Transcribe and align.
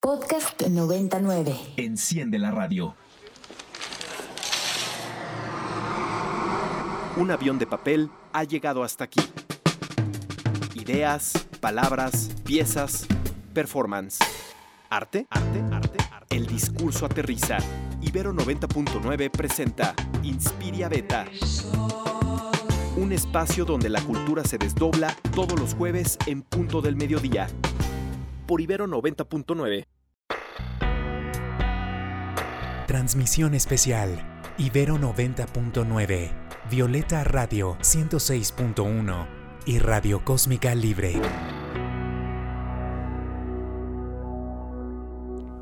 Podcast 0.00 0.62
99. 0.62 1.56
Enciende 1.76 2.38
la 2.38 2.52
radio. 2.52 2.94
Un 7.16 7.32
avión 7.32 7.58
de 7.58 7.66
papel 7.66 8.08
ha 8.32 8.44
llegado 8.44 8.84
hasta 8.84 9.02
aquí. 9.02 9.20
Ideas, 10.74 11.48
palabras, 11.60 12.30
piezas, 12.44 13.08
performance. 13.52 14.18
¿Arte? 14.88 15.26
¿Arte? 15.30 15.64
¿Arte? 15.72 15.98
¿Arte? 16.12 16.36
El 16.36 16.46
discurso 16.46 17.04
aterriza. 17.04 17.58
Ibero 18.00 18.32
90.9 18.32 19.32
presenta 19.32 19.96
Inspiria 20.22 20.88
Beta. 20.88 21.26
Un 22.96 23.12
espacio 23.12 23.64
donde 23.64 23.88
la 23.88 24.00
cultura 24.02 24.44
se 24.44 24.58
desdobla 24.58 25.16
todos 25.34 25.58
los 25.58 25.74
jueves 25.74 26.18
en 26.26 26.42
punto 26.42 26.80
del 26.80 26.94
mediodía. 26.94 27.48
Por 28.48 28.62
Ibero 28.62 28.86
90.9. 28.86 29.84
Transmisión 32.86 33.52
especial. 33.52 34.42
Ibero 34.56 34.96
90.9. 34.96 36.30
Violeta 36.70 37.24
Radio 37.24 37.76
106.1 37.80 39.26
y 39.66 39.78
Radio 39.80 40.24
Cósmica 40.24 40.74
Libre. 40.74 41.20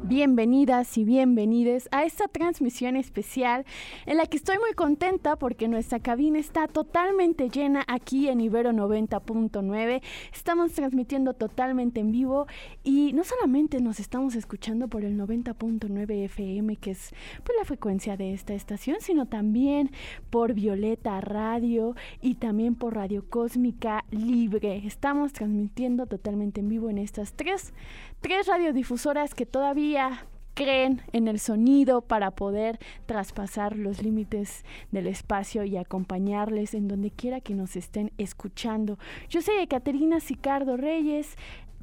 Bienvenidas 0.09 0.97
y 0.99 1.05
bienvenides 1.05 1.89
a 1.91 2.05
esta 2.05 2.29
transmisión 2.29 2.95
especial 2.95 3.67
en 4.07 4.19
la 4.19 4.27
que 4.27 4.37
estoy 4.37 4.57
muy 4.61 4.73
contenta 4.73 5.35
porque 5.35 5.67
nuestra 5.67 5.99
cabina 5.99 6.39
está 6.39 6.69
totalmente 6.69 7.51
llena 7.51 7.83
aquí 7.89 8.29
en 8.29 8.41
Ibero 8.41 8.71
90.9. 8.71 10.03
Estamos 10.33 10.75
transmitiendo 10.75 11.35
totalmente 11.35 11.99
en 11.99 12.13
vivo 12.13 12.47
y 12.85 13.15
no 13.15 13.25
solamente 13.25 13.81
nos 13.81 13.99
estamos 13.99 14.37
escuchando 14.37 14.87
por 14.87 15.05
el 15.05 15.19
90.9 15.19 16.25
FM, 16.27 16.77
que 16.77 16.93
es 16.93 17.13
pues, 17.43 17.59
la 17.59 17.65
frecuencia 17.65 18.17
de 18.17 18.33
esta 18.33 18.55
estación, 18.55 18.99
sino 19.01 19.27
también 19.27 19.91
por 20.31 20.55
Violeta 20.55 21.21
Radio 21.21 21.97
y 22.23 22.37
también 22.37 22.77
por 22.77 22.95
Radio 22.95 23.29
Cósmica 23.29 24.05
Libre. 24.13 24.83
Estamos 24.87 25.33
transmitiendo 25.33 26.07
totalmente 26.07 26.61
en 26.61 26.69
vivo 26.69 26.91
en 26.91 26.99
estas 26.99 27.33
tres 27.33 27.75
tres 28.21 28.47
radiodifusoras 28.47 29.35
que 29.35 29.47
todavía 29.47 30.27
creen 30.57 31.03
en 31.13 31.29
el 31.29 31.39
sonido 31.39 32.01
para 32.01 32.31
poder 32.31 32.79
traspasar 33.05 33.77
los 33.77 34.03
límites 34.03 34.65
del 34.91 35.07
espacio 35.07 35.65
y 35.65 35.77
acompañarles 35.77 36.73
en 36.73 36.89
donde 36.89 37.11
quiera 37.11 37.43
que 37.43 37.55
nos 37.55 37.77
estén 37.77 38.11
escuchando. 38.17 38.99
Yo 39.29 39.43
soy 39.43 39.57
Ekaterina 39.57 40.19
Sicardo 40.19 40.79
Reyes, 40.79 41.37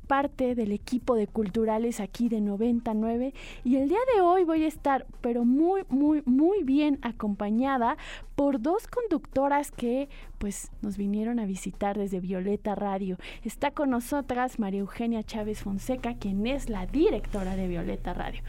parte 0.07 0.55
del 0.55 0.71
equipo 0.71 1.15
de 1.15 1.27
culturales 1.27 1.99
aquí 1.99 2.29
de 2.29 2.41
99 2.41 3.33
y 3.63 3.77
el 3.77 3.89
día 3.89 3.99
de 4.13 4.21
hoy 4.21 4.43
voy 4.43 4.63
a 4.63 4.67
estar 4.67 5.05
pero 5.21 5.45
muy 5.45 5.83
muy 5.89 6.21
muy 6.25 6.63
bien 6.63 6.99
acompañada 7.01 7.97
por 8.35 8.61
dos 8.61 8.87
conductoras 8.87 9.71
que 9.71 10.09
pues 10.37 10.71
nos 10.81 10.97
vinieron 10.97 11.39
a 11.39 11.45
visitar 11.45 11.97
desde 11.97 12.19
Violeta 12.19 12.75
Radio. 12.75 13.17
Está 13.43 13.71
con 13.71 13.91
nosotras 13.91 14.59
María 14.59 14.81
Eugenia 14.81 15.23
Chávez 15.23 15.61
Fonseca, 15.61 16.15
quien 16.15 16.45
es 16.47 16.69
la 16.69 16.85
directora 16.85 17.55
de 17.55 17.67
Violeta 17.67 18.13
Radio. 18.13 18.41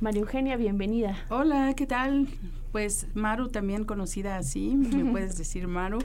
María 0.00 0.20
Eugenia, 0.20 0.56
bienvenida. 0.56 1.16
Hola, 1.28 1.74
¿qué 1.74 1.86
tal? 1.86 2.28
Pues 2.72 3.08
Maru, 3.14 3.48
también 3.48 3.84
conocida 3.84 4.36
así, 4.36 4.76
me 4.76 5.04
puedes 5.10 5.36
decir 5.36 5.66
Maru. 5.66 5.98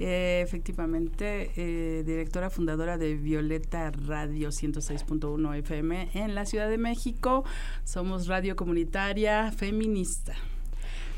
Eh, 0.00 0.40
efectivamente, 0.42 1.52
eh, 1.56 2.02
directora 2.04 2.50
fundadora 2.50 2.98
de 2.98 3.14
Violeta 3.14 3.92
Radio 3.92 4.50
106.1 4.50 5.54
FM 5.54 6.08
en 6.14 6.34
la 6.34 6.46
Ciudad 6.46 6.68
de 6.68 6.78
México. 6.78 7.44
Somos 7.84 8.26
radio 8.26 8.56
comunitaria 8.56 9.52
feminista. 9.52 10.34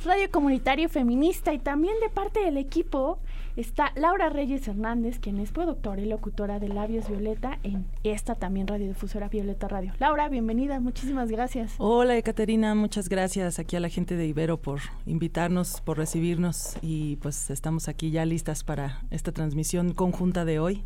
Radio 0.05 0.31
comunitario 0.31 0.89
feminista 0.91 1.55
y 1.55 1.59
también 1.59 1.95
de 2.01 2.11
parte 2.11 2.41
del 2.41 2.59
equipo 2.59 3.19
está 3.57 3.93
Laura 3.97 4.29
Reyes 4.29 4.69
Hernández, 4.69 5.19
quien 5.19 5.39
es 5.39 5.51
productora 5.51 6.01
y 6.01 6.05
locutora 6.05 6.61
de 6.61 6.69
Labios 6.69 7.09
Violeta 7.09 7.59
en 7.63 7.87
esta 8.05 8.35
también 8.35 8.67
radiodifusora 8.67 9.29
Violeta 9.29 9.67
Radio. 9.67 9.93
Laura, 9.99 10.29
bienvenida, 10.29 10.79
muchísimas 10.79 11.31
gracias. 11.31 11.75
Hola, 11.79 12.17
Ekaterina, 12.17 12.75
muchas 12.75 13.09
gracias 13.09 13.59
aquí 13.59 13.77
a 13.77 13.81
la 13.81 13.89
gente 13.89 14.17
de 14.17 14.27
Ibero 14.27 14.59
por 14.59 14.81
invitarnos, 15.07 15.81
por 15.81 15.97
recibirnos 15.97 16.77
y 16.83 17.17
pues 17.17 17.51
estamos 17.51 17.89
aquí 17.89 18.11
ya 18.11 18.25
listas 18.25 18.63
para 18.63 19.01
esta 19.11 19.33
transmisión 19.33 19.95
conjunta 19.95 20.45
de 20.45 20.59
hoy. 20.59 20.85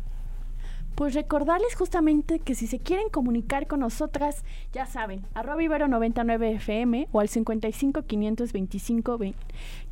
Pues 0.95 1.13
recordarles 1.13 1.73
justamente 1.75 2.39
que 2.39 2.53
si 2.53 2.67
se 2.67 2.79
quieren 2.79 3.09
comunicar 3.09 3.65
con 3.65 3.79
nosotras, 3.79 4.43
ya 4.73 4.85
saben, 4.85 5.25
arroba 5.33 5.63
ibero 5.63 5.87
99 5.87 6.51
FM 6.55 7.07
o 7.11 7.21
al 7.21 7.29
55 7.29 8.03
525 8.03 9.17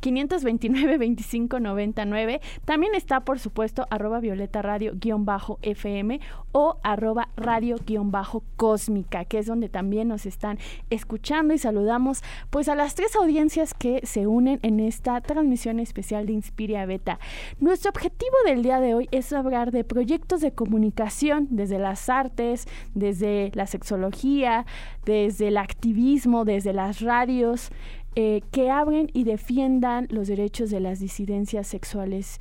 529 0.00 0.98
25 0.98 1.60
99. 1.60 2.40
También 2.64 2.94
está, 2.94 3.20
por 3.20 3.38
supuesto, 3.38 3.86
arroba 3.90 4.20
violeta 4.20 4.62
radio 4.62 4.92
guion 4.94 5.24
bajo 5.24 5.58
FM 5.62 6.20
o 6.52 6.78
arroba 6.82 7.28
radio 7.36 7.76
guion 7.86 8.10
bajo 8.10 8.42
cósmica, 8.56 9.24
que 9.24 9.38
es 9.38 9.46
donde 9.46 9.68
también 9.68 10.08
nos 10.08 10.26
están 10.26 10.58
escuchando 10.90 11.54
y 11.54 11.58
saludamos 11.58 12.22
pues 12.50 12.68
a 12.68 12.74
las 12.74 12.94
tres 12.94 13.14
audiencias 13.16 13.74
que 13.74 14.00
se 14.04 14.26
unen 14.26 14.58
en 14.62 14.80
esta 14.80 15.20
transmisión 15.20 15.80
especial 15.80 16.26
de 16.26 16.32
Inspiria 16.32 16.86
Beta. 16.86 17.18
Nuestro 17.60 17.90
objetivo 17.90 18.36
del 18.44 18.62
día 18.62 18.80
de 18.80 18.94
hoy 18.94 19.08
es 19.12 19.32
hablar 19.32 19.70
de 19.70 19.84
proyectos 19.84 20.40
de 20.40 20.52
comunicación 20.52 21.46
desde 21.50 21.78
las 21.78 22.08
artes, 22.08 22.66
desde 22.94 23.50
la 23.54 23.66
sexología, 23.66 24.66
desde 25.04 25.48
el 25.48 25.56
activismo, 25.56 26.44
desde 26.44 26.72
las 26.72 27.00
radios, 27.00 27.70
eh, 28.16 28.42
que 28.50 28.70
abren 28.70 29.08
y 29.12 29.24
defiendan 29.24 30.06
los 30.10 30.28
derechos 30.28 30.70
de 30.70 30.80
las 30.80 31.00
disidencias 31.00 31.66
sexuales. 31.66 32.38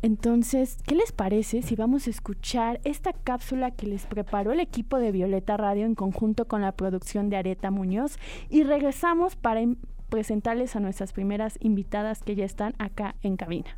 Entonces, 0.00 0.78
¿qué 0.86 0.94
les 0.94 1.12
parece 1.12 1.62
si 1.62 1.74
vamos 1.74 2.06
a 2.06 2.10
escuchar 2.10 2.80
esta 2.84 3.12
cápsula 3.12 3.72
que 3.72 3.86
les 3.86 4.06
preparó 4.06 4.52
el 4.52 4.60
equipo 4.60 4.98
de 4.98 5.10
Violeta 5.10 5.56
Radio 5.56 5.86
en 5.86 5.96
conjunto 5.96 6.46
con 6.46 6.60
la 6.60 6.72
producción 6.72 7.30
de 7.30 7.36
Areta 7.36 7.70
Muñoz 7.70 8.18
y 8.48 8.62
regresamos 8.62 9.34
para 9.34 9.62
presentarles 10.08 10.76
a 10.76 10.80
nuestras 10.80 11.12
primeras 11.12 11.58
invitadas 11.60 12.22
que 12.22 12.36
ya 12.36 12.44
están 12.44 12.74
acá 12.78 13.16
en 13.22 13.36
cabina? 13.36 13.76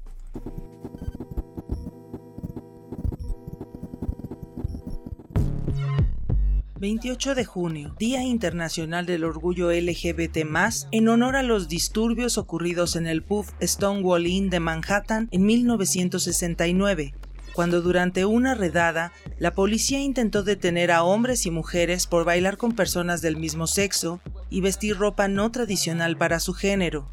28 6.81 7.35
de 7.35 7.45
junio, 7.45 7.95
Día 7.99 8.23
Internacional 8.23 9.05
del 9.05 9.25
Orgullo 9.25 9.71
LGBT+, 9.71 10.47
en 10.91 11.09
honor 11.11 11.37
a 11.37 11.43
los 11.43 11.69
disturbios 11.69 12.39
ocurridos 12.39 12.97
en 12.97 13.07
el 13.07 13.23
pub 13.23 13.45
Stonewall 13.61 14.27
Inn 14.27 14.49
de 14.49 14.61
Manhattan 14.61 15.29
en 15.31 15.45
1969, 15.45 17.13
cuando 17.53 17.83
durante 17.83 18.25
una 18.25 18.55
redada 18.55 19.13
la 19.39 19.53
policía 19.53 20.01
intentó 20.01 20.43
detener 20.43 20.91
a 20.91 21.05
hombres 21.05 21.45
y 21.45 21.51
mujeres 21.51 22.07
por 22.07 22.25
bailar 22.25 22.57
con 22.57 22.73
personas 22.73 23.21
del 23.21 23.37
mismo 23.37 23.67
sexo 23.67 24.23
y 24.49 24.63
vestir 24.63 24.97
ropa 24.97 25.29
no 25.29 25.51
tradicional 25.51 26.17
para 26.17 26.41
su 26.41 26.55
género 26.55 27.11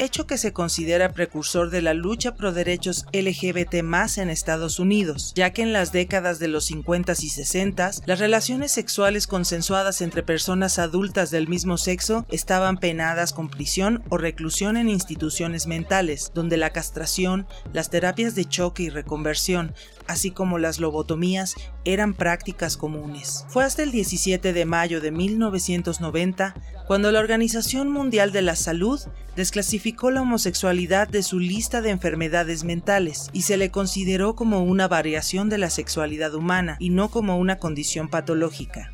hecho 0.00 0.26
que 0.26 0.38
se 0.38 0.52
considera 0.52 1.12
precursor 1.12 1.70
de 1.70 1.82
la 1.82 1.94
lucha 1.94 2.34
pro 2.34 2.52
derechos 2.52 3.04
LGBT 3.12 3.82
más 3.82 4.18
en 4.18 4.30
Estados 4.30 4.78
Unidos, 4.78 5.32
ya 5.34 5.52
que 5.52 5.62
en 5.62 5.72
las 5.72 5.92
décadas 5.92 6.38
de 6.38 6.48
los 6.48 6.64
50 6.64 7.12
y 7.12 7.28
60 7.28 7.90
las 8.06 8.18
relaciones 8.18 8.72
sexuales 8.72 9.26
consensuadas 9.26 10.00
entre 10.00 10.22
personas 10.22 10.78
adultas 10.78 11.30
del 11.30 11.48
mismo 11.48 11.76
sexo 11.76 12.26
estaban 12.30 12.78
penadas 12.78 13.32
con 13.32 13.48
prisión 13.48 14.02
o 14.08 14.16
reclusión 14.16 14.76
en 14.76 14.88
instituciones 14.88 15.66
mentales, 15.66 16.32
donde 16.34 16.56
la 16.56 16.70
castración, 16.70 17.46
las 17.72 17.90
terapias 17.90 18.34
de 18.34 18.46
choque 18.46 18.84
y 18.84 18.90
reconversión, 18.90 19.74
así 20.10 20.30
como 20.30 20.58
las 20.58 20.80
lobotomías, 20.80 21.54
eran 21.84 22.14
prácticas 22.14 22.76
comunes. 22.76 23.44
Fue 23.48 23.64
hasta 23.64 23.82
el 23.82 23.92
17 23.92 24.52
de 24.52 24.64
mayo 24.64 25.00
de 25.00 25.10
1990 25.10 26.54
cuando 26.86 27.12
la 27.12 27.20
Organización 27.20 27.90
Mundial 27.90 28.32
de 28.32 28.42
la 28.42 28.56
Salud 28.56 29.00
desclasificó 29.36 30.10
la 30.10 30.22
homosexualidad 30.22 31.08
de 31.08 31.22
su 31.22 31.38
lista 31.38 31.80
de 31.80 31.90
enfermedades 31.90 32.64
mentales 32.64 33.28
y 33.32 33.42
se 33.42 33.56
le 33.56 33.70
consideró 33.70 34.34
como 34.34 34.62
una 34.62 34.88
variación 34.88 35.48
de 35.48 35.58
la 35.58 35.70
sexualidad 35.70 36.34
humana 36.34 36.76
y 36.80 36.90
no 36.90 37.10
como 37.10 37.38
una 37.38 37.58
condición 37.58 38.08
patológica 38.08 38.92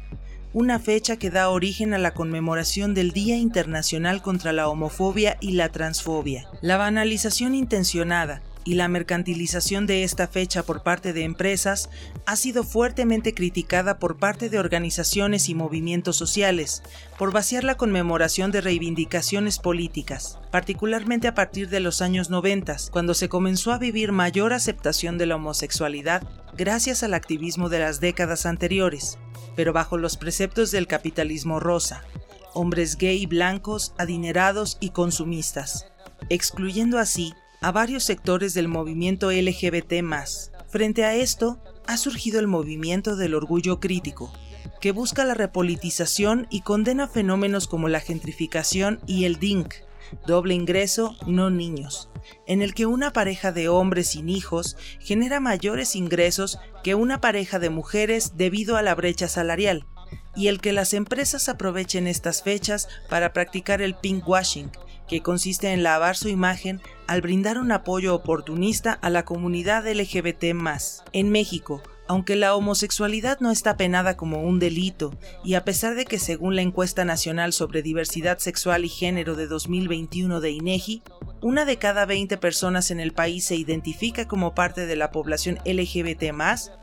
una 0.57 0.79
fecha 0.79 1.19
que 1.19 1.29
da 1.29 1.51
origen 1.51 1.93
a 1.93 1.99
la 1.99 2.15
conmemoración 2.15 2.95
del 2.95 3.11
Día 3.11 3.37
Internacional 3.37 4.23
contra 4.23 4.55
la 4.55 4.71
Homofobia 4.71 5.37
y 5.43 5.53
la 5.53 5.69
Transfobia. 5.69 6.49
La 6.63 6.79
banalización 6.79 7.55
intencionada 7.55 8.41
y 8.67 8.75
la 8.75 8.89
mercantilización 8.89 9.87
de 9.87 10.03
esta 10.03 10.27
fecha 10.27 10.65
por 10.65 10.83
parte 10.83 11.13
de 11.13 11.23
empresas 11.23 11.89
ha 12.27 12.35
sido 12.35 12.65
fuertemente 12.65 13.33
criticada 13.33 14.01
por 14.01 14.19
parte 14.19 14.51
de 14.51 14.59
organizaciones 14.59 15.49
y 15.49 15.55
movimientos 15.55 16.17
sociales 16.17 16.83
por 17.17 17.33
vaciar 17.33 17.63
la 17.63 17.77
conmemoración 17.77 18.51
de 18.51 18.61
reivindicaciones 18.61 19.61
políticas, 19.61 20.41
particularmente 20.51 21.29
a 21.29 21.35
partir 21.35 21.69
de 21.69 21.79
los 21.79 22.03
años 22.03 22.29
90, 22.29 22.77
cuando 22.91 23.15
se 23.15 23.29
comenzó 23.29 23.73
a 23.73 23.79
vivir 23.79 24.11
mayor 24.11 24.53
aceptación 24.53 25.17
de 25.17 25.27
la 25.27 25.37
homosexualidad 25.37 26.27
gracias 26.57 27.05
al 27.05 27.15
activismo 27.15 27.69
de 27.69 27.79
las 27.79 28.01
décadas 28.01 28.45
anteriores. 28.47 29.19
pero 29.55 29.73
bajo 29.73 29.97
los 29.97 30.19
preceptos 30.19 30.71
del 30.71 30.87
capitalismo 30.87 31.61
rosa, 31.61 32.03
hombres 32.53 32.99
gay 32.99 33.25
blancos, 33.25 33.95
adinerados 33.97 34.77
y 34.81 34.91
consumistas, 34.91 35.87
excluyendo 36.29 36.99
así 36.99 37.33
a 37.67 37.73
varios 37.73 38.05
sectores 38.05 38.55
del 38.55 38.69
movimiento 38.69 39.33
LGBT. 39.33 39.95
Frente 40.69 41.05
a 41.05 41.17
esto, 41.17 41.59
ha 41.89 41.97
surgido 41.97 42.39
el 42.39 42.47
movimiento 42.47 43.17
del 43.17 43.35
orgullo 43.35 43.81
crítico, 43.81 44.33
que 44.81 44.93
busca 44.93 45.25
la 45.25 45.35
repolitización 45.35 46.47
y 46.49 46.61
condena 46.61 47.09
fenómenos 47.09 47.67
como 47.67 47.89
la 47.89 47.99
gentrificación 47.99 49.01
y 49.09 49.25
el 49.25 49.41
DINK, 49.41 49.75
doble 50.29 50.55
ingreso, 50.55 51.17
no 51.27 51.51
niños, 51.51 52.09
en 52.47 52.63
el 52.63 52.73
que 52.73 52.87
una 52.87 53.13
pareja 53.13 53.51
de 53.51 53.69
hombres 53.69 54.11
sin 54.11 54.29
hijos 54.29 54.77
genera 55.01 55.41
mayores 55.41 55.97
ingresos 55.97 56.61
que 56.85 56.95
una 56.95 57.21
pareja 57.21 57.59
de 57.59 57.71
mujeres 57.71 58.37
debido 58.37 58.77
a 58.77 58.83
la 58.83 58.95
brecha 58.95 59.27
salarial, 59.27 59.87
y 60.37 60.47
el 60.47 60.61
que 60.61 60.73
las 60.73 60.95
empresas 60.95 61.49
aprovechen 61.49 62.07
estas 62.07 62.45
fechas 62.45 62.89
para 63.09 63.33
practicar 63.33 63.83
el 63.83 63.97
pinkwashing, 63.97 64.71
que 65.09 65.23
consiste 65.23 65.73
en 65.73 65.83
lavar 65.83 66.17
su 66.17 66.29
imagen 66.29 66.81
al 67.07 67.21
brindar 67.21 67.59
un 67.59 67.73
apoyo 67.73 68.15
oportunista 68.15 68.93
a 68.93 69.11
la 69.11 69.25
comunidad 69.25 69.87
LGBT. 69.87 70.45
En 71.13 71.31
México, 71.31 71.83
aunque 72.09 72.37
la 72.37 72.55
homosexualidad 72.55 73.41
no 73.41 73.51
está 73.51 73.77
penada 73.77 74.17
como 74.17 74.43
un 74.43 74.59
delito, 74.59 75.13
y 75.45 75.55
a 75.55 75.65
pesar 75.65 75.95
de 75.95 76.05
que 76.05 76.19
según 76.19 76.55
la 76.55 76.63
encuesta 76.63 77.05
nacional 77.05 77.53
sobre 77.53 77.83
diversidad 77.83 78.39
sexual 78.39 78.85
y 78.85 78.89
género 78.89 79.35
de 79.35 79.47
2021 79.47 80.41
de 80.41 80.51
INEGI, 80.51 81.03
una 81.43 81.65
de 81.65 81.79
cada 81.79 82.07
20 82.07 82.37
personas 82.39 82.91
en 82.91 83.01
el 83.01 83.13
país 83.13 83.45
se 83.45 83.57
identifica 83.57 84.29
como 84.29 84.55
parte 84.55 84.87
de 84.87 84.97
la 84.97 85.11
población 85.11 85.59
LGBT, 85.65 86.33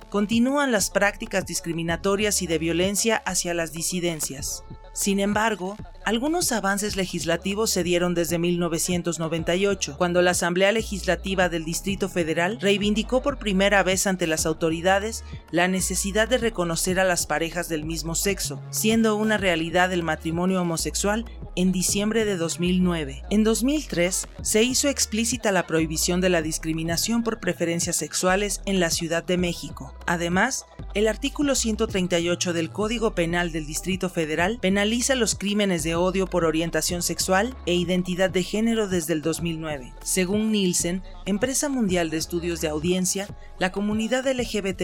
continúan 0.09 0.71
las 0.71 0.89
prácticas 0.89 1.45
discriminatorias 1.45 2.41
y 2.41 2.47
de 2.47 2.59
violencia 2.59 3.17
hacia 3.25 3.53
las 3.53 3.71
disidencias. 3.71 4.63
Sin 4.93 5.19
embargo, 5.19 5.75
algunos 6.05 6.51
avances 6.51 6.95
legislativos 6.95 7.69
se 7.69 7.83
dieron 7.83 8.13
desde 8.13 8.37
1998, 8.37 9.95
cuando 9.97 10.21
la 10.21 10.31
Asamblea 10.31 10.71
Legislativa 10.71 11.49
del 11.49 11.63
Distrito 11.63 12.09
Federal 12.09 12.59
reivindicó 12.59 13.21
por 13.21 13.37
primera 13.37 13.83
vez 13.83 14.05
ante 14.05 14.27
las 14.27 14.45
autoridades 14.45 15.23
la 15.51 15.67
necesidad 15.67 16.27
de 16.27 16.37
reconocer 16.37 16.99
a 16.99 17.05
las 17.05 17.25
parejas 17.25 17.69
del 17.69 17.85
mismo 17.85 18.15
sexo, 18.15 18.61
siendo 18.69 19.15
una 19.15 19.37
realidad 19.37 19.93
el 19.93 20.03
matrimonio 20.03 20.61
homosexual 20.61 21.25
en 21.55 21.71
diciembre 21.71 22.25
de 22.25 22.37
2009. 22.37 23.23
En 23.29 23.43
2003 23.43 24.27
se 24.41 24.63
hizo 24.63 24.89
explícita 24.89 25.51
la 25.51 25.67
prohibición 25.67 26.19
de 26.19 26.29
la 26.29 26.41
discriminación 26.41 27.23
por 27.23 27.39
preferencias 27.39 27.95
sexuales 27.95 28.61
en 28.65 28.79
la 28.79 28.89
Ciudad 28.89 29.23
de 29.23 29.37
México. 29.37 29.93
Además, 30.05 30.65
el 30.93 31.07
artículo 31.07 31.55
138 31.55 32.53
del 32.53 32.69
Código 32.71 33.15
Penal 33.15 33.51
del 33.51 33.65
Distrito 33.65 34.09
Federal 34.09 34.59
penaliza 34.61 35.15
los 35.15 35.35
crímenes 35.35 35.83
de 35.83 35.92
odio 35.95 36.27
por 36.27 36.45
orientación 36.45 37.01
sexual 37.01 37.55
e 37.65 37.73
identidad 37.73 38.29
de 38.29 38.43
género 38.43 38.87
desde 38.87 39.13
el 39.13 39.21
2009. 39.21 39.93
Según 40.03 40.51
Nielsen, 40.51 41.03
empresa 41.25 41.69
mundial 41.69 42.09
de 42.09 42.17
estudios 42.17 42.61
de 42.61 42.67
audiencia, 42.67 43.27
la 43.59 43.71
comunidad 43.71 44.27
LGBT 44.27 44.83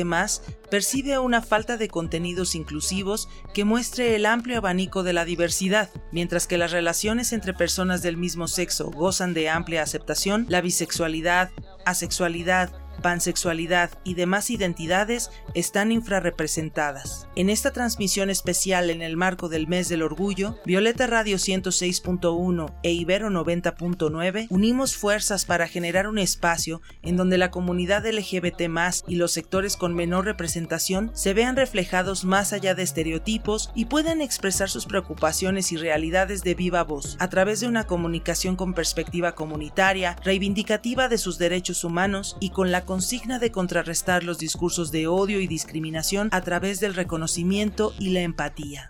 percibe 0.69 1.19
una 1.19 1.41
falta 1.41 1.77
de 1.77 1.87
contenidos 1.87 2.55
inclusivos 2.55 3.27
que 3.53 3.65
muestre 3.65 4.15
el 4.15 4.25
amplio 4.25 4.57
abanico 4.57 5.03
de 5.03 5.13
la 5.13 5.25
diversidad, 5.25 5.89
mientras 6.11 6.47
que 6.47 6.57
las 6.57 6.71
relaciones 6.71 7.33
entre 7.33 7.53
personas 7.53 8.01
del 8.01 8.17
mismo 8.17 8.47
sexo 8.47 8.91
gozan 8.91 9.33
de 9.33 9.49
amplia 9.49 9.83
aceptación, 9.83 10.45
la 10.49 10.61
bisexualidad, 10.61 11.51
asexualidad, 11.85 12.71
pansexualidad 13.01 13.91
y 14.03 14.13
demás 14.13 14.49
identidades 14.49 15.29
están 15.53 15.91
infrarrepresentadas. 15.91 17.27
En 17.35 17.49
esta 17.49 17.71
transmisión 17.71 18.29
especial 18.29 18.89
en 18.89 19.01
el 19.01 19.17
marco 19.17 19.49
del 19.49 19.67
mes 19.67 19.89
del 19.89 20.03
orgullo, 20.03 20.57
Violeta 20.65 21.07
Radio 21.07 21.37
106.1 21.37 22.73
e 22.83 22.91
Ibero 22.91 23.29
90.9 23.29 24.47
unimos 24.49 24.95
fuerzas 24.95 25.45
para 25.45 25.67
generar 25.67 26.07
un 26.07 26.17
espacio 26.17 26.81
en 27.01 27.17
donde 27.17 27.37
la 27.37 27.51
comunidad 27.51 28.05
LGBT 28.05 28.69
y 29.07 29.15
los 29.15 29.31
sectores 29.31 29.77
con 29.77 29.95
menor 29.95 30.25
representación 30.25 31.11
se 31.13 31.33
vean 31.33 31.55
reflejados 31.55 32.25
más 32.25 32.53
allá 32.53 32.75
de 32.75 32.83
estereotipos 32.83 33.71
y 33.73 33.85
puedan 33.85 34.21
expresar 34.21 34.69
sus 34.69 34.85
preocupaciones 34.85 35.71
y 35.71 35.77
realidades 35.77 36.43
de 36.43 36.55
viva 36.55 36.83
voz 36.83 37.17
a 37.19 37.29
través 37.29 37.59
de 37.59 37.67
una 37.67 37.85
comunicación 37.85 38.55
con 38.55 38.73
perspectiva 38.73 39.33
comunitaria, 39.33 40.15
reivindicativa 40.23 41.07
de 41.07 41.17
sus 41.17 41.37
derechos 41.37 41.83
humanos 41.83 42.37
y 42.39 42.51
con 42.51 42.71
la 42.71 42.85
consigna 42.89 43.37
de 43.37 43.51
contrarrestar 43.51 44.23
los 44.23 44.39
discursos 44.39 44.91
de 44.91 45.05
odio 45.05 45.39
y 45.41 45.45
discriminación 45.45 46.27
a 46.31 46.41
través 46.41 46.79
del 46.79 46.95
reconocimiento 46.95 47.93
y 47.99 48.09
la 48.09 48.21
empatía. 48.21 48.89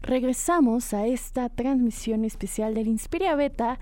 Regresamos 0.00 0.94
a 0.94 1.06
esta 1.06 1.50
transmisión 1.50 2.24
especial 2.24 2.72
del 2.72 2.86
Inspiria 2.86 3.34
Beta 3.34 3.78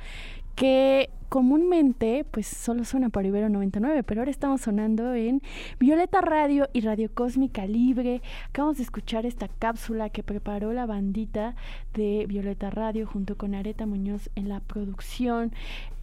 que 0.56 1.09
comúnmente 1.28 2.25
pues 2.31 2.46
solo 2.46 2.84
suena 2.84 3.08
por 3.08 3.26
Ibero 3.26 3.49
99, 3.49 4.02
pero 4.02 4.20
ahora 4.20 4.31
estamos 4.31 4.61
sonando 4.61 5.14
en 5.14 5.43
Violeta 5.78 6.20
Radio 6.20 6.69
y 6.73 6.81
Radio 6.81 7.11
Cósmica 7.12 7.67
Libre. 7.67 8.23
Acabamos 8.49 8.78
de 8.78 8.84
escuchar 8.84 9.26
esta 9.26 9.49
cápsula 9.49 10.11
que 10.11 10.23
preparó 10.23 10.73
la 10.73 10.87
bandita 10.87 11.55
de 11.94 12.26
Violeta 12.28 12.70
Radio 12.70 13.06
junto 13.06 13.37
con 13.37 13.55
Areta 13.55 13.87
Muñoz 13.87 14.31
en 14.34 14.49
la 14.49 14.61
producción. 14.61 15.52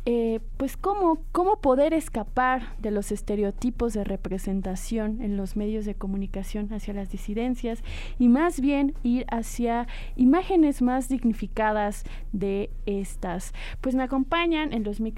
Eh, 0.06 0.42
pues 0.58 0.76
cómo, 0.76 1.20
cómo 1.32 1.62
poder 1.62 1.94
escapar 1.94 2.76
de 2.78 2.92
los 2.92 3.14
estereotipos 3.14 3.94
de 3.94 4.04
representación 4.04 5.22
en 5.22 5.38
los 5.38 5.56
medios 5.56 5.86
de 5.86 5.96
comunicación 5.96 6.74
hacia 6.74 6.94
las 6.94 7.10
disidencias 7.10 7.82
y 8.20 8.28
más 8.28 8.60
bien 8.60 8.96
ir 9.04 9.26
hacia 9.30 9.88
imágenes 10.18 10.82
más 10.82 11.08
dignificadas 11.08 12.04
de 12.34 12.70
estas. 12.86 13.54
Pues 13.80 13.96
me 13.96 14.04
acompañan 14.04 14.74
en 14.74 14.84
los 14.84 15.00
micrófonos, 15.00 15.13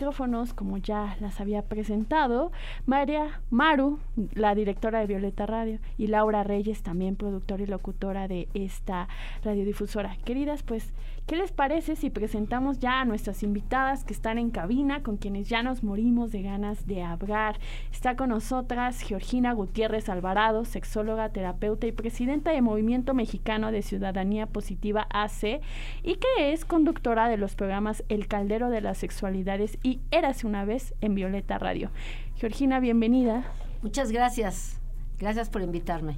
como 0.56 0.78
ya 0.78 1.16
las 1.20 1.40
había 1.40 1.62
presentado, 1.64 2.52
María 2.86 3.42
Maru, 3.50 4.00
la 4.34 4.56
directora 4.56 5.00
de 5.00 5.08
Violeta 5.08 5.46
Radio, 5.46 5.80
y 5.98 6.08
Laura 6.08 6.44
Reyes, 6.44 6.84
también 6.84 7.16
productora 7.16 7.64
y 7.64 7.68
locutora 7.68 8.28
de 8.28 8.48
esta 8.54 9.08
radiodifusora. 9.44 10.18
Queridas, 10.24 10.64
pues 10.64 10.94
¿Qué 11.26 11.36
les 11.36 11.52
parece 11.52 11.96
si 11.96 12.12
presentamos 12.12 12.78
ya 12.78 13.02
a 13.02 13.06
nuestras 13.06 13.42
invitadas 13.42 14.04
que 14.04 14.14
están 14.14 14.38
en 14.38 14.52
cabina, 14.52 15.02
con 15.02 15.18
quienes 15.18 15.50
ya 15.50 15.64
nos 15.64 15.84
morimos 15.84 16.32
de 16.32 16.44
ganas 16.44 16.86
de 16.86 17.02
hablar? 17.02 17.58
Está 17.92 18.16
con 18.16 18.30
nosotras 18.30 19.02
Georgina 19.02 19.52
Gutiérrez 19.54 20.08
Alvarado, 20.08 20.66
sexóloga, 20.66 21.30
terapeuta 21.30 21.88
y 21.88 21.92
presidenta 21.92 22.52
de 22.52 22.62
Movimiento 22.62 23.16
Mexicano 23.16 23.72
de 23.72 23.82
Ciudadanía 23.82 24.46
Positiva 24.46 25.08
AC 25.10 25.62
y 26.04 26.18
que 26.18 26.54
es 26.54 26.64
conductora 26.64 27.28
de 27.28 27.38
los 27.38 27.56
programas 27.56 28.04
El 28.08 28.28
Caldero 28.28 28.70
de 28.70 28.82
las 28.82 29.00
Sexualidades 29.00 29.80
y 29.86 30.00
Érase 30.10 30.48
una 30.48 30.66
vez 30.66 30.96
en 31.02 31.14
Violeta 31.14 31.60
Radio. 31.60 31.92
Georgina, 32.38 32.80
bienvenida. 32.80 33.44
Muchas 33.84 34.12
gracias. 34.12 34.82
Gracias 35.20 35.48
por 35.50 35.62
invitarme. 35.62 36.18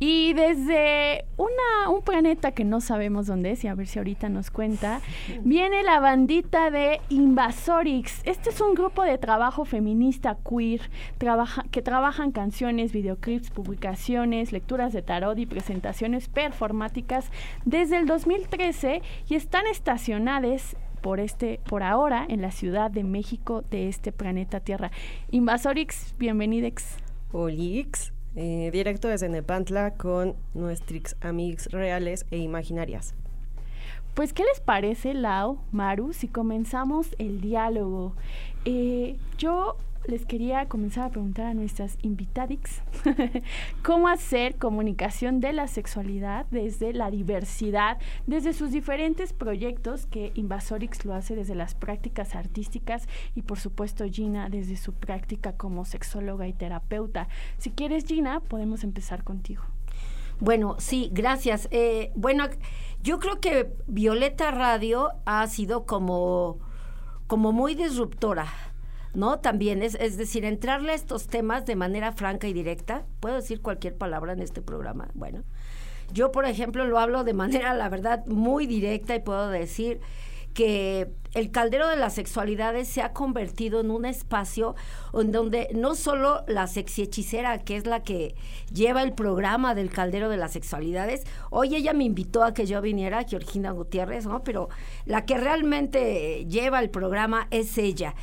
Y 0.00 0.32
desde 0.32 1.24
una, 1.36 1.88
un 1.88 2.02
planeta 2.02 2.50
que 2.50 2.64
no 2.64 2.80
sabemos 2.80 3.28
dónde 3.28 3.52
es, 3.52 3.62
y 3.62 3.68
a 3.68 3.74
ver 3.76 3.86
si 3.86 4.00
ahorita 4.00 4.28
nos 4.28 4.50
cuenta, 4.50 5.00
viene 5.44 5.84
la 5.84 6.00
bandita 6.00 6.72
de 6.72 7.00
Invasorix. 7.08 8.20
Este 8.24 8.50
es 8.50 8.60
un 8.60 8.74
grupo 8.74 9.04
de 9.04 9.16
trabajo 9.16 9.64
feminista 9.64 10.36
queer 10.46 10.80
trabaja, 11.16 11.64
que 11.70 11.82
trabajan 11.82 12.32
canciones, 12.32 12.92
videoclips, 12.92 13.50
publicaciones, 13.50 14.50
lecturas 14.50 14.92
de 14.92 15.02
tarot 15.02 15.38
y 15.38 15.46
presentaciones 15.46 16.28
performáticas 16.28 17.30
desde 17.64 17.96
el 17.96 18.06
2013 18.06 19.02
y 19.28 19.36
están 19.36 19.68
estacionadas 19.68 20.76
por 21.04 21.20
este 21.20 21.60
por 21.68 21.82
ahora 21.82 22.24
en 22.26 22.40
la 22.40 22.50
Ciudad 22.50 22.90
de 22.90 23.04
México 23.04 23.62
de 23.70 23.88
este 23.88 24.10
planeta 24.10 24.60
Tierra. 24.60 24.90
Invasorix, 25.30 26.14
bienvenidex. 26.18 26.96
Olix. 27.30 28.14
Eh, 28.36 28.70
directo 28.72 29.08
desde 29.08 29.28
Nepantla 29.28 29.90
con 29.96 30.34
nuestros 30.54 31.14
amigos 31.20 31.66
reales 31.70 32.24
e 32.30 32.38
imaginarias. 32.38 33.14
Pues, 34.14 34.32
¿qué 34.32 34.44
les 34.44 34.60
parece, 34.60 35.12
Lau, 35.12 35.58
Maru, 35.72 36.14
si 36.14 36.26
comenzamos 36.26 37.14
el 37.18 37.42
diálogo? 37.42 38.14
Eh, 38.64 39.18
yo 39.36 39.76
les 40.06 40.26
quería 40.26 40.66
comenzar 40.66 41.04
a 41.04 41.10
preguntar 41.10 41.46
a 41.46 41.54
nuestras 41.54 41.96
invitadix 42.02 42.82
cómo 43.82 44.08
hacer 44.08 44.56
comunicación 44.56 45.40
de 45.40 45.52
la 45.52 45.66
sexualidad 45.66 46.46
desde 46.50 46.92
la 46.92 47.10
diversidad, 47.10 47.98
desde 48.26 48.52
sus 48.52 48.70
diferentes 48.70 49.32
proyectos 49.32 50.06
que 50.06 50.32
Invasorix 50.34 51.04
lo 51.04 51.14
hace 51.14 51.34
desde 51.36 51.54
las 51.54 51.74
prácticas 51.74 52.34
artísticas 52.34 53.08
y 53.34 53.42
por 53.42 53.58
supuesto 53.58 54.04
Gina 54.04 54.48
desde 54.48 54.76
su 54.76 54.92
práctica 54.92 55.56
como 55.56 55.84
sexóloga 55.84 56.46
y 56.46 56.52
terapeuta. 56.52 57.28
Si 57.58 57.70
quieres 57.70 58.04
Gina, 58.04 58.40
podemos 58.40 58.84
empezar 58.84 59.24
contigo. 59.24 59.62
Bueno, 60.40 60.76
sí, 60.78 61.10
gracias. 61.12 61.68
Eh, 61.70 62.10
bueno, 62.16 62.44
yo 63.02 63.18
creo 63.18 63.40
que 63.40 63.72
Violeta 63.86 64.50
Radio 64.50 65.10
ha 65.24 65.46
sido 65.46 65.86
como, 65.86 66.58
como 67.26 67.52
muy 67.52 67.74
disruptora 67.74 68.46
¿no? 69.14 69.38
También 69.40 69.82
es, 69.82 69.94
es 69.96 70.16
decir, 70.16 70.44
entrarle 70.44 70.92
a 70.92 70.94
estos 70.94 71.26
temas 71.26 71.66
de 71.66 71.76
manera 71.76 72.12
franca 72.12 72.48
y 72.48 72.52
directa. 72.52 73.06
¿Puedo 73.20 73.36
decir 73.36 73.60
cualquier 73.60 73.96
palabra 73.96 74.32
en 74.32 74.40
este 74.40 74.62
programa? 74.62 75.08
Bueno, 75.14 75.44
yo, 76.12 76.32
por 76.32 76.44
ejemplo, 76.44 76.84
lo 76.84 76.98
hablo 76.98 77.24
de 77.24 77.34
manera, 77.34 77.74
la 77.74 77.88
verdad, 77.88 78.26
muy 78.26 78.66
directa 78.66 79.14
y 79.14 79.20
puedo 79.20 79.48
decir 79.48 80.00
que 80.54 81.10
el 81.34 81.50
caldero 81.50 81.88
de 81.88 81.96
las 81.96 82.14
sexualidades 82.14 82.86
se 82.86 83.02
ha 83.02 83.12
convertido 83.12 83.80
en 83.80 83.90
un 83.90 84.04
espacio 84.04 84.76
en 85.12 85.32
donde 85.32 85.68
no 85.74 85.96
solo 85.96 86.44
la 86.46 86.68
sexy 86.68 87.02
hechicera, 87.02 87.58
que 87.58 87.76
es 87.76 87.86
la 87.86 88.04
que 88.04 88.36
lleva 88.72 89.02
el 89.02 89.14
programa 89.14 89.74
del 89.74 89.90
caldero 89.90 90.28
de 90.28 90.36
las 90.36 90.52
sexualidades, 90.52 91.24
hoy 91.50 91.74
ella 91.74 91.92
me 91.92 92.04
invitó 92.04 92.44
a 92.44 92.54
que 92.54 92.66
yo 92.66 92.80
viniera, 92.80 93.24
Georgina 93.24 93.72
Gutiérrez, 93.72 94.26
¿no? 94.26 94.44
Pero 94.44 94.68
la 95.06 95.26
que 95.26 95.36
realmente 95.36 96.46
lleva 96.46 96.78
el 96.78 96.88
programa 96.88 97.48
es 97.50 97.76
ella. 97.76 98.14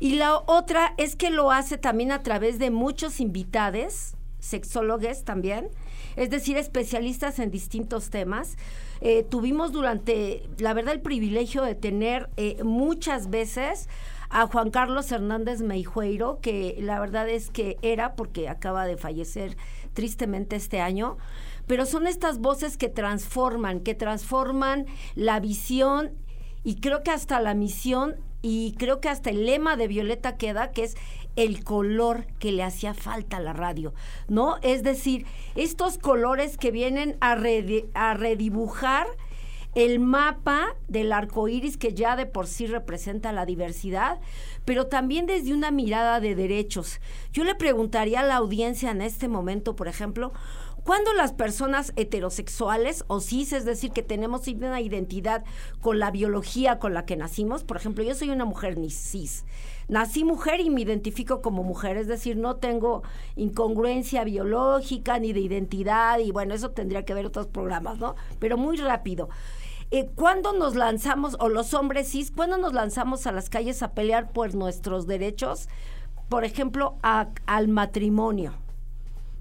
Y 0.00 0.16
la 0.16 0.36
otra 0.38 0.94
es 0.96 1.16
que 1.16 1.30
lo 1.30 1.50
hace 1.50 1.78
también 1.78 2.12
a 2.12 2.22
través 2.22 2.58
de 2.58 2.70
muchos 2.70 3.20
invitados, 3.20 4.14
sexólogos 4.38 5.24
también, 5.24 5.68
es 6.16 6.30
decir, 6.30 6.56
especialistas 6.56 7.38
en 7.38 7.50
distintos 7.50 8.10
temas. 8.10 8.56
Eh, 9.00 9.24
tuvimos 9.24 9.72
durante, 9.72 10.48
la 10.58 10.74
verdad, 10.74 10.94
el 10.94 11.00
privilegio 11.00 11.62
de 11.62 11.74
tener 11.74 12.30
eh, 12.36 12.62
muchas 12.62 13.30
veces 13.30 13.88
a 14.30 14.46
Juan 14.46 14.70
Carlos 14.70 15.10
Hernández 15.12 15.60
Meijueiro, 15.62 16.40
que 16.40 16.76
la 16.80 16.98
verdad 17.00 17.28
es 17.28 17.50
que 17.50 17.76
era, 17.82 18.16
porque 18.16 18.48
acaba 18.48 18.86
de 18.86 18.96
fallecer 18.96 19.56
tristemente 19.92 20.56
este 20.56 20.80
año, 20.80 21.18
pero 21.66 21.86
son 21.86 22.06
estas 22.06 22.38
voces 22.38 22.76
que 22.76 22.88
transforman, 22.88 23.80
que 23.80 23.94
transforman 23.94 24.86
la 25.14 25.40
visión 25.40 26.12
y 26.64 26.76
creo 26.76 27.02
que 27.02 27.10
hasta 27.10 27.40
la 27.40 27.54
misión 27.54 28.16
y 28.46 28.74
creo 28.76 29.00
que 29.00 29.08
hasta 29.08 29.30
el 29.30 29.46
lema 29.46 29.74
de 29.78 29.88
Violeta 29.88 30.36
queda, 30.36 30.70
que 30.70 30.84
es 30.84 30.96
el 31.34 31.64
color 31.64 32.26
que 32.38 32.52
le 32.52 32.62
hacía 32.62 32.92
falta 32.92 33.38
a 33.38 33.40
la 33.40 33.54
radio, 33.54 33.94
¿no? 34.28 34.58
Es 34.60 34.82
decir, 34.82 35.24
estos 35.54 35.96
colores 35.96 36.58
que 36.58 36.70
vienen 36.70 37.16
a, 37.22 37.38
a 37.94 38.14
redibujar 38.14 39.06
el 39.74 39.98
mapa 39.98 40.76
del 40.88 41.14
arco 41.14 41.48
iris 41.48 41.78
que 41.78 41.94
ya 41.94 42.16
de 42.16 42.26
por 42.26 42.46
sí 42.46 42.66
representa 42.66 43.32
la 43.32 43.46
diversidad, 43.46 44.20
pero 44.66 44.88
también 44.88 45.24
desde 45.24 45.54
una 45.54 45.70
mirada 45.70 46.20
de 46.20 46.34
derechos. 46.34 47.00
Yo 47.32 47.44
le 47.44 47.54
preguntaría 47.54 48.20
a 48.20 48.24
la 48.24 48.36
audiencia 48.36 48.90
en 48.90 49.00
este 49.00 49.26
momento, 49.26 49.74
por 49.74 49.88
ejemplo, 49.88 50.34
cuando 50.84 51.14
las 51.14 51.32
personas 51.32 51.94
heterosexuales 51.96 53.04
o 53.06 53.20
cis, 53.20 53.54
es 53.54 53.64
decir, 53.64 53.90
que 53.92 54.02
tenemos 54.02 54.46
una 54.48 54.82
identidad 54.82 55.42
con 55.80 55.98
la 55.98 56.10
biología 56.10 56.78
con 56.78 56.92
la 56.92 57.06
que 57.06 57.16
nacimos, 57.16 57.64
por 57.64 57.78
ejemplo, 57.78 58.04
yo 58.04 58.14
soy 58.14 58.28
una 58.28 58.44
mujer 58.44 58.76
ni 58.76 58.90
cis, 58.90 59.46
nací 59.88 60.24
mujer 60.24 60.60
y 60.60 60.68
me 60.68 60.82
identifico 60.82 61.40
como 61.40 61.62
mujer, 61.62 61.96
es 61.96 62.06
decir, 62.06 62.36
no 62.36 62.56
tengo 62.56 63.02
incongruencia 63.34 64.24
biológica 64.24 65.18
ni 65.18 65.32
de 65.32 65.40
identidad 65.40 66.18
y 66.18 66.32
bueno, 66.32 66.52
eso 66.52 66.72
tendría 66.72 67.06
que 67.06 67.14
ver 67.14 67.24
otros 67.24 67.46
programas, 67.46 67.98
¿no? 67.98 68.14
Pero 68.38 68.58
muy 68.58 68.76
rápido. 68.76 69.30
Eh, 69.90 70.10
¿Cuándo 70.14 70.52
nos 70.52 70.74
lanzamos, 70.74 71.34
o 71.40 71.48
los 71.48 71.72
hombres 71.72 72.10
cis, 72.10 72.30
cuándo 72.30 72.58
nos 72.58 72.74
lanzamos 72.74 73.26
a 73.26 73.32
las 73.32 73.48
calles 73.48 73.82
a 73.82 73.94
pelear 73.94 74.32
por 74.32 74.54
nuestros 74.54 75.06
derechos? 75.06 75.68
Por 76.28 76.44
ejemplo, 76.44 76.98
al 77.02 77.68
matrimonio 77.68 78.63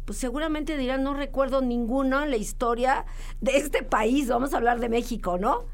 pues 0.06 0.18
seguramente 0.18 0.78
dirán, 0.78 1.04
no 1.04 1.14
recuerdo 1.14 1.62
ninguno 1.62 2.24
en 2.24 2.32
la 2.32 2.38
historia 2.38 3.06
de 3.42 3.58
este 3.58 3.84
país, 3.84 4.28
vamos 4.28 4.54
a 4.54 4.58
hablar 4.58 4.80
de 4.80 4.90
México, 4.90 5.38
¿no? 5.38 5.66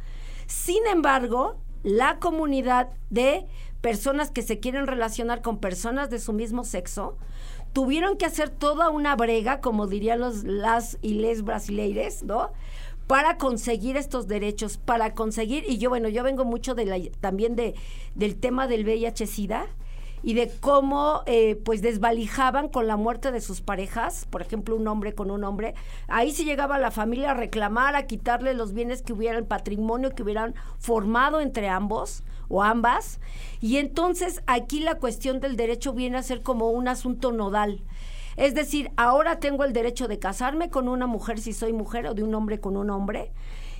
Sin 0.48 0.86
embargo, 0.88 1.58
la 1.84 2.20
comunidad 2.20 2.90
de 3.10 3.48
personas 3.82 4.32
que 4.32 4.42
se 4.42 4.60
quieren 4.60 4.88
relacionar 4.88 5.42
con 5.42 5.60
personas 5.60 6.10
de 6.10 6.20
su 6.20 6.34
mismo 6.34 6.64
sexo, 6.64 7.18
tuvieron 7.74 8.18
que 8.18 8.26
hacer 8.26 8.50
toda 8.50 8.90
una 8.90 9.16
brega, 9.16 9.62
como 9.62 9.88
dirían 9.88 10.20
los 10.20 10.44
las 10.44 10.98
y 11.02 11.16
les 11.16 11.44
brasileires, 11.44 12.24
¿no? 12.24 12.52
Para 13.08 13.38
conseguir 13.38 13.98
estos 13.98 14.28
derechos, 14.28 14.78
para 14.78 15.14
conseguir, 15.14 15.64
y 15.68 15.78
yo, 15.78 15.90
bueno, 15.90 16.10
yo 16.10 16.24
vengo 16.24 16.46
mucho 16.46 16.76
de 16.76 17.12
también 17.20 17.56
de, 17.56 17.76
del 18.16 18.36
tema 18.36 18.68
del 18.68 18.86
VIH-Sida, 18.86 19.68
y 20.24 20.34
de 20.34 20.52
cómo 20.60 21.22
eh, 21.26 21.56
pues 21.64 21.82
desvalijaban 21.82 22.70
con 22.70 22.88
la 22.88 22.98
muerte 22.98 23.32
de 23.32 23.42
sus 23.42 23.62
parejas, 23.62 24.28
por 24.30 24.42
ejemplo, 24.42 24.76
un 24.76 24.88
hombre 24.88 25.14
con 25.14 25.32
un 25.32 25.44
hombre. 25.44 25.76
Ahí 26.08 26.32
sí 26.32 26.46
llegaba 26.46 26.80
la 26.80 26.92
familia 26.92 27.32
a 27.32 27.36
reclamar, 27.36 27.96
a 27.96 28.08
quitarle 28.08 28.54
los 28.54 28.74
bienes 28.74 29.02
que 29.02 29.14
hubiera, 29.14 29.38
el 29.38 29.46
patrimonio 29.46 30.16
que 30.16 30.24
hubieran 30.24 30.56
formado 30.78 31.40
entre 31.40 31.70
ambos 31.70 32.24
o 32.50 32.64
ambas. 32.64 33.20
Y 33.62 33.78
entonces 33.78 34.42
aquí 34.48 34.80
la 34.80 34.96
cuestión 34.96 35.40
del 35.40 35.56
derecho 35.56 35.94
viene 35.94 36.18
a 36.18 36.24
ser 36.24 36.42
como 36.42 36.70
un 36.70 36.88
asunto 36.88 37.32
nodal. 37.32 37.84
Es 38.36 38.56
decir, 38.56 38.92
ahora 38.96 39.40
tengo 39.40 39.66
el 39.66 39.74
derecho 39.74 40.08
de 40.08 40.20
casarme 40.20 40.70
con 40.70 40.88
una 40.88 41.08
mujer 41.08 41.40
si 41.40 41.52
soy 41.54 41.74
mujer 41.74 42.08
o 42.08 42.14
de 42.14 42.24
un 42.24 42.34
hombre 42.34 42.60
con 42.60 42.78
un 42.78 42.90
hombre 42.90 43.32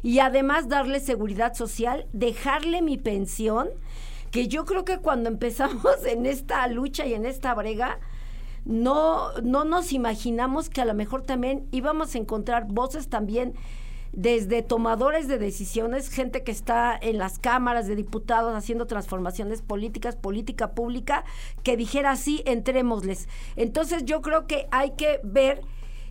y 0.02 0.20
además 0.20 0.68
darle 0.68 1.00
seguridad 1.00 1.54
social, 1.54 2.08
dejarle 2.14 2.82
mi 2.82 2.98
pensión 2.98 3.70
que 4.32 4.48
yo 4.48 4.66
creo 4.66 4.86
que 4.86 5.00
cuando 5.00 5.30
empezamos 5.30 6.04
en 6.06 6.26
esta 6.26 6.68
lucha 6.68 7.06
y 7.06 7.14
en 7.14 7.26
esta 7.26 7.54
brega, 7.54 8.00
no, 8.66 9.32
no 9.42 9.64
nos 9.64 9.94
imaginamos 9.94 10.70
que 10.70 10.82
a 10.82 10.86
lo 10.86 10.94
mejor 10.94 11.24
también 11.24 11.68
íbamos 11.72 12.14
a 12.16 12.18
encontrar 12.18 12.68
voces 12.68 13.08
también 13.08 13.56
desde 14.12 14.64
tomadores 14.64 15.28
de 15.28 15.38
decisiones, 15.38 16.10
gente 16.10 16.44
que 16.44 16.52
está 16.52 16.98
en 17.00 17.18
las 17.18 17.40
cámaras 17.40 17.88
de 17.88 17.96
diputados 17.96 18.56
haciendo 18.56 18.88
transformaciones 18.88 19.62
políticas, 19.62 20.16
política 20.16 20.72
pública, 20.72 21.26
que 21.64 21.78
dijera 21.78 22.12
así, 22.12 22.42
entrémosles. 22.46 23.28
Entonces 23.56 24.06
yo 24.06 24.22
creo 24.22 24.48
que 24.48 24.68
hay 24.72 24.92
que 24.92 25.20
ver 25.24 25.62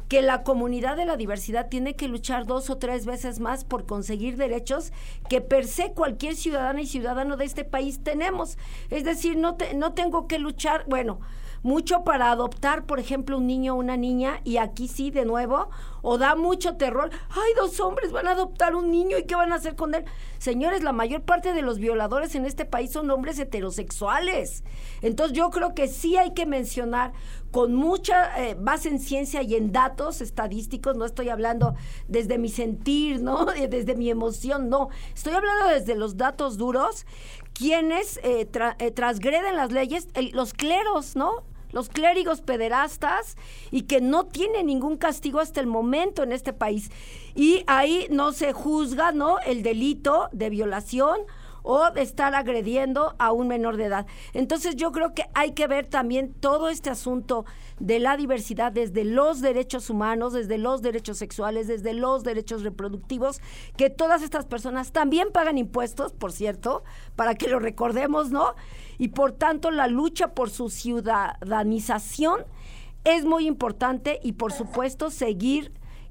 que 0.09 0.23
la 0.23 0.43
comunidad 0.43 0.97
de 0.97 1.05
la 1.05 1.17
diversidad 1.17 1.69
tiene 1.69 1.95
que 1.95 2.09
luchar 2.09 2.47
dos 2.47 2.71
o 2.71 2.79
tres 2.79 3.05
veces 3.07 3.41
más 3.41 3.65
por 3.65 3.87
conseguir 3.87 4.37
derechos 4.37 4.93
que 5.29 5.41
per 5.41 5.67
se 5.67 5.93
cualquier 5.93 6.35
ciudadana 6.35 6.81
y 6.81 6.87
ciudadano 6.87 7.37
de 7.37 7.45
este 7.45 7.65
país 7.65 8.03
tenemos. 8.03 8.59
Es 8.91 9.05
decir, 9.05 9.37
no, 9.37 9.57
no 9.77 9.93
tengo 9.93 10.27
que 10.27 10.39
luchar, 10.39 10.85
bueno, 10.89 11.21
mucho 11.63 12.05
para 12.05 12.31
adoptar, 12.31 12.87
por 12.87 13.01
ejemplo, 13.01 13.39
un 13.39 13.47
niño 13.47 13.75
o 13.75 13.79
una 13.79 13.97
niña, 13.97 14.41
y 14.45 14.59
aquí 14.59 14.89
sí, 14.89 15.11
de 15.11 15.25
nuevo, 15.25 15.71
o 16.03 16.19
da 16.19 16.37
mucho 16.37 16.77
terror. 16.77 17.11
Ay, 17.31 17.53
dos 17.57 17.81
hombres 17.81 18.13
van 18.13 18.29
a 18.29 18.33
adoptar 18.33 18.75
un 18.75 18.91
niño 18.91 19.19
y 19.19 19.25
qué 19.25 19.35
van 19.35 19.53
a 19.53 19.57
hacer 19.57 19.75
con 19.75 19.95
él. 19.95 20.05
Señores, 20.39 20.83
la 20.83 20.93
mayor 20.93 21.23
parte 21.23 21.53
de 21.53 21.63
los 21.63 21.79
violadores 21.79 22.35
en 22.35 22.47
este 22.47 22.65
país 22.65 22.93
son 22.93 23.11
hombres 23.11 23.39
heterosexuales. 23.39 24.63
Entonces 25.03 25.37
yo 25.37 25.51
creo 25.51 25.75
que 25.75 25.89
sí 25.89 26.17
hay 26.17 26.33
que 26.33 26.47
mencionar 26.47 27.13
con 27.51 27.75
mucha 27.75 28.45
eh, 28.45 28.57
base 28.59 28.89
en 28.89 28.99
ciencia 28.99 29.43
y 29.43 29.55
en 29.55 29.73
datos 29.73 30.21
estadísticos, 30.21 30.97
no 30.97 31.05
estoy 31.05 31.29
hablando 31.29 31.75
desde 32.07 32.39
mi 32.39 32.49
sentir, 32.49 33.23
¿no? 33.23 33.47
Desde 33.69 33.95
mi 33.95 34.11
emoción, 34.11 34.69
no. 34.69 34.89
Estoy 35.15 35.35
hablando 35.35 35.69
desde 35.69 35.95
los 35.95 36.17
datos 36.17 36.57
duros, 36.57 37.07
quienes 37.53 38.19
eh, 38.19 38.49
eh, 38.79 38.91
transgreden 38.91 39.57
las 39.57 39.73
leyes, 39.73 40.09
los 40.33 40.53
cleros, 40.55 41.17
¿no? 41.17 41.45
los 41.71 41.89
clérigos 41.91 42.41
pederastas 42.41 43.37
y 43.71 43.83
que 43.83 44.01
no 44.01 44.25
tienen 44.27 44.67
ningún 44.67 44.97
castigo 44.97 45.39
hasta 45.39 45.61
el 45.61 45.67
momento 45.67 46.23
en 46.23 46.33
este 46.33 46.53
país. 46.53 46.91
Y 47.35 47.63
ahí 47.67 48.07
no 48.11 48.33
se 48.33 48.53
juzga, 48.53 49.13
¿no? 49.13 49.39
El 49.41 49.63
delito 49.63 50.29
de 50.33 50.49
violación 50.51 51.19
o 51.71 51.91
de 51.91 52.01
estar 52.01 52.35
agrediendo 52.35 53.15
a 53.19 53.31
un 53.31 53.47
menor 53.47 53.77
de 53.77 53.85
edad. 53.85 54.07
Entonces 54.33 54.75
yo 54.75 54.91
creo 54.91 55.13
que 55.13 55.27
hay 55.35 55.53
que 55.53 55.67
ver 55.67 55.85
también 55.85 56.33
todo 56.33 56.71
este 56.71 56.89
asunto 56.89 57.45
de 57.79 57.99
la 57.99 58.17
diversidad 58.17 58.73
desde 58.73 59.05
los 59.05 59.43
derechos 59.43 59.91
humanos, 59.91 60.33
desde 60.33 60.57
los 60.57 60.81
derechos 60.81 61.19
sexuales, 61.19 61.69
desde 61.69 61.93
los 61.93 62.25
derechos 62.25 62.63
reproductivos, 62.63 63.43
que 63.77 63.91
todas 63.91 64.23
estas 64.23 64.47
personas 64.47 64.93
también 64.93 65.29
pagan 65.31 65.59
impuestos, 65.59 66.15
por 66.15 66.33
cierto, 66.33 66.85
para 67.17 67.35
que 67.35 67.49
lo 67.49 67.59
recordemos, 67.59 68.31
¿no? 68.31 68.55
Y 68.97 69.09
por 69.09 69.33
tanto 69.33 69.71
la 69.71 69.89
lucha 69.89 70.33
por 70.33 70.49
su 70.49 70.71
ciudadanización 70.71 72.47
es 73.05 73.27
muy 73.27 73.47
importante 73.47 74.21
y 74.23 74.33
por 74.33 74.55
supuesto 74.55 75.11
seguir 75.11 75.71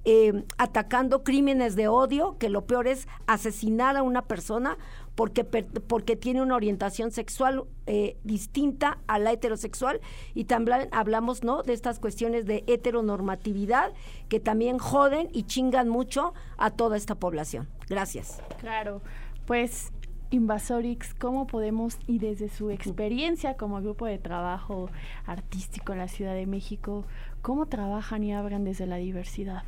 eh, 0.10 0.46
atacando 0.58 1.24
crímenes 1.24 1.76
de 1.76 1.88
odio, 1.88 2.38
que 2.38 2.48
lo 2.48 2.66
peor 2.66 2.88
es 2.88 3.10
asesinar 3.26 3.98
a 3.98 4.04
una 4.04 4.22
persona 4.22 4.78
porque, 5.18 5.44
porque 5.44 6.16
tiene 6.16 6.44
una 6.44 6.56
orientación 6.56 7.10
sexual 7.10 7.64
eh, 7.88 8.18
distinta 8.24 9.00
a 9.08 9.18
la 9.18 9.32
heterosexual 9.32 10.00
y 10.36 10.44
también 10.44 10.90
hablamos 10.92 11.44
no 11.44 11.64
de 11.64 11.74
estas 11.74 11.98
cuestiones 11.98 12.46
de 12.46 12.64
heteronormatividad 12.68 13.94
que 14.30 14.40
también 14.40 14.78
joden 14.78 15.30
y 15.34 15.44
chingan 15.44 15.90
mucho 15.90 16.36
a 16.58 16.70
toda 16.70 16.98
esta 16.98 17.16
población. 17.16 17.68
Gracias. 17.90 18.44
Claro, 18.60 19.02
pues 19.48 19.92
Invasorix, 20.30 21.16
¿cómo 21.16 21.48
podemos, 21.48 21.98
y 22.06 22.20
desde 22.20 22.48
su 22.48 22.70
experiencia 22.70 23.58
como 23.58 23.82
grupo 23.82 24.06
de 24.06 24.20
trabajo 24.20 24.92
artístico 25.26 25.94
en 25.94 25.98
la 25.98 26.10
Ciudad 26.10 26.36
de 26.36 26.46
México, 26.46 27.06
cómo 27.42 27.66
trabajan 27.66 28.24
y 28.24 28.36
hablan 28.36 28.66
desde 28.66 28.86
la 28.86 28.98
diversidad? 28.98 29.64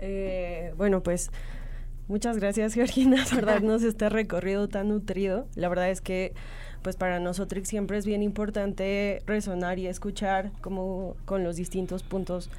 Eh, 0.00 0.74
bueno, 0.76 1.02
pues 1.02 1.30
Muchas 2.12 2.36
gracias, 2.36 2.74
Georgina, 2.74 3.24
por 3.32 3.46
darnos 3.46 3.82
este 3.82 4.10
recorrido 4.10 4.68
tan 4.68 4.90
nutrido. 4.90 5.46
La 5.54 5.70
verdad 5.70 5.88
es 5.88 6.02
que 6.02 6.34
pues 6.82 6.94
para 6.94 7.20
nosotros 7.20 7.66
siempre 7.66 7.96
es 7.96 8.04
bien 8.04 8.22
importante 8.22 9.22
resonar 9.24 9.78
y 9.78 9.86
escuchar 9.86 10.52
como 10.60 11.16
con 11.24 11.42
los 11.42 11.56
distintos 11.56 12.02
puntos 12.02 12.50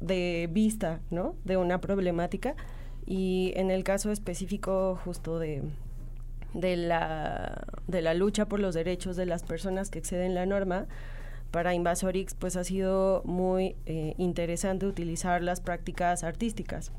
de 0.00 0.48
vista, 0.50 1.00
¿no? 1.10 1.34
De 1.44 1.58
una 1.58 1.82
problemática. 1.82 2.54
Y 3.04 3.52
en 3.56 3.70
el 3.70 3.84
caso 3.84 4.10
específico 4.10 4.98
justo 5.04 5.38
de, 5.38 5.60
de, 6.54 6.76
la, 6.76 7.66
de 7.86 8.00
la 8.00 8.14
lucha 8.14 8.46
por 8.46 8.60
los 8.60 8.74
derechos 8.74 9.14
de 9.16 9.26
las 9.26 9.42
personas 9.42 9.90
que 9.90 9.98
exceden 9.98 10.34
la 10.34 10.46
norma, 10.46 10.86
para 11.50 11.74
Invasorix 11.74 12.34
pues 12.34 12.56
ha 12.56 12.64
sido 12.64 13.20
muy 13.26 13.76
eh, 13.84 14.14
interesante 14.16 14.86
utilizar 14.86 15.42
las 15.42 15.60
prácticas 15.60 16.24
artísticas. 16.24 16.92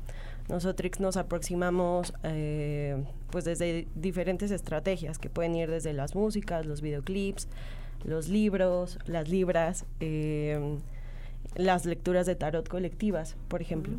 Nosotros 0.48 1.00
nos 1.00 1.16
aproximamos 1.16 2.14
eh, 2.22 3.02
pues 3.30 3.44
desde 3.44 3.88
diferentes 3.94 4.50
estrategias 4.50 5.18
que 5.18 5.28
pueden 5.28 5.54
ir 5.56 5.70
desde 5.70 5.92
las 5.92 6.14
músicas, 6.14 6.66
los 6.66 6.80
videoclips, 6.80 7.48
los 8.04 8.28
libros, 8.28 8.98
las 9.06 9.28
libras, 9.28 9.84
eh, 10.00 10.78
las 11.56 11.84
lecturas 11.84 12.26
de 12.26 12.36
tarot 12.36 12.68
colectivas, 12.68 13.36
por 13.48 13.60
ejemplo. 13.60 13.94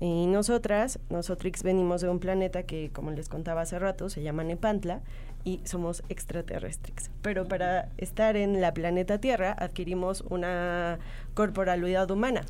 Y 0.00 0.26
nosotras, 0.26 0.98
nosotros 1.10 1.62
venimos 1.62 2.00
de 2.00 2.08
un 2.08 2.20
planeta 2.20 2.62
que, 2.62 2.90
como 2.90 3.10
les 3.10 3.28
contaba 3.28 3.60
hace 3.60 3.78
rato, 3.78 4.08
se 4.08 4.22
llama 4.22 4.44
Nepantla 4.44 5.02
y 5.44 5.60
somos 5.64 6.02
extraterrestres. 6.08 7.10
Pero 7.22 7.46
para 7.46 7.88
estar 7.98 8.36
en 8.36 8.60
la 8.60 8.74
planeta 8.74 9.18
Tierra 9.18 9.54
adquirimos 9.58 10.22
una 10.28 10.98
corporalidad 11.34 12.10
humana. 12.10 12.42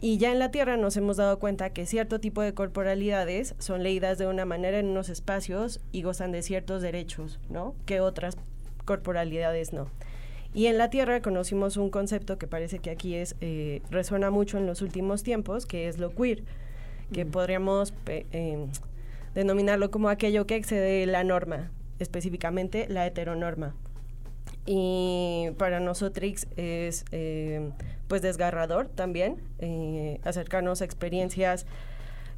Y 0.00 0.18
ya 0.18 0.32
en 0.32 0.38
la 0.38 0.50
Tierra 0.50 0.76
nos 0.76 0.96
hemos 0.96 1.16
dado 1.16 1.38
cuenta 1.38 1.70
que 1.70 1.86
cierto 1.86 2.20
tipo 2.20 2.42
de 2.42 2.54
corporalidades 2.54 3.54
son 3.58 3.82
leídas 3.82 4.18
de 4.18 4.26
una 4.26 4.44
manera 4.44 4.78
en 4.78 4.86
unos 4.86 5.08
espacios 5.08 5.80
y 5.92 6.02
gozan 6.02 6.32
de 6.32 6.42
ciertos 6.42 6.82
derechos, 6.82 7.38
¿no? 7.48 7.74
Que 7.86 8.00
otras 8.00 8.36
corporalidades 8.84 9.72
no. 9.72 9.88
Y 10.54 10.66
en 10.66 10.76
la 10.76 10.90
Tierra 10.90 11.22
conocimos 11.22 11.76
un 11.78 11.88
concepto 11.88 12.36
que 12.36 12.46
parece 12.46 12.78
que 12.78 12.90
aquí 12.90 13.14
es 13.14 13.36
eh, 13.40 13.80
resuena 13.90 14.30
mucho 14.30 14.58
en 14.58 14.66
los 14.66 14.82
últimos 14.82 15.22
tiempos, 15.22 15.64
que 15.64 15.88
es 15.88 15.98
lo 15.98 16.14
queer, 16.14 16.42
que 17.12 17.24
podríamos 17.24 17.94
eh, 18.06 18.66
denominarlo 19.34 19.90
como 19.90 20.10
aquello 20.10 20.46
que 20.46 20.56
excede 20.56 21.06
la 21.06 21.24
norma, 21.24 21.70
específicamente 22.02 22.86
la 22.88 23.06
heteronorma. 23.06 23.74
Y 24.66 25.50
para 25.58 25.80
nosotros 25.80 26.46
es 26.56 27.04
eh, 27.10 27.70
pues 28.06 28.22
desgarrador 28.22 28.88
también 28.88 29.38
eh, 29.58 30.20
acercarnos 30.24 30.82
a 30.82 30.84
experiencias 30.84 31.66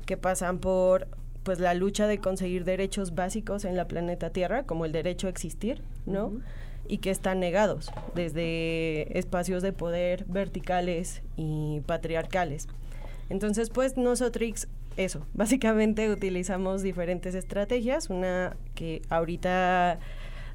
que 0.06 0.16
pasan 0.16 0.59
por 0.59 1.09
pues 1.42 1.61
la 1.61 1.75
lucha 1.75 2.06
de 2.06 2.18
conseguir 2.18 2.64
derechos 2.64 3.14
básicos 3.14 3.64
en 3.64 3.76
la 3.76 3.87
planeta 3.87 4.30
Tierra, 4.30 4.64
como 4.64 4.87
el 4.87 4.92
derecho 4.92 5.26
a 5.26 5.30
existir, 5.30 5.83
¿no? 6.06 6.33
Y 6.88 6.99
que 6.99 7.11
están 7.11 7.38
negados 7.38 7.92
desde 8.14 9.18
espacios 9.18 9.62
de 9.62 9.73
poder 9.73 10.25
verticales 10.26 11.23
y 11.37 11.83
patriarcales. 11.87 12.66
Entonces, 13.31 13.71
pues 13.71 13.97
nosotros 13.97 14.66
eso, 14.97 15.26
básicamente 15.35 16.11
utilizamos 16.11 16.83
diferentes 16.83 17.35
estrategias. 17.35 18.11
Una 18.11 18.57
que 18.75 19.02
ahorita 19.09 19.99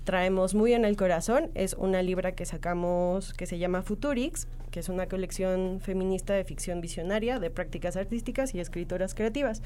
traemos 0.04 0.56
muy 0.56 0.74
en 0.74 0.86
el 0.86 0.96
corazón 0.96 1.52
es 1.56 1.74
una 1.74 2.02
libra 2.02 2.32
que 2.32 2.46
sacamos 2.46 3.34
que 3.34 3.46
se 3.46 3.60
llama 3.60 3.84
Futurix, 3.84 4.48
que 4.72 4.80
es 4.80 4.90
una 4.90 5.08
colección 5.08 5.80
feminista 5.82 6.34
de 6.34 6.44
ficción 6.44 6.82
visionaria, 6.82 7.40
de 7.40 7.50
prácticas 7.50 7.96
artísticas 7.96 8.56
y 8.56 8.60
escritoras 8.60 9.14
creativas, 9.14 9.62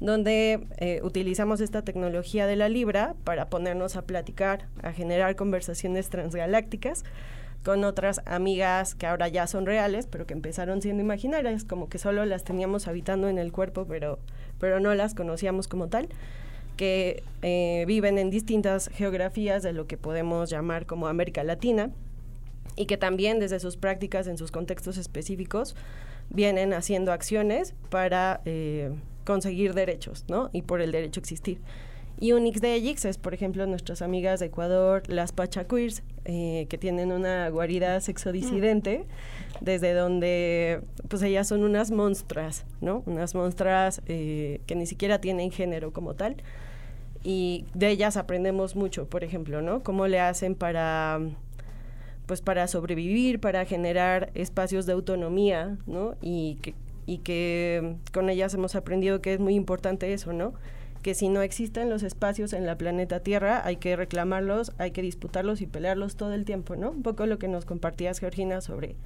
donde 0.00 0.66
eh, 0.78 1.00
utilizamos 1.02 1.60
esta 1.60 1.82
tecnología 1.82 2.46
de 2.46 2.56
la 2.56 2.68
libra 2.68 3.14
para 3.24 3.48
ponernos 3.48 3.96
a 3.96 4.02
platicar, 4.02 4.66
a 4.82 4.92
generar 4.92 5.36
conversaciones 5.36 6.08
transgalácticas 6.08 7.04
con 7.64 7.84
otras 7.84 8.20
amigas 8.24 8.94
que 8.94 9.06
ahora 9.06 9.28
ya 9.28 9.46
son 9.46 9.66
reales, 9.66 10.06
pero 10.06 10.26
que 10.26 10.34
empezaron 10.34 10.80
siendo 10.80 11.02
imaginarias, 11.02 11.64
como 11.64 11.88
que 11.88 11.98
solo 11.98 12.24
las 12.24 12.44
teníamos 12.44 12.88
habitando 12.88 13.28
en 13.28 13.38
el 13.38 13.52
cuerpo, 13.52 13.86
pero, 13.86 14.18
pero 14.58 14.80
no 14.80 14.94
las 14.94 15.14
conocíamos 15.14 15.68
como 15.68 15.88
tal, 15.88 16.08
que 16.76 17.22
eh, 17.42 17.84
viven 17.86 18.18
en 18.18 18.30
distintas 18.30 18.88
geografías 18.88 19.62
de 19.62 19.72
lo 19.72 19.86
que 19.86 19.96
podemos 19.96 20.48
llamar 20.48 20.86
como 20.86 21.08
América 21.08 21.42
Latina 21.44 21.90
y 22.76 22.86
que 22.86 22.96
también 22.96 23.40
desde 23.40 23.58
sus 23.58 23.76
prácticas 23.76 24.28
en 24.28 24.38
sus 24.38 24.52
contextos 24.52 24.96
específicos 24.96 25.74
vienen 26.30 26.72
haciendo 26.72 27.12
acciones 27.12 27.74
para 27.90 28.40
eh, 28.44 28.92
conseguir 29.24 29.74
derechos, 29.74 30.24
¿no? 30.28 30.50
Y 30.52 30.62
por 30.62 30.80
el 30.80 30.92
derecho 30.92 31.20
a 31.20 31.22
existir. 31.22 31.60
Y 32.20 32.32
Unix 32.32 32.60
de 32.60 32.76
elix 32.76 33.04
es, 33.04 33.16
por 33.16 33.32
ejemplo, 33.32 33.64
nuestras 33.66 34.02
amigas 34.02 34.40
de 34.40 34.46
Ecuador, 34.46 35.02
las 35.06 35.30
Pachaqueers, 35.32 36.02
eh, 36.24 36.66
que 36.68 36.76
tienen 36.76 37.12
una 37.12 37.48
guarida 37.48 38.00
sexodisidente, 38.00 39.04
desde 39.60 39.94
donde, 39.94 40.80
pues 41.08 41.22
ellas 41.22 41.46
son 41.46 41.62
unas 41.62 41.92
monstras, 41.92 42.66
¿no? 42.80 43.04
Unas 43.06 43.34
monstras 43.36 44.02
eh, 44.06 44.60
que 44.66 44.74
ni 44.74 44.86
siquiera 44.86 45.20
tienen 45.20 45.52
género 45.52 45.92
como 45.92 46.14
tal. 46.14 46.36
Y 47.22 47.66
de 47.74 47.90
ellas 47.90 48.16
aprendemos 48.16 48.74
mucho, 48.74 49.08
por 49.08 49.22
ejemplo, 49.22 49.62
¿no? 49.62 49.82
Cómo 49.84 50.06
le 50.08 50.20
hacen 50.20 50.54
para 50.54 51.20
pues 52.26 52.42
para 52.42 52.68
sobrevivir, 52.68 53.40
para 53.40 53.64
generar 53.64 54.30
espacios 54.34 54.84
de 54.84 54.92
autonomía, 54.92 55.78
¿no? 55.86 56.14
Y 56.20 56.58
que, 56.60 56.74
y 57.06 57.18
que 57.18 57.96
con 58.12 58.28
ellas 58.28 58.52
hemos 58.52 58.74
aprendido 58.74 59.22
que 59.22 59.32
es 59.32 59.40
muy 59.40 59.54
importante 59.54 60.12
eso, 60.12 60.34
¿no? 60.34 60.52
Que 61.02 61.14
si 61.14 61.28
no 61.28 61.42
existen 61.42 61.90
los 61.90 62.02
espacios 62.02 62.52
en 62.52 62.66
la 62.66 62.76
planeta 62.76 63.20
Tierra, 63.20 63.62
hay 63.64 63.76
que 63.76 63.96
reclamarlos, 63.96 64.72
hay 64.78 64.90
que 64.90 65.02
disputarlos 65.02 65.60
y 65.60 65.66
pelearlos 65.66 66.16
todo 66.16 66.34
el 66.34 66.44
tiempo, 66.44 66.76
¿no? 66.76 66.90
Un 66.90 67.02
poco 67.02 67.26
lo 67.26 67.38
que 67.38 67.48
nos 67.48 67.64
compartías, 67.64 68.18
Georgina, 68.18 68.60
sobre, 68.60 68.96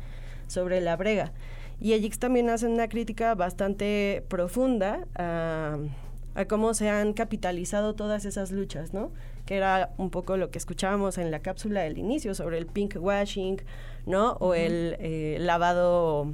sobre 0.47 0.81
la 0.81 0.97
brega. 0.97 1.33
Y 1.81 1.93
Ejix 1.95 2.19
también 2.19 2.49
hace 2.49 2.67
una 2.67 2.89
crítica 2.89 3.35
bastante 3.35 4.25
profunda 4.29 5.07
a, 5.17 5.79
cómo 6.49 6.73
se 6.73 6.89
han 6.89 7.13
capitalizado 7.13 7.95
todas 7.95 8.25
esas 8.25 8.53
luchas, 8.53 8.95
¿no? 8.95 9.11
Que 9.45 9.57
era 9.57 9.91
un 9.99 10.09
poco 10.11 10.37
lo 10.37 10.51
que 10.51 10.59
escuchábamos 10.59 11.19
en 11.19 11.31
la 11.31 11.41
cápsula 11.41 11.83
del 11.83 11.99
inicio 11.99 12.35
sobre 12.35 12.57
el 12.57 12.67
pink 12.67 12.97
washing, 12.99 13.61
¿no? 14.07 14.33
O 14.35 14.55
el 14.55 14.97
eh, 14.99 15.37
lavado 15.41 16.33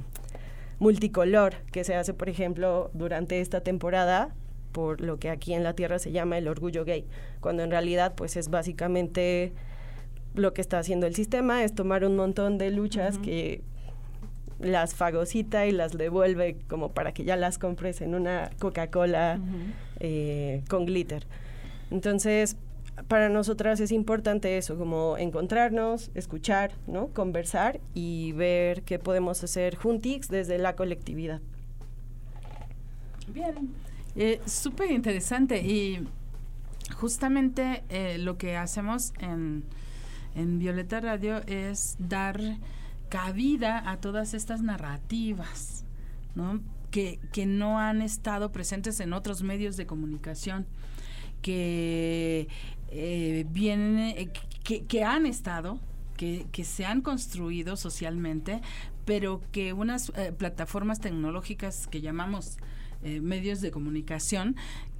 multicolor 0.79 1.55
que 1.71 1.83
se 1.83 1.95
hace, 1.95 2.13
por 2.13 2.29
ejemplo, 2.29 2.91
durante 2.93 3.41
esta 3.41 3.61
temporada 3.61 4.33
por 4.71 5.01
lo 5.01 5.19
que 5.19 5.29
aquí 5.29 5.53
en 5.53 5.63
la 5.63 5.73
Tierra 5.73 5.99
se 5.99 6.11
llama 6.11 6.37
el 6.37 6.47
orgullo 6.47 6.85
gay, 6.85 7.05
cuando 7.39 7.63
en 7.63 7.71
realidad 7.71 8.13
pues 8.15 8.37
es 8.37 8.49
básicamente 8.49 9.53
lo 10.35 10.53
que 10.53 10.61
está 10.61 10.79
haciendo 10.79 11.07
el 11.07 11.15
sistema, 11.15 11.63
es 11.63 11.73
tomar 11.73 12.05
un 12.05 12.15
montón 12.15 12.57
de 12.57 12.71
luchas 12.71 13.17
que 13.17 13.61
las 14.59 14.93
fagocita 14.93 15.65
y 15.65 15.71
las 15.71 15.93
devuelve 15.97 16.57
como 16.67 16.91
para 16.91 17.13
que 17.13 17.23
ya 17.23 17.35
las 17.35 17.57
compres 17.57 18.01
en 18.01 18.13
una 18.13 18.49
Coca-Cola 18.59 19.39
eh, 19.99 20.63
con 20.69 20.85
glitter. 20.85 21.25
Entonces, 21.91 22.57
para 23.07 23.29
nosotras 23.29 23.79
es 23.79 23.91
importante 23.91 24.57
eso, 24.57 24.77
como 24.77 25.17
encontrarnos, 25.17 26.11
escuchar, 26.13 26.71
¿no? 26.87 27.07
Conversar 27.07 27.79
y 27.93 28.33
ver 28.33 28.83
qué 28.83 28.99
podemos 28.99 29.43
hacer 29.43 29.75
juntix 29.75 30.27
desde 30.27 30.57
la 30.57 30.75
colectividad. 30.75 31.39
Bien, 33.33 33.73
eh, 34.15 34.41
Súper 34.45 34.91
interesante 34.91 35.61
y 35.61 36.07
justamente 36.95 37.83
eh, 37.89 38.17
lo 38.17 38.37
que 38.37 38.57
hacemos 38.57 39.13
en, 39.19 39.63
en 40.35 40.59
Violeta 40.59 40.99
Radio 40.99 41.41
es 41.47 41.95
dar 41.99 42.39
cabida 43.09 43.89
a 43.89 43.97
todas 43.97 44.33
estas 44.33 44.61
narrativas, 44.61 45.85
¿no? 46.35 46.61
Que, 46.91 47.19
que 47.31 47.45
no 47.45 47.79
han 47.79 48.01
estado 48.01 48.51
presentes 48.51 48.99
en 48.99 49.13
otros 49.13 49.43
medios 49.43 49.77
de 49.77 49.85
comunicación, 49.85 50.65
que 51.41 52.47
eh, 52.89 53.45
vienen, 53.49 53.99
eh, 54.17 54.31
que, 54.63 54.83
que, 54.85 55.03
han 55.03 55.25
estado, 55.25 55.79
que, 56.17 56.47
que, 56.51 56.63
se 56.63 56.85
han 56.85 57.01
construido 57.01 57.77
socialmente, 57.77 58.61
pero 59.05 59.41
que 59.51 59.73
unas 59.73 60.11
plataformas 60.37 60.99
tecnológicas 60.99 61.87
que 61.87 62.01
llamamos 62.01 62.57
eh, 63.03 63.21
medios 63.21 63.61
de 63.61 63.71
comunicación 63.71 64.55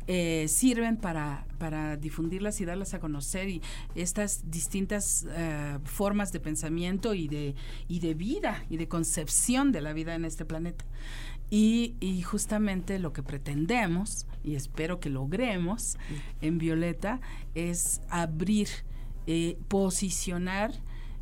eh, 0.08 0.48
sirven 0.48 0.98
para, 0.98 1.46
para 1.60 1.98
difundirlas 1.98 2.60
y 2.62 2.66
darlas 2.66 2.94
a 2.94 3.00
conocer 3.00 3.50
y 3.50 3.62
estas 3.94 4.50
distintas 4.50 5.28
eh, 5.30 5.78
formas 5.84 6.32
de 6.32 6.40
pensamiento 6.40 7.14
y 7.14 7.28
de, 7.28 7.56
y 7.88 8.00
de 8.00 8.14
vida 8.16 8.66
y 8.70 8.78
de 8.78 8.88
concepción 8.88 9.72
de 9.72 9.82
la 9.82 9.94
vida 9.94 10.16
en 10.16 10.26
este 10.26 10.46
planeta. 10.46 10.86
Y, 11.52 11.96
y 12.00 12.22
justamente 12.22 13.00
lo 13.00 13.12
que 13.12 13.22
pretendemos, 13.24 14.28
y 14.44 14.56
espero 14.56 15.00
que 15.00 15.10
logremos 15.10 15.98
en 16.42 16.58
Violeta, 16.60 17.22
es 17.56 18.02
abrir, 18.10 18.70
posicionar 19.68 20.74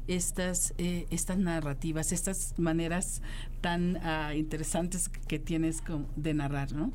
estas, 0.08 0.74
estas 0.78 1.38
narrativas, 1.38 2.12
estas 2.12 2.54
maneras 2.58 3.22
tan 3.62 3.98
uh, 3.98 4.36
interesantes 4.36 5.10
que 5.10 5.40
tienes 5.40 5.84
de 6.16 6.34
narrar, 6.34 6.72
¿no? 6.74 6.92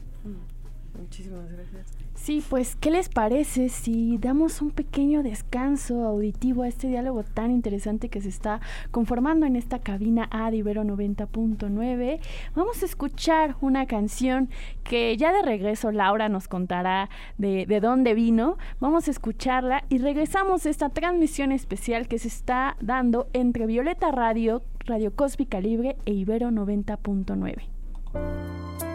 Muchísimas 0.99 1.51
gracias. 1.51 2.03
Sí, 2.15 2.45
pues, 2.49 2.77
¿qué 2.77 2.91
les 2.91 3.09
parece 3.09 3.69
si 3.69 4.17
damos 4.19 4.63
un 4.63 4.71
pequeño 4.71 5.25
descanso 5.25 6.05
auditivo 6.05 6.63
a 6.63 6.69
este 6.69 6.87
diálogo 6.87 7.25
tan 7.25 7.51
interesante 7.51 8.11
que 8.11 8.21
se 8.21 8.29
está 8.29 8.61
conformando 8.91 9.45
en 9.45 9.57
esta 9.57 9.81
cabina 9.81 10.29
A 10.31 10.51
de 10.51 10.59
Ibero 10.59 10.85
90.9? 10.85 12.21
Vamos 12.55 12.83
a 12.83 12.87
escuchar 12.87 13.57
una 13.61 13.87
canción 13.87 14.51
que 14.85 15.17
ya 15.17 15.33
de 15.33 15.43
regreso 15.43 15.91
Laura 15.91 16.29
nos 16.29 16.47
contará 16.47 17.11
de, 17.39 17.67
de 17.67 17.81
dónde 17.81 18.15
vino. 18.15 18.57
Vamos 18.79 19.09
a 19.09 19.11
escucharla 19.11 19.85
y 19.89 19.99
regresamos 19.99 20.65
a 20.67 20.71
esta 20.71 20.91
transmisión 20.91 21.51
especial 21.51 22.07
que 22.07 22.21
se 22.21 22.29
está 22.29 22.77
dando 22.81 23.27
entre 23.33 23.67
Violeta 23.67 24.13
Radio, 24.13 24.63
Radio 24.87 25.17
Cósmica 25.17 25.61
Libre 25.61 25.97
e 26.05 26.13
Ibero 26.13 26.51
90.9. 26.51 28.92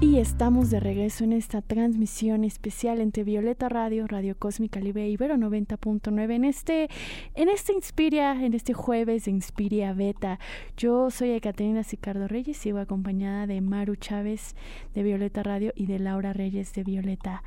Y 0.00 0.18
estamos 0.18 0.70
de 0.70 0.78
regreso 0.78 1.24
en 1.24 1.32
esta 1.32 1.60
transmisión 1.60 2.44
especial 2.44 3.00
entre 3.00 3.24
Violeta 3.24 3.68
Radio, 3.68 4.06
Radio 4.06 4.38
Cósmica 4.38 4.78
Libre 4.78 5.08
Ibero 5.08 5.34
90.9 5.34 6.34
en 6.36 6.44
este, 6.44 6.88
en 7.34 7.48
este 7.48 7.72
Inspiria, 7.72 8.44
en 8.44 8.54
este 8.54 8.74
jueves 8.74 9.24
de 9.24 9.32
Inspiria 9.32 9.94
Beta. 9.94 10.38
Yo 10.76 11.10
soy 11.10 11.30
Ekaterina 11.30 11.82
Sicardo 11.82 12.28
Reyes, 12.28 12.58
sigo 12.58 12.78
acompañada 12.78 13.48
de 13.48 13.60
Maru 13.60 13.96
Chávez 13.96 14.54
de 14.94 15.02
Violeta 15.02 15.42
Radio 15.42 15.72
y 15.74 15.86
de 15.86 15.98
Laura 15.98 16.32
Reyes 16.32 16.72
de 16.74 16.84
Violeta 16.84 17.42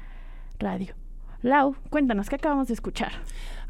Radio. 0.59 0.93
Lau, 1.43 1.75
cuéntanos, 1.89 2.29
¿qué 2.29 2.35
acabamos 2.35 2.67
de 2.67 2.73
escuchar? 2.73 3.13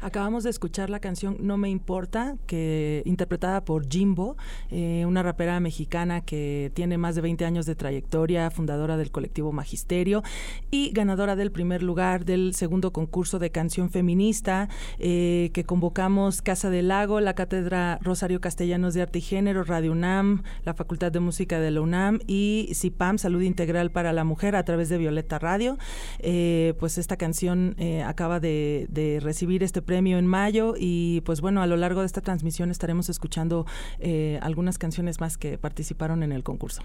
Acabamos 0.02 0.42
de 0.42 0.50
escuchar 0.50 0.90
la 0.90 0.98
canción 0.98 1.36
No 1.38 1.56
me 1.56 1.70
importa, 1.70 2.34
que 2.48 3.02
interpretada 3.06 3.64
por 3.64 3.88
Jimbo, 3.88 4.36
eh, 4.68 5.04
una 5.06 5.22
rapera 5.22 5.60
mexicana 5.60 6.22
que 6.22 6.72
tiene 6.74 6.98
más 6.98 7.14
de 7.14 7.20
20 7.20 7.44
años 7.44 7.66
de 7.66 7.76
trayectoria, 7.76 8.50
fundadora 8.50 8.96
del 8.96 9.12
colectivo 9.12 9.52
Magisterio 9.52 10.24
y 10.72 10.90
ganadora 10.90 11.36
del 11.36 11.52
primer 11.52 11.84
lugar 11.84 12.24
del 12.24 12.52
segundo 12.54 12.92
concurso 12.92 13.38
de 13.38 13.52
canción 13.52 13.90
feminista 13.90 14.68
eh, 14.98 15.50
que 15.54 15.62
convocamos 15.62 16.42
Casa 16.42 16.68
del 16.68 16.88
Lago, 16.88 17.20
la 17.20 17.34
Cátedra 17.34 18.00
Rosario 18.02 18.40
Castellanos 18.40 18.94
de 18.94 19.02
Arte 19.02 19.20
y 19.20 19.22
Género, 19.22 19.62
Radio 19.62 19.92
UNAM, 19.92 20.42
la 20.64 20.74
Facultad 20.74 21.12
de 21.12 21.20
Música 21.20 21.60
de 21.60 21.70
la 21.70 21.80
UNAM 21.80 22.18
y 22.26 22.70
CIPAM, 22.74 23.18
Salud 23.18 23.42
Integral 23.42 23.92
para 23.92 24.12
la 24.12 24.24
Mujer, 24.24 24.56
a 24.56 24.64
través 24.64 24.88
de 24.88 24.98
Violeta 24.98 25.38
Radio. 25.38 25.78
Eh, 26.18 26.74
pues 26.80 26.98
esta 26.98 27.16
canción 27.16 27.76
acaba 28.04 28.40
de, 28.40 28.86
de 28.90 29.20
recibir 29.20 29.62
este 29.62 29.80
premio 29.80 29.91
premio 29.92 30.16
en 30.16 30.26
mayo 30.26 30.72
y 30.78 31.20
pues 31.26 31.42
bueno, 31.42 31.60
a 31.60 31.66
lo 31.66 31.76
largo 31.76 32.00
de 32.00 32.06
esta 32.06 32.22
transmisión 32.22 32.70
estaremos 32.70 33.10
escuchando 33.10 33.66
eh, 33.98 34.38
algunas 34.40 34.78
canciones 34.78 35.20
más 35.20 35.36
que 35.36 35.58
participaron 35.58 36.22
en 36.22 36.32
el 36.32 36.42
concurso. 36.42 36.82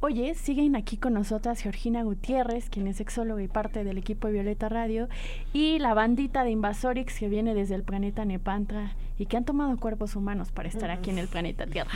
Oye, 0.00 0.34
siguen 0.34 0.76
aquí 0.76 0.98
con 0.98 1.14
nosotras 1.14 1.60
Georgina 1.60 2.02
Gutiérrez, 2.02 2.68
quien 2.68 2.86
es 2.86 2.98
sexóloga 2.98 3.42
y 3.42 3.48
parte 3.48 3.82
del 3.82 3.96
equipo 3.96 4.26
de 4.26 4.34
Violeta 4.34 4.68
Radio, 4.68 5.08
y 5.54 5.78
la 5.78 5.94
bandita 5.94 6.44
de 6.44 6.50
Invasorix 6.50 7.18
que 7.18 7.30
viene 7.30 7.54
desde 7.54 7.76
el 7.76 7.82
planeta 7.82 8.26
Nepantra 8.26 8.92
y 9.18 9.24
que 9.24 9.38
han 9.38 9.46
tomado 9.46 9.74
cuerpos 9.78 10.14
humanos 10.14 10.52
para 10.52 10.68
estar 10.68 10.90
aquí 10.90 11.08
en 11.08 11.16
el 11.16 11.28
planeta 11.28 11.66
Tierra. 11.66 11.92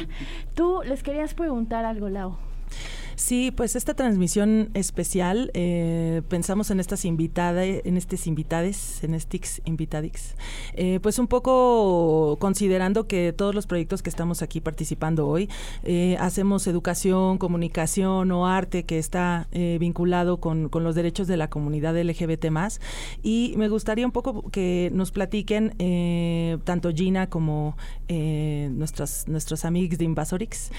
Tú 0.55 0.81
les 0.83 1.03
querías 1.03 1.35
preguntar 1.35 1.85
algo, 1.85 2.09
Lau. 2.09 2.39
Sí, 3.19 3.51
pues 3.51 3.75
esta 3.75 3.95
transmisión 3.95 4.71
especial, 4.75 5.51
eh, 5.53 6.23
pensamos 6.29 6.71
en 6.71 6.79
estas 6.79 7.05
invitadas, 7.05 7.67
en 7.85 7.97
estos 7.97 8.29
invitades, 8.29 9.03
en 9.03 9.13
estos 9.13 9.61
invitadix, 9.65 10.37
eh, 10.75 11.01
pues 11.03 11.19
un 11.19 11.27
poco 11.27 12.37
considerando 12.39 13.09
que 13.09 13.33
todos 13.33 13.57
los 13.57 13.67
proyectos 13.67 14.03
que 14.03 14.09
estamos 14.09 14.41
aquí 14.41 14.61
participando 14.61 15.27
hoy, 15.27 15.49
eh, 15.83 16.17
hacemos 16.21 16.69
educación, 16.69 17.39
comunicación 17.39 18.31
o 18.31 18.47
arte 18.47 18.85
que 18.85 19.01
está 19.01 19.49
vinculado 19.81 20.39
con, 20.39 20.69
con, 20.69 20.85
los 20.85 20.95
derechos 20.95 21.27
de 21.27 21.37
la 21.37 21.51
comunidad 21.51 22.01
LGBT 22.01 22.51
más. 22.51 22.81
Y 23.25 23.55
me 23.57 23.69
gustaría 23.69 24.07
un 24.07 24.13
poco 24.13 24.49
que 24.51 24.93
nos 24.95 25.11
platiquen 25.11 25.75
tanto 26.63 26.93
Gina 26.93 27.29
como 27.29 27.77
nuestros, 28.09 29.27
nuestros 29.27 29.65
amigos 29.65 29.99
de 29.99 30.05
Invasorix, 30.05 30.71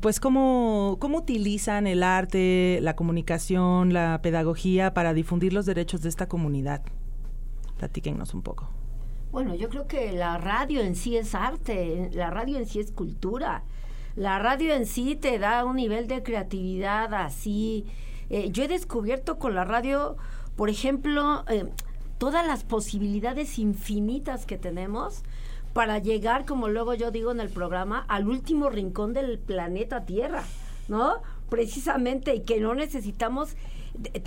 pues 0.00 0.20
cómo, 0.20 0.98
cómo 1.00 1.18
utilizan 1.18 1.47
utilizan 1.48 1.86
el 1.86 2.02
arte, 2.02 2.78
la 2.82 2.94
comunicación, 2.94 3.94
la 3.94 4.20
pedagogía 4.20 4.92
para 4.92 5.14
difundir 5.14 5.54
los 5.54 5.64
derechos 5.64 6.02
de 6.02 6.10
esta 6.10 6.28
comunidad? 6.28 6.82
Platíquenos 7.78 8.34
un 8.34 8.42
poco. 8.42 8.68
Bueno, 9.32 9.54
yo 9.54 9.70
creo 9.70 9.86
que 9.86 10.12
la 10.12 10.36
radio 10.36 10.82
en 10.82 10.94
sí 10.94 11.16
es 11.16 11.34
arte, 11.34 12.10
la 12.12 12.28
radio 12.28 12.58
en 12.58 12.66
sí 12.66 12.80
es 12.80 12.92
cultura. 12.92 13.62
La 14.14 14.38
radio 14.38 14.74
en 14.74 14.84
sí 14.84 15.16
te 15.16 15.38
da 15.38 15.64
un 15.64 15.76
nivel 15.76 16.06
de 16.06 16.22
creatividad 16.22 17.14
así. 17.14 17.86
Eh, 18.28 18.50
yo 18.50 18.64
he 18.64 18.68
descubierto 18.68 19.38
con 19.38 19.54
la 19.54 19.64
radio, 19.64 20.18
por 20.54 20.68
ejemplo, 20.68 21.44
eh, 21.48 21.64
todas 22.18 22.46
las 22.46 22.62
posibilidades 22.62 23.58
infinitas 23.58 24.44
que 24.44 24.58
tenemos 24.58 25.22
para 25.72 25.98
llegar, 25.98 26.44
como 26.44 26.68
luego 26.68 26.92
yo 26.92 27.10
digo 27.10 27.30
en 27.30 27.40
el 27.40 27.48
programa, 27.48 28.04
al 28.06 28.28
último 28.28 28.68
rincón 28.68 29.14
del 29.14 29.38
planeta 29.38 30.04
Tierra, 30.04 30.44
¿no? 30.88 31.22
Precisamente 31.48 32.34
y 32.34 32.40
que 32.40 32.60
no 32.60 32.74
necesitamos 32.74 33.56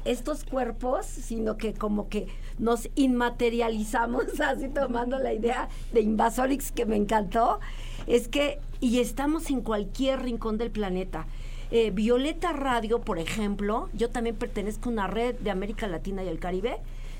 estos 0.05 0.43
cuerpos, 0.43 1.05
sino 1.05 1.57
que 1.57 1.73
como 1.73 2.09
que 2.09 2.27
nos 2.59 2.89
inmaterializamos, 2.95 4.39
así 4.41 4.69
tomando 4.69 5.17
la 5.19 5.33
idea 5.33 5.69
de 5.93 6.01
Invasorix 6.01 6.71
que 6.71 6.85
me 6.85 6.95
encantó, 6.95 7.59
es 8.07 8.27
que, 8.27 8.59
y 8.79 8.99
estamos 8.99 9.49
en 9.49 9.61
cualquier 9.61 10.21
rincón 10.21 10.57
del 10.57 10.71
planeta. 10.71 11.27
Eh, 11.71 11.91
Violeta 11.91 12.51
Radio, 12.51 12.99
por 12.99 13.17
ejemplo, 13.17 13.89
yo 13.93 14.09
también 14.09 14.35
pertenezco 14.35 14.89
a 14.89 14.91
una 14.91 15.07
red 15.07 15.35
de 15.35 15.51
América 15.51 15.87
Latina 15.87 16.23
y 16.23 16.27
el 16.27 16.39
Caribe, 16.39 16.77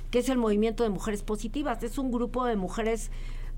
que 0.10 0.20
es 0.20 0.28
el 0.28 0.38
Movimiento 0.38 0.84
de 0.84 0.90
Mujeres 0.90 1.24
Positivas. 1.24 1.84
Es 1.84 1.98
un 1.98 2.12
grupo 2.12 2.44
de 2.46 2.58
mujeres, 2.58 3.12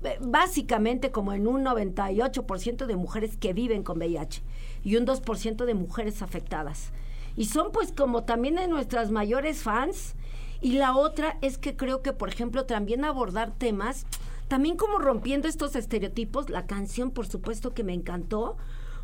eh, 0.04 0.18
básicamente 0.20 1.10
como 1.10 1.32
en 1.32 1.48
un 1.48 1.64
98% 1.64 2.86
de 2.86 2.94
mujeres 2.94 3.36
que 3.36 3.52
viven 3.52 3.82
con 3.82 3.98
VIH 3.98 4.42
y 4.84 4.96
un 4.96 5.06
2% 5.06 5.64
de 5.64 5.74
mujeres 5.74 6.22
afectadas. 6.22 6.92
Y 7.36 7.46
son 7.46 7.72
pues 7.72 7.92
como 7.92 8.24
también 8.24 8.56
de 8.56 8.68
nuestras 8.68 9.10
mayores 9.10 9.62
fans. 9.62 10.14
Y 10.60 10.72
la 10.74 10.96
otra 10.96 11.36
es 11.40 11.58
que 11.58 11.76
creo 11.76 12.02
que, 12.02 12.12
por 12.12 12.28
ejemplo, 12.28 12.64
también 12.64 13.04
abordar 13.04 13.52
temas, 13.52 14.06
también 14.48 14.76
como 14.76 14.98
rompiendo 14.98 15.48
estos 15.48 15.74
estereotipos, 15.74 16.48
la 16.48 16.66
canción 16.66 17.10
por 17.10 17.26
supuesto 17.26 17.74
que 17.74 17.84
me 17.84 17.92
encantó, 17.92 18.56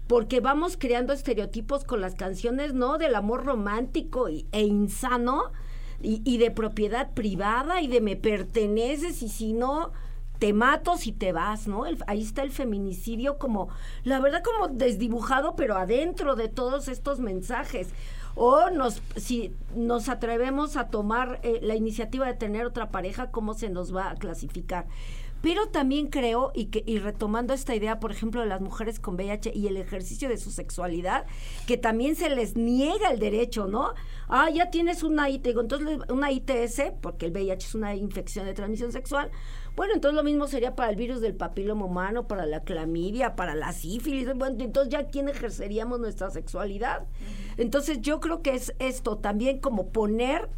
porque 0.06 0.40
vamos 0.40 0.76
creando 0.76 1.12
estereotipos 1.12 1.84
con 1.84 2.00
las 2.00 2.14
canciones, 2.14 2.74
¿no? 2.74 2.98
Del 2.98 3.14
amor 3.14 3.44
romántico 3.44 4.28
e 4.28 4.62
insano 4.62 5.52
y, 6.02 6.22
y 6.24 6.38
de 6.38 6.50
propiedad 6.50 7.12
privada 7.14 7.80
y 7.80 7.88
de 7.88 8.00
me 8.00 8.16
perteneces 8.16 9.22
y 9.22 9.28
si 9.28 9.52
no, 9.52 9.92
te 10.40 10.54
mato 10.54 10.96
si 10.96 11.12
te 11.12 11.32
vas, 11.32 11.68
¿no? 11.68 11.84
ahí 12.06 12.22
está 12.22 12.42
el 12.42 12.50
feminicidio 12.50 13.38
como, 13.38 13.68
la 14.04 14.20
verdad 14.20 14.42
como 14.42 14.68
desdibujado, 14.68 15.54
pero 15.54 15.76
adentro 15.76 16.34
de 16.34 16.48
todos 16.48 16.88
estos 16.88 17.20
mensajes. 17.20 17.88
O 18.36 18.70
nos, 18.70 19.02
si 19.16 19.52
nos 19.74 20.08
atrevemos 20.08 20.76
a 20.76 20.88
tomar 20.88 21.40
eh, 21.42 21.58
la 21.62 21.74
iniciativa 21.74 22.26
de 22.26 22.34
tener 22.34 22.64
otra 22.64 22.90
pareja, 22.90 23.30
¿cómo 23.30 23.54
se 23.54 23.68
nos 23.68 23.94
va 23.94 24.10
a 24.10 24.14
clasificar? 24.14 24.86
Pero 25.42 25.68
también 25.68 26.08
creo, 26.08 26.52
y, 26.54 26.66
que, 26.66 26.84
y 26.86 26.98
retomando 26.98 27.54
esta 27.54 27.74
idea, 27.74 27.98
por 27.98 28.12
ejemplo, 28.12 28.40
de 28.42 28.46
las 28.46 28.60
mujeres 28.60 29.00
con 29.00 29.14
VIH 29.14 29.52
y 29.54 29.66
el 29.68 29.76
ejercicio 29.78 30.28
de 30.28 30.36
su 30.36 30.50
sexualidad, 30.50 31.26
que 31.66 31.76
también 31.76 32.14
se 32.14 32.28
les 32.30 32.56
niega 32.56 33.10
el 33.10 33.18
derecho, 33.18 33.66
¿no? 33.66 33.94
Ah, 34.28 34.50
ya 34.50 34.70
tienes 34.70 35.02
una 35.02 35.30
IT, 35.30 35.46
entonces 35.46 35.98
una 36.08 36.30
ITS, 36.30 36.92
porque 37.00 37.26
el 37.26 37.32
VIH 37.32 37.66
es 37.66 37.74
una 37.74 37.94
infección 37.94 38.46
de 38.46 38.54
transmisión 38.54 38.92
sexual. 38.92 39.30
Bueno, 39.76 39.94
entonces 39.94 40.16
lo 40.16 40.22
mismo 40.22 40.46
sería 40.46 40.74
para 40.74 40.90
el 40.90 40.96
virus 40.96 41.20
del 41.20 41.34
papiloma 41.34 41.86
humano, 41.86 42.26
para 42.26 42.46
la 42.46 42.60
clamidia, 42.60 43.36
para 43.36 43.54
la 43.54 43.72
sífilis. 43.72 44.26
Bueno, 44.34 44.56
entonces 44.58 44.92
ya 44.92 45.06
quién 45.06 45.28
ejerceríamos 45.28 46.00
nuestra 46.00 46.30
sexualidad. 46.30 47.06
Entonces 47.56 48.00
yo 48.00 48.20
creo 48.20 48.42
que 48.42 48.54
es 48.54 48.74
esto 48.78 49.18
también 49.18 49.58
como 49.58 49.88
poner 49.88 50.48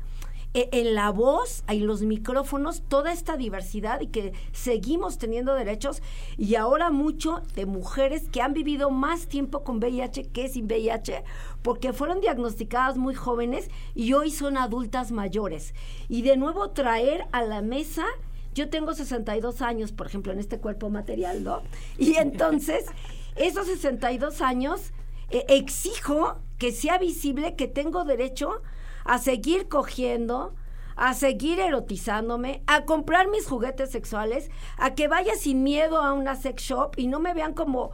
e, 0.55 0.69
en 0.73 0.95
la 0.95 1.11
voz, 1.11 1.65
en 1.67 1.87
los 1.87 2.03
micrófonos, 2.03 2.83
toda 2.83 3.13
esta 3.13 3.37
diversidad 3.37 4.01
y 4.01 4.09
que 4.09 4.35
seguimos 4.53 5.17
teniendo 5.17 5.55
derechos 5.55 6.03
y 6.37 6.57
ahora 6.57 6.91
mucho 6.91 7.43
de 7.55 7.65
mujeres 7.65 8.29
que 8.29 8.43
han 8.43 8.53
vivido 8.53 8.91
más 8.91 9.29
tiempo 9.29 9.65
con 9.65 9.79
VIH 9.79 10.29
que 10.29 10.49
sin 10.49 10.67
VIH 10.67 11.25
porque 11.63 11.95
fueron 11.95 12.21
diagnosticadas 12.21 12.99
muy 12.99 13.15
jóvenes 13.15 13.71
y 13.95 14.13
hoy 14.13 14.31
son 14.31 14.59
adultas 14.59 15.11
mayores. 15.11 15.75
Y 16.09 16.21
de 16.21 16.37
nuevo 16.37 16.71
traer 16.71 17.27
a 17.33 17.43
la 17.43 17.63
mesa 17.63 18.05
yo 18.55 18.69
tengo 18.69 18.95
62 18.95 19.63
años, 19.63 19.93
por 19.93 20.07
ejemplo, 20.07 20.33
en 20.33 20.39
este 20.39 20.59
cuerpo 20.59 20.91
material, 20.91 21.43
¿no? 21.43 21.63
Y 21.99 22.17
entonces, 22.17 22.85
esos 23.37 23.67
62 23.67 24.41
años, 24.41 24.93
eh, 25.31 25.45
exijo 25.49 26.39
que 26.59 26.73
sea 26.73 26.99
visible 26.99 27.57
que 27.57 27.69
tengo 27.69 28.05
derecho 28.05 28.63
a 29.05 29.19
seguir 29.19 29.69
cogiendo, 29.69 30.55
a 30.97 31.15
seguir 31.15 31.59
erotizándome, 31.59 32.63
a 32.67 32.85
comprar 32.85 33.29
mis 33.29 33.47
juguetes 33.47 33.91
sexuales, 33.91 34.51
a 34.77 34.95
que 34.95 35.09
vaya 35.09 35.35
sin 35.35 35.63
miedo 35.63 35.99
a 35.99 36.13
una 36.13 36.37
sex 36.37 36.63
shop 36.63 36.93
y 36.97 37.07
no 37.07 37.19
me 37.19 37.35
vean 37.35 37.55
como, 37.55 37.93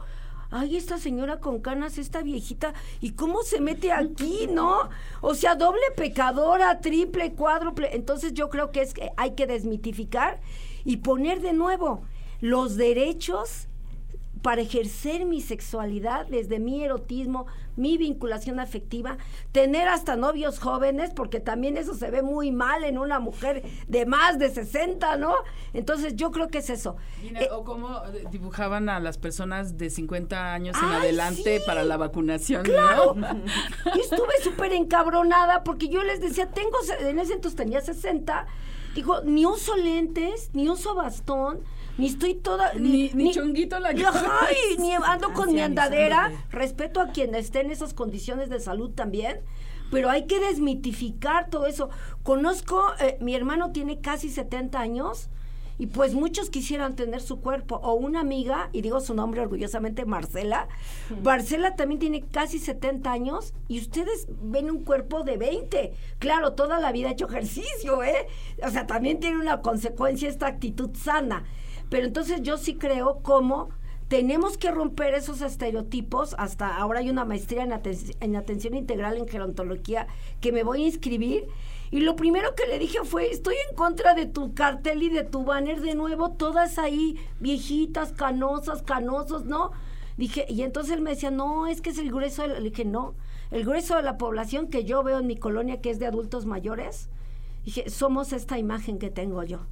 ay, 0.51 0.75
esta 0.75 0.97
señora 0.97 1.39
con 1.39 1.59
canas, 1.59 1.97
esta 1.97 2.21
viejita, 2.21 2.73
¿y 2.99 3.11
cómo 3.11 3.43
se 3.43 3.61
mete 3.61 3.91
aquí, 3.91 4.47
no? 4.51 4.89
O 5.21 5.33
sea, 5.33 5.55
doble 5.55 5.81
pecadora, 5.95 6.81
triple, 6.81 7.33
cuádruple. 7.33 7.95
Entonces 7.95 8.33
yo 8.33 8.49
creo 8.49 8.71
que 8.71 8.81
es 8.81 8.93
que 8.93 9.11
hay 9.17 9.31
que 9.31 9.47
desmitificar 9.47 10.41
y 10.83 10.97
poner 10.97 11.41
de 11.41 11.53
nuevo 11.53 12.03
los 12.41 12.75
derechos 12.75 13.68
para 14.41 14.61
ejercer 14.61 15.25
mi 15.25 15.41
sexualidad 15.41 16.25
desde 16.27 16.59
mi 16.59 16.81
erotismo, 16.83 17.45
mi 17.75 17.97
vinculación 17.97 18.59
afectiva, 18.59 19.17
tener 19.51 19.87
hasta 19.87 20.15
novios 20.15 20.59
jóvenes, 20.59 21.11
porque 21.13 21.39
también 21.39 21.77
eso 21.77 21.93
se 21.93 22.09
ve 22.09 22.21
muy 22.21 22.51
mal 22.51 22.83
en 22.83 22.97
una 22.97 23.19
mujer 23.19 23.63
de 23.87 24.05
más 24.05 24.39
de 24.39 24.49
60, 24.49 25.17
¿no? 25.17 25.33
Entonces 25.73 26.15
yo 26.15 26.31
creo 26.31 26.47
que 26.47 26.59
es 26.59 26.69
eso. 26.69 26.95
Eh, 27.23 27.49
o 27.51 27.63
cómo 27.63 28.01
dibujaban 28.31 28.87
a 28.89 28.99
las 28.99 29.17
personas 29.17 29.77
de 29.77 29.89
50 29.89 30.53
años 30.53 30.77
en 30.81 30.89
adelante 30.89 31.61
para 31.65 31.83
la 31.83 31.97
vacunación. 31.97 32.63
Claro. 32.63 33.15
Yo 33.95 34.01
estuve 34.01 34.33
súper 34.43 34.73
encabronada 34.73 35.63
porque 35.63 35.89
yo 35.89 36.03
les 36.03 36.21
decía, 36.21 36.49
tengo, 36.49 36.77
en 36.99 37.19
ese 37.19 37.33
entonces 37.33 37.57
tenía 37.57 37.81
60, 37.81 38.45
digo, 38.95 39.21
ni 39.21 39.45
uso 39.45 39.75
lentes, 39.75 40.51
ni 40.53 40.69
uso 40.69 40.95
bastón 40.95 41.61
ni 41.99 42.07
estoy 42.07 42.35
toda. 42.35 42.73
Ni, 42.73 43.11
ni, 43.13 43.33
chonguito 43.33 43.77
la 43.79 43.89
Ay, 43.89 44.77
ni 44.79 44.93
ando 45.05 45.33
con 45.33 45.53
mi 45.53 45.59
andadera. 45.59 46.31
Respeto 46.49 47.01
a 47.01 47.09
quien 47.09 47.35
esté 47.35 47.59
en 47.59 47.71
esas 47.71 47.93
condiciones 47.93 48.49
de 48.49 48.59
salud 48.59 48.91
también. 48.91 49.41
Pero 49.91 50.09
hay 50.09 50.25
que 50.25 50.39
desmitificar 50.39 51.49
todo 51.49 51.65
eso. 51.65 51.89
Conozco, 52.23 52.81
eh, 52.99 53.17
mi 53.19 53.35
hermano 53.35 53.71
tiene 53.71 53.99
casi 53.99 54.29
70 54.29 54.79
años 54.79 55.29
y 55.79 55.87
pues 55.87 56.13
muchos 56.13 56.49
quisieran 56.49 56.95
tener 56.95 57.21
su 57.21 57.41
cuerpo. 57.41 57.77
O 57.83 57.93
una 57.93 58.19
amiga, 58.19 58.69
y 58.71 58.81
digo 58.81 59.01
su 59.01 59.13
nombre 59.13 59.41
orgullosamente, 59.41 60.05
Marcela. 60.05 60.67
Marcela 61.23 61.75
también 61.75 61.99
tiene 61.99 62.21
casi 62.27 62.59
70 62.59 63.11
años 63.11 63.53
y 63.67 63.79
ustedes 63.79 64.27
ven 64.41 64.69
un 64.69 64.83
cuerpo 64.83 65.23
de 65.23 65.37
20. 65.37 65.93
Claro, 66.19 66.53
toda 66.53 66.79
la 66.79 66.91
vida 66.91 67.09
ha 67.09 67.11
hecho 67.13 67.27
ejercicio, 67.27 68.03
¿eh? 68.03 68.27
O 68.63 68.69
sea, 68.69 68.87
también 68.87 69.19
tiene 69.19 69.37
una 69.37 69.61
consecuencia 69.61 70.29
esta 70.29 70.47
actitud 70.47 70.91
sana. 70.95 71.45
Pero 71.89 72.05
entonces 72.07 72.41
yo 72.41 72.57
sí 72.57 72.75
creo 72.75 73.19
como 73.21 73.69
tenemos 74.09 74.57
que 74.57 74.71
romper 74.71 75.13
esos 75.13 75.41
estereotipos. 75.41 76.35
Hasta 76.37 76.75
ahora 76.77 76.99
hay 76.99 77.09
una 77.09 77.25
maestría 77.25 77.63
en, 77.63 77.73
en, 78.19 78.35
atención 78.35 78.75
integral 78.75 79.17
en 79.17 79.27
gerontología 79.27 80.07
que 80.41 80.51
me 80.51 80.63
voy 80.63 80.83
a 80.83 80.87
inscribir. 80.87 81.47
Y 81.91 82.01
lo 82.01 82.15
primero 82.15 82.53
que 82.55 82.67
le 82.67 82.77
dije 82.77 82.99
fue, 83.03 83.31
estoy 83.31 83.55
en 83.69 83.75
contra 83.75 84.13
de 84.13 84.25
tu 84.25 84.53
cartel 84.53 85.01
y 85.03 85.09
de 85.09 85.23
tu 85.23 85.43
banner 85.43 85.81
de 85.81 85.95
nuevo, 85.95 86.31
todas 86.31 86.77
ahí 86.77 87.17
viejitas, 87.39 88.11
canosas, 88.11 88.83
canosos, 88.83 89.45
¿no? 89.45 89.71
Dije, 90.17 90.45
y 90.49 90.61
entonces 90.61 90.93
él 90.93 91.01
me 91.01 91.11
decía, 91.11 91.31
no, 91.31 91.65
es 91.65 91.81
que 91.81 91.89
es 91.91 91.97
el 91.97 92.11
grueso, 92.11 92.45
le 92.45 92.61
dije, 92.61 92.85
no, 92.85 93.15
el 93.51 93.63
grueso 93.63 93.95
de 93.95 94.03
la 94.03 94.17
población 94.17 94.67
que 94.67 94.83
yo 94.83 95.01
veo 95.01 95.19
en 95.19 95.27
mi 95.27 95.37
colonia, 95.37 95.81
que 95.81 95.89
es 95.89 95.97
de 95.97 96.05
adultos 96.05 96.45
mayores, 96.45 97.09
dije, 97.63 97.89
somos 97.89 98.33
esta 98.33 98.59
imagen 98.59 98.99
que 98.99 99.09
tengo 99.09 99.43
yo. 99.43 99.65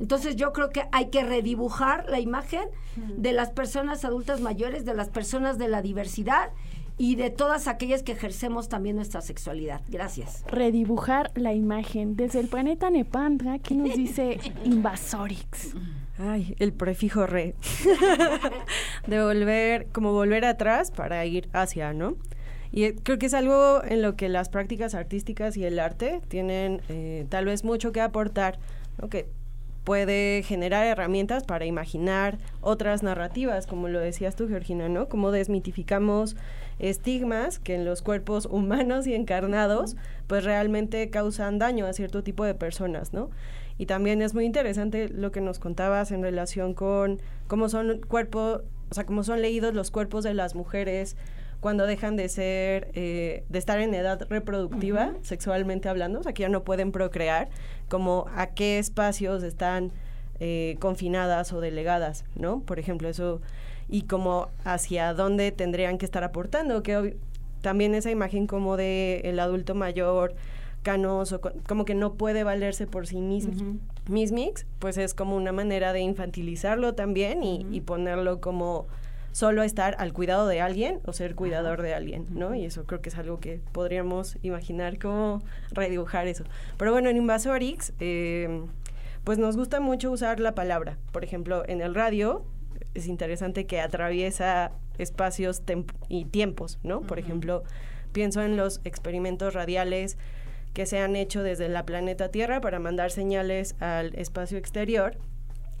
Entonces 0.00 0.36
yo 0.36 0.52
creo 0.52 0.70
que 0.70 0.86
hay 0.92 1.10
que 1.10 1.24
redibujar 1.24 2.06
la 2.08 2.20
imagen 2.20 2.68
de 2.96 3.32
las 3.32 3.50
personas 3.50 4.04
adultas 4.04 4.40
mayores, 4.40 4.84
de 4.84 4.94
las 4.94 5.08
personas 5.08 5.58
de 5.58 5.68
la 5.68 5.82
diversidad 5.82 6.50
y 6.96 7.16
de 7.16 7.30
todas 7.30 7.66
aquellas 7.66 8.02
que 8.02 8.12
ejercemos 8.12 8.68
también 8.68 8.96
nuestra 8.96 9.20
sexualidad. 9.20 9.80
Gracias. 9.88 10.44
Redibujar 10.46 11.32
la 11.34 11.52
imagen. 11.52 12.16
Desde 12.16 12.40
el 12.40 12.48
planeta 12.48 12.90
Nepandra, 12.90 13.58
¿qué 13.58 13.74
nos 13.74 13.96
dice 13.96 14.38
Invasorix? 14.64 15.74
Ay, 16.18 16.54
el 16.60 16.72
prefijo 16.72 17.26
re. 17.26 17.54
de 19.06 19.22
volver, 19.22 19.88
como 19.88 20.12
volver 20.12 20.44
atrás 20.44 20.92
para 20.92 21.24
ir 21.26 21.48
hacia, 21.52 21.92
¿no? 21.92 22.16
Y 22.70 22.92
creo 22.92 23.18
que 23.18 23.26
es 23.26 23.34
algo 23.34 23.82
en 23.84 24.02
lo 24.02 24.16
que 24.16 24.28
las 24.28 24.48
prácticas 24.48 24.94
artísticas 24.94 25.56
y 25.56 25.64
el 25.64 25.78
arte 25.78 26.20
tienen 26.28 26.80
eh, 26.88 27.26
tal 27.28 27.44
vez 27.44 27.64
mucho 27.64 27.92
que 27.92 28.00
aportar, 28.00 28.58
¿no? 29.00 29.08
Que 29.08 29.28
puede 29.84 30.42
generar 30.42 30.86
herramientas 30.86 31.44
para 31.44 31.66
imaginar 31.66 32.38
otras 32.62 33.02
narrativas, 33.02 33.66
como 33.66 33.88
lo 33.88 34.00
decías 34.00 34.34
tú, 34.34 34.48
Georgina, 34.48 34.88
¿no? 34.88 35.08
Cómo 35.08 35.30
desmitificamos 35.30 36.36
estigmas 36.78 37.58
que 37.58 37.74
en 37.74 37.84
los 37.84 38.02
cuerpos 38.02 38.46
humanos 38.50 39.06
y 39.06 39.14
encarnados, 39.14 39.96
pues 40.26 40.44
realmente 40.44 41.10
causan 41.10 41.58
daño 41.58 41.86
a 41.86 41.92
cierto 41.92 42.22
tipo 42.22 42.44
de 42.44 42.54
personas, 42.54 43.12
¿no? 43.12 43.30
Y 43.76 43.86
también 43.86 44.22
es 44.22 44.34
muy 44.34 44.44
interesante 44.44 45.08
lo 45.08 45.32
que 45.32 45.40
nos 45.40 45.58
contabas 45.58 46.12
en 46.12 46.22
relación 46.22 46.74
con 46.74 47.20
cómo 47.46 47.68
son 47.68 48.00
cuerpos, 48.08 48.62
o 48.90 48.94
sea, 48.94 49.04
cómo 49.04 49.22
son 49.22 49.42
leídos 49.42 49.74
los 49.74 49.90
cuerpos 49.90 50.24
de 50.24 50.32
las 50.32 50.54
mujeres 50.54 51.16
cuando 51.64 51.86
dejan 51.86 52.14
de 52.16 52.28
ser, 52.28 52.90
eh, 52.92 53.42
de 53.48 53.58
estar 53.58 53.80
en 53.80 53.94
edad 53.94 54.26
reproductiva, 54.28 55.14
sexualmente 55.22 55.88
hablando, 55.88 56.20
o 56.20 56.22
sea, 56.22 56.34
que 56.34 56.42
ya 56.42 56.50
no 56.50 56.62
pueden 56.62 56.92
procrear, 56.92 57.48
como 57.88 58.26
a 58.34 58.48
qué 58.48 58.78
espacios 58.78 59.42
están 59.42 59.92
eh, 60.40 60.76
confinadas 60.80 61.52
o 61.52 61.60
delegadas, 61.60 62.24
¿no? 62.34 62.60
Por 62.60 62.78
ejemplo, 62.78 63.08
eso, 63.08 63.40
y 63.88 64.02
como 64.02 64.48
hacia 64.64 65.14
dónde 65.14 65.52
tendrían 65.52 65.98
que 65.98 66.04
estar 66.04 66.24
aportando, 66.24 66.82
que 66.82 67.16
también 67.60 67.94
esa 67.94 68.10
imagen 68.10 68.46
como 68.46 68.76
de 68.76 69.20
el 69.24 69.40
adulto 69.40 69.74
mayor, 69.74 70.34
canoso, 70.82 71.40
como 71.66 71.84
que 71.84 71.94
no 71.94 72.14
puede 72.14 72.44
valerse 72.44 72.86
por 72.86 73.06
sí 73.06 73.16
mismo. 73.16 73.78
Mismix, 74.08 74.66
pues 74.78 74.98
es 74.98 75.14
como 75.14 75.34
una 75.34 75.50
manera 75.50 75.92
de 75.92 76.00
infantilizarlo 76.00 76.94
también 76.94 77.42
y, 77.42 77.66
y 77.70 77.80
ponerlo 77.80 78.40
como 78.40 78.86
solo 79.34 79.64
estar 79.64 79.96
al 79.98 80.12
cuidado 80.12 80.46
de 80.46 80.60
alguien 80.60 81.00
o 81.06 81.12
ser 81.12 81.34
cuidador 81.34 81.82
de 81.82 81.92
alguien, 81.92 82.28
¿no? 82.30 82.54
Y 82.54 82.64
eso 82.64 82.84
creo 82.84 83.02
que 83.02 83.08
es 83.08 83.18
algo 83.18 83.40
que 83.40 83.60
podríamos 83.72 84.38
imaginar 84.42 84.96
cómo 85.00 85.42
redibujar 85.72 86.28
eso. 86.28 86.44
Pero 86.78 86.92
bueno, 86.92 87.10
en 87.10 87.16
Invasorix, 87.16 87.92
eh, 87.98 88.62
pues 89.24 89.38
nos 89.38 89.56
gusta 89.56 89.80
mucho 89.80 90.12
usar 90.12 90.38
la 90.38 90.54
palabra. 90.54 90.98
Por 91.10 91.24
ejemplo, 91.24 91.64
en 91.66 91.80
el 91.80 91.96
radio 91.96 92.44
es 92.94 93.08
interesante 93.08 93.66
que 93.66 93.80
atraviesa 93.80 94.70
espacios 94.98 95.62
y 96.08 96.26
tiempos, 96.26 96.78
¿no? 96.84 97.00
Por 97.00 97.18
ejemplo, 97.18 97.64
pienso 98.12 98.40
en 98.40 98.56
los 98.56 98.80
experimentos 98.84 99.52
radiales 99.52 100.16
que 100.74 100.86
se 100.86 101.00
han 101.00 101.16
hecho 101.16 101.42
desde 101.42 101.68
la 101.68 101.84
planeta 101.84 102.28
Tierra 102.28 102.60
para 102.60 102.78
mandar 102.78 103.10
señales 103.10 103.74
al 103.80 104.14
espacio 104.14 104.58
exterior 104.58 105.16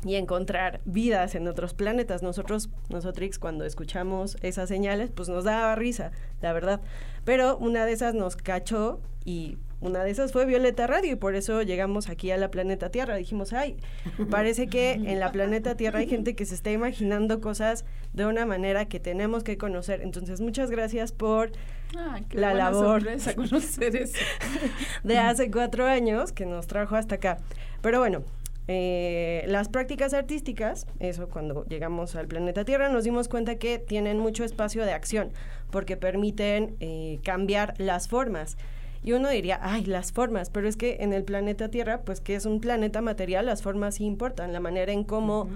y 0.04 0.16
encontrar 0.16 0.80
vidas 0.84 1.34
en 1.34 1.48
otros 1.48 1.74
planetas. 1.74 2.22
Nosotros, 2.22 2.70
nosotros 2.88 3.38
cuando 3.38 3.64
escuchamos 3.64 4.36
esas 4.42 4.68
señales, 4.68 5.10
pues 5.10 5.28
nos 5.28 5.44
daba 5.44 5.74
risa, 5.74 6.12
la 6.40 6.52
verdad. 6.52 6.80
Pero 7.24 7.56
una 7.56 7.86
de 7.86 7.92
esas 7.92 8.14
nos 8.14 8.36
cachó 8.36 9.00
y 9.24 9.58
una 9.80 10.02
de 10.02 10.10
esas 10.10 10.32
fue 10.32 10.46
Violeta 10.46 10.86
Radio 10.86 11.12
y 11.12 11.16
por 11.16 11.34
eso 11.34 11.62
llegamos 11.62 12.08
aquí 12.08 12.30
a 12.30 12.38
la 12.38 12.50
planeta 12.50 12.90
Tierra. 12.90 13.16
Dijimos, 13.16 13.52
ay, 13.52 13.76
parece 14.30 14.66
que 14.66 14.92
en 14.92 15.20
la 15.20 15.30
planeta 15.30 15.76
Tierra 15.76 16.00
hay 16.00 16.08
gente 16.08 16.34
que 16.34 16.46
se 16.46 16.54
está 16.54 16.70
imaginando 16.70 17.40
cosas 17.40 17.84
de 18.12 18.26
una 18.26 18.46
manera 18.46 18.86
que 18.86 19.00
tenemos 19.00 19.44
que 19.44 19.58
conocer. 19.58 20.00
Entonces, 20.00 20.40
muchas 20.40 20.70
gracias 20.70 21.12
por 21.12 21.52
la 22.32 22.54
labor 22.54 23.04
de 25.04 25.18
hace 25.18 25.50
cuatro 25.50 25.86
años 25.86 26.32
que 26.32 26.46
nos 26.46 26.66
trajo 26.66 26.96
hasta 26.96 27.16
acá. 27.16 27.38
Pero 27.82 28.00
bueno, 28.00 28.22
eh, 28.66 29.44
las 29.46 29.68
prácticas 29.68 30.14
artísticas, 30.14 30.86
eso 30.98 31.28
cuando 31.28 31.64
llegamos 31.66 32.16
al 32.16 32.28
planeta 32.28 32.64
Tierra, 32.64 32.88
nos 32.88 33.04
dimos 33.04 33.28
cuenta 33.28 33.56
que 33.56 33.78
tienen 33.78 34.18
mucho 34.18 34.44
espacio 34.44 34.84
de 34.84 34.92
acción, 34.92 35.32
porque 35.70 35.96
permiten 35.96 36.76
eh, 36.80 37.20
cambiar 37.22 37.74
las 37.78 38.08
formas. 38.08 38.56
Y 39.02 39.12
uno 39.12 39.28
diría, 39.28 39.58
ay, 39.62 39.84
las 39.84 40.12
formas, 40.12 40.48
pero 40.48 40.66
es 40.66 40.76
que 40.76 40.96
en 41.00 41.12
el 41.12 41.24
planeta 41.24 41.68
Tierra, 41.68 42.00
pues 42.02 42.22
que 42.22 42.36
es 42.36 42.46
un 42.46 42.60
planeta 42.60 43.02
material, 43.02 43.44
las 43.44 43.62
formas 43.62 43.96
sí 43.96 44.04
importan, 44.04 44.54
la 44.54 44.60
manera 44.60 44.92
en 44.92 45.04
cómo 45.04 45.50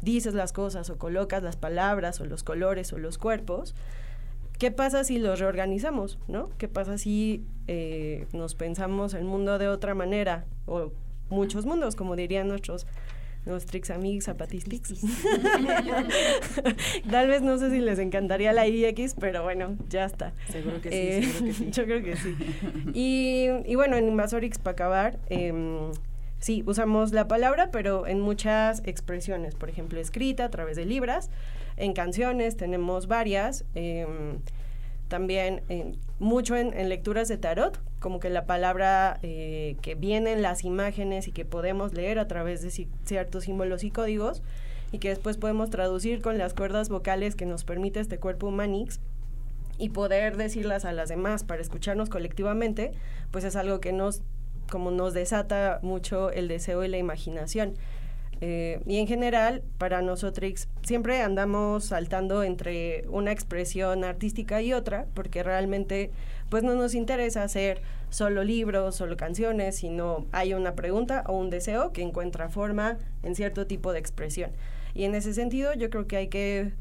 dices 0.00 0.34
las 0.34 0.52
cosas 0.52 0.90
o 0.90 0.98
colocas 0.98 1.44
las 1.44 1.56
palabras 1.56 2.20
o 2.20 2.24
los 2.24 2.42
colores 2.42 2.92
o 2.92 2.98
los 2.98 3.18
cuerpos. 3.18 3.76
¿Qué 4.58 4.72
pasa 4.72 5.04
si 5.04 5.18
los 5.18 5.38
reorganizamos? 5.38 6.18
¿no? 6.28 6.50
¿Qué 6.58 6.68
pasa 6.68 6.98
si 6.98 7.44
eh, 7.68 8.26
nos 8.32 8.56
pensamos 8.56 9.14
el 9.14 9.24
mundo 9.24 9.58
de 9.58 9.68
otra 9.68 9.94
manera? 9.94 10.44
O 10.66 10.92
muchos 11.32 11.66
mundos, 11.66 11.96
como 11.96 12.14
dirían 12.16 12.48
nuestros 12.48 12.86
nuestros 13.44 13.90
amigos 13.90 14.24
zapatistas. 14.24 15.00
Tal 17.10 17.28
vez 17.28 17.42
no 17.42 17.58
sé 17.58 17.70
si 17.70 17.80
les 17.80 17.98
encantaría 17.98 18.52
la 18.52 18.66
IX, 18.68 19.14
pero 19.18 19.42
bueno, 19.42 19.76
ya 19.88 20.04
está. 20.04 20.32
Seguro 20.48 20.80
que 20.80 20.90
sí, 20.90 20.96
eh, 20.96 21.22
seguro 21.22 21.44
que 21.46 21.52
sí. 21.52 21.70
Yo 21.72 21.84
creo 21.84 22.02
que 22.02 22.16
sí. 22.16 22.36
Y, 22.94 23.48
y 23.66 23.74
bueno, 23.74 23.96
en 23.96 24.06
Invasorix, 24.08 24.58
para 24.58 24.72
acabar, 24.72 25.18
eh, 25.28 25.52
sí, 26.38 26.62
usamos 26.66 27.12
la 27.12 27.26
palabra, 27.26 27.70
pero 27.72 28.06
en 28.06 28.20
muchas 28.20 28.82
expresiones. 28.84 29.54
Por 29.56 29.68
ejemplo, 29.68 29.98
escrita 29.98 30.44
a 30.44 30.50
través 30.50 30.76
de 30.76 30.84
libras, 30.84 31.30
en 31.76 31.94
canciones 31.94 32.56
tenemos 32.56 33.08
varias. 33.08 33.64
Eh, 33.74 34.06
también 35.12 35.60
mucho 36.20 36.56
en, 36.56 36.88
lecturas 36.88 37.28
de 37.28 37.36
tarot, 37.36 37.78
como 38.00 38.18
que 38.18 38.30
la 38.30 38.46
palabra 38.46 39.18
eh, 39.20 39.76
que 39.82 39.94
vienen 39.94 40.40
las 40.40 40.64
imágenes 40.64 41.28
y 41.28 41.32
que 41.32 41.44
podemos 41.44 41.92
leer 41.92 42.18
a 42.18 42.26
través 42.26 42.62
de 42.62 42.88
ciertos 43.04 43.44
símbolos 43.44 43.84
y 43.84 43.90
códigos 43.90 44.42
y 44.90 45.00
que 45.00 45.10
después 45.10 45.36
podemos 45.36 45.68
traducir 45.68 46.22
con 46.22 46.38
las 46.38 46.54
cuerdas 46.54 46.88
vocales 46.88 47.34
que 47.36 47.44
nos 47.44 47.62
permite 47.62 48.00
este 48.00 48.16
cuerpo 48.16 48.46
humanix 48.46 49.00
y 49.76 49.90
poder 49.90 50.38
decirlas 50.38 50.86
a 50.86 50.92
las 50.92 51.10
demás 51.10 51.44
para 51.44 51.60
escucharnos 51.60 52.08
colectivamente, 52.08 52.92
pues 53.30 53.44
es 53.44 53.54
algo 53.54 53.80
que 53.80 53.92
nos 53.92 54.22
como 54.70 54.90
nos 54.90 55.12
desata 55.12 55.78
mucho 55.82 56.30
el 56.30 56.48
deseo 56.48 56.84
y 56.84 56.88
la 56.88 56.96
imaginación. 56.96 57.74
Eh, 58.44 58.80
y 58.86 58.98
en 58.98 59.06
general, 59.06 59.62
para 59.78 60.02
nosotros 60.02 60.66
siempre 60.82 61.22
andamos 61.22 61.84
saltando 61.84 62.42
entre 62.42 63.04
una 63.08 63.30
expresión 63.30 64.02
artística 64.02 64.60
y 64.60 64.72
otra, 64.72 65.06
porque 65.14 65.44
realmente 65.44 66.10
pues 66.48 66.64
no 66.64 66.74
nos 66.74 66.96
interesa 66.96 67.44
hacer 67.44 67.82
solo 68.10 68.42
libros, 68.42 68.96
solo 68.96 69.16
canciones, 69.16 69.76
sino 69.76 70.26
hay 70.32 70.54
una 70.54 70.74
pregunta 70.74 71.22
o 71.28 71.38
un 71.38 71.50
deseo 71.50 71.92
que 71.92 72.02
encuentra 72.02 72.48
forma 72.48 72.98
en 73.22 73.36
cierto 73.36 73.68
tipo 73.68 73.92
de 73.92 74.00
expresión. 74.00 74.50
Y 74.92 75.04
en 75.04 75.14
ese 75.14 75.34
sentido 75.34 75.72
yo 75.74 75.88
creo 75.88 76.08
que 76.08 76.16
hay 76.16 76.26
que 76.26 76.72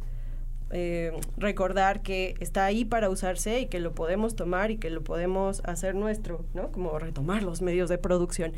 eh, 0.71 1.11
recordar 1.37 2.01
que 2.01 2.33
está 2.39 2.65
ahí 2.65 2.85
para 2.85 3.09
usarse 3.09 3.59
y 3.59 3.67
que 3.67 3.79
lo 3.79 3.93
podemos 3.93 4.35
tomar 4.35 4.71
y 4.71 4.77
que 4.77 4.89
lo 4.89 5.03
podemos 5.03 5.61
hacer 5.63 5.93
nuestro, 5.93 6.43
¿no? 6.55 6.71
Como 6.71 6.97
retomar 6.97 7.43
los 7.43 7.61
medios 7.61 7.87
de 7.87 7.99
producción 7.99 8.53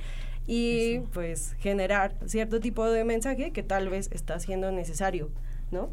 y 0.47 0.99
pues 1.13 1.56
generar 1.60 2.15
cierto 2.25 2.60
tipo 2.60 2.86
de 2.86 3.03
mensaje 3.03 3.51
que 3.51 3.63
tal 3.63 3.89
vez 3.89 4.10
está 4.12 4.39
siendo 4.39 4.71
necesario, 4.71 5.29
¿no? 5.71 5.89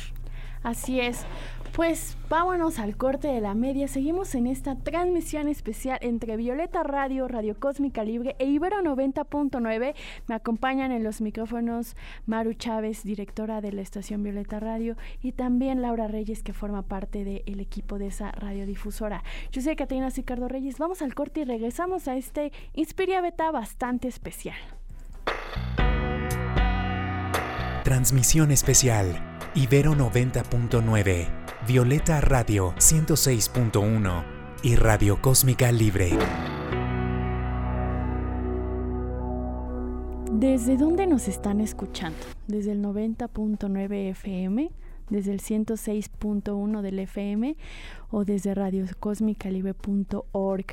Así 0.62 1.00
es. 1.00 1.24
Pues 1.74 2.18
vámonos 2.28 2.78
al 2.78 2.98
corte 2.98 3.28
de 3.28 3.40
la 3.40 3.54
media. 3.54 3.88
Seguimos 3.88 4.34
en 4.34 4.46
esta 4.46 4.76
transmisión 4.76 5.48
especial 5.48 5.98
entre 6.02 6.36
Violeta 6.36 6.82
Radio, 6.82 7.28
Radio 7.28 7.58
Cósmica 7.58 8.04
Libre 8.04 8.36
e 8.38 8.44
Ibero 8.44 8.82
90.9. 8.82 9.94
Me 10.26 10.34
acompañan 10.34 10.92
en 10.92 11.02
los 11.02 11.22
micrófonos 11.22 11.96
Maru 12.26 12.52
Chávez, 12.52 13.04
directora 13.04 13.62
de 13.62 13.72
la 13.72 13.80
estación 13.80 14.22
Violeta 14.22 14.60
Radio, 14.60 14.96
y 15.22 15.32
también 15.32 15.80
Laura 15.80 16.08
Reyes, 16.08 16.42
que 16.42 16.52
forma 16.52 16.82
parte 16.82 17.24
del 17.24 17.60
equipo 17.60 17.98
de 17.98 18.08
esa 18.08 18.32
radiodifusora. 18.32 19.24
Yo 19.50 19.62
soy 19.62 19.74
Catarina 19.74 20.10
Ricardo 20.10 20.48
Reyes. 20.48 20.78
Vamos 20.78 21.00
al 21.00 21.14
corte 21.14 21.40
y 21.40 21.44
regresamos 21.44 22.06
a 22.06 22.16
este 22.16 22.52
Inspiria 22.74 23.22
Beta 23.22 23.50
bastante 23.50 24.08
especial. 24.08 24.58
Transmisión 27.82 28.50
especial 28.50 29.32
Ibero 29.54 29.92
90.9, 29.92 31.41
Violeta 31.66 32.20
Radio 32.20 32.74
106.1 32.78 34.24
y 34.64 34.74
Radio 34.74 35.22
Cósmica 35.22 35.70
Libre. 35.70 36.10
¿Desde 40.32 40.76
dónde 40.76 41.06
nos 41.06 41.28
están 41.28 41.60
escuchando? 41.60 42.18
¿Desde 42.48 42.72
el 42.72 42.82
90.9 42.82 44.10
FM? 44.10 44.72
¿Desde 45.12 45.32
el 45.32 45.40
106.1 45.40 46.80
del 46.80 46.98
FM? 46.98 47.56
¿O 48.10 48.24
desde 48.24 48.54
radiocosmicalibre.org? 48.54 50.66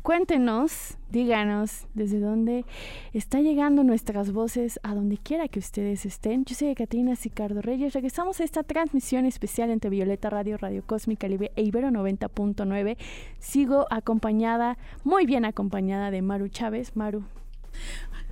Cuéntenos, 0.00 0.96
díganos 1.10 1.86
desde 1.92 2.18
dónde 2.18 2.64
está 3.12 3.42
llegando 3.42 3.84
nuestras 3.84 4.32
voces 4.32 4.80
a 4.82 4.94
donde 4.94 5.18
quiera 5.18 5.46
que 5.46 5.58
ustedes 5.58 6.06
estén. 6.06 6.46
Yo 6.46 6.54
soy 6.54 6.74
Catrina 6.74 7.16
Sicardo 7.16 7.60
Reyes. 7.60 7.92
Regresamos 7.92 8.40
a 8.40 8.44
esta 8.44 8.62
transmisión 8.62 9.26
especial 9.26 9.68
entre 9.68 9.90
Violeta 9.90 10.30
Radio, 10.30 10.56
Radio 10.56 10.82
Cósmica 10.86 11.28
Libre 11.28 11.52
e 11.54 11.62
Ibero 11.62 11.90
90.9. 11.90 12.96
Sigo 13.40 13.86
acompañada, 13.90 14.78
muy 15.04 15.26
bien 15.26 15.44
acompañada 15.44 16.10
de 16.10 16.22
Maru 16.22 16.48
Chávez. 16.48 16.96
Maru. 16.96 17.24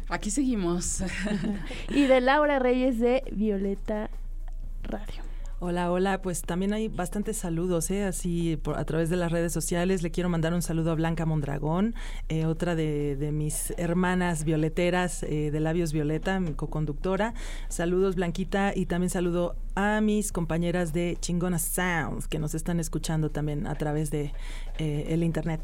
Aquí 0.09 0.31
seguimos. 0.31 1.05
y 1.91 2.07
de 2.07 2.23
Laura 2.23 2.59
Reyes 2.59 2.99
de 2.99 3.25
Violeta 3.31 4.09
Radio. 4.85 5.30
Hola, 5.63 5.93
hola, 5.93 6.23
pues 6.23 6.41
también 6.41 6.73
hay 6.73 6.89
bastantes 6.89 7.37
saludos, 7.37 7.91
¿eh? 7.91 8.05
así 8.05 8.59
a 8.75 8.85
través 8.87 9.11
de 9.11 9.17
las 9.17 9.31
redes 9.31 9.53
sociales. 9.53 10.03
Le 10.03 10.11
quiero 10.11 10.31
mandar 10.31 10.55
un 10.55 10.63
saludo 10.63 10.91
a 10.91 10.95
Blanca 10.95 11.27
Mondragón, 11.27 11.95
eh, 12.31 12.47
otra 12.47 12.75
de, 12.75 13.29
mis 13.31 13.75
hermanas 13.77 14.45
violeteras 14.45 15.23
eh, 15.23 15.51
de 15.51 15.61
Labios 15.61 15.93
Violeta, 15.93 16.41
mi 16.41 16.55
co-conductora. 16.55 17.35
Saludos, 17.69 18.15
Blanquita, 18.15 18.73
y 18.75 18.87
también 18.87 19.11
saludo 19.11 19.55
a 19.75 20.01
mis 20.01 20.33
compañeras 20.33 20.95
de 20.95 21.19
Chingona 21.21 21.59
Sounds, 21.59 22.27
que 22.27 22.39
nos 22.39 22.55
están 22.55 22.81
escuchando 22.81 23.31
también 23.31 23.67
a 23.67 23.75
través 23.75 24.11
de 24.11 24.33
eh, 24.79 25.09
el 25.11 25.23
internet 25.23 25.61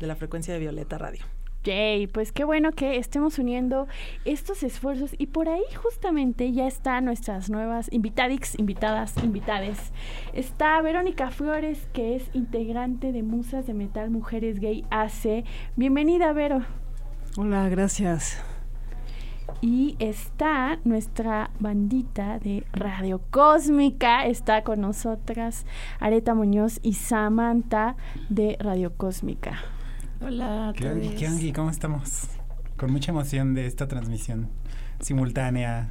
de 0.00 0.06
la 0.06 0.16
frecuencia 0.16 0.54
de 0.54 0.60
Violeta 0.60 0.96
Radio. 0.96 1.35
Yay, 1.66 2.06
pues 2.06 2.30
qué 2.30 2.44
bueno 2.44 2.70
que 2.70 2.96
estemos 2.96 3.40
uniendo 3.40 3.88
estos 4.24 4.62
esfuerzos 4.62 5.16
y 5.18 5.26
por 5.26 5.48
ahí 5.48 5.64
justamente 5.74 6.52
ya 6.52 6.68
están 6.68 7.04
nuestras 7.04 7.50
nuevas 7.50 7.92
invitadix, 7.92 8.56
invitadas, 8.56 9.16
invitades. 9.24 9.92
Está 10.32 10.80
Verónica 10.80 11.32
Flores, 11.32 11.88
que 11.92 12.14
es 12.14 12.30
integrante 12.34 13.10
de 13.10 13.24
Musas 13.24 13.66
de 13.66 13.74
Metal 13.74 14.10
Mujeres 14.10 14.60
Gay 14.60 14.84
AC. 14.90 15.44
Bienvenida, 15.74 16.32
Vero. 16.32 16.64
Hola, 17.36 17.68
gracias. 17.68 18.40
Y 19.60 19.96
está 19.98 20.78
nuestra 20.84 21.50
bandita 21.58 22.38
de 22.38 22.64
Radio 22.72 23.20
Cósmica, 23.30 24.26
está 24.26 24.62
con 24.62 24.82
nosotras 24.82 25.66
Areta 25.98 26.32
Muñoz 26.32 26.78
y 26.84 26.92
Samantha 26.92 27.96
de 28.28 28.56
Radio 28.60 28.96
Cósmica. 28.96 29.58
Hola 30.20 30.72
¿Qué 30.74 31.52
¿Cómo 31.54 31.68
estamos? 31.68 32.22
Con 32.78 32.90
mucha 32.90 33.12
emoción 33.12 33.54
de 33.54 33.66
esta 33.66 33.86
transmisión 33.86 34.48
simultánea 35.00 35.90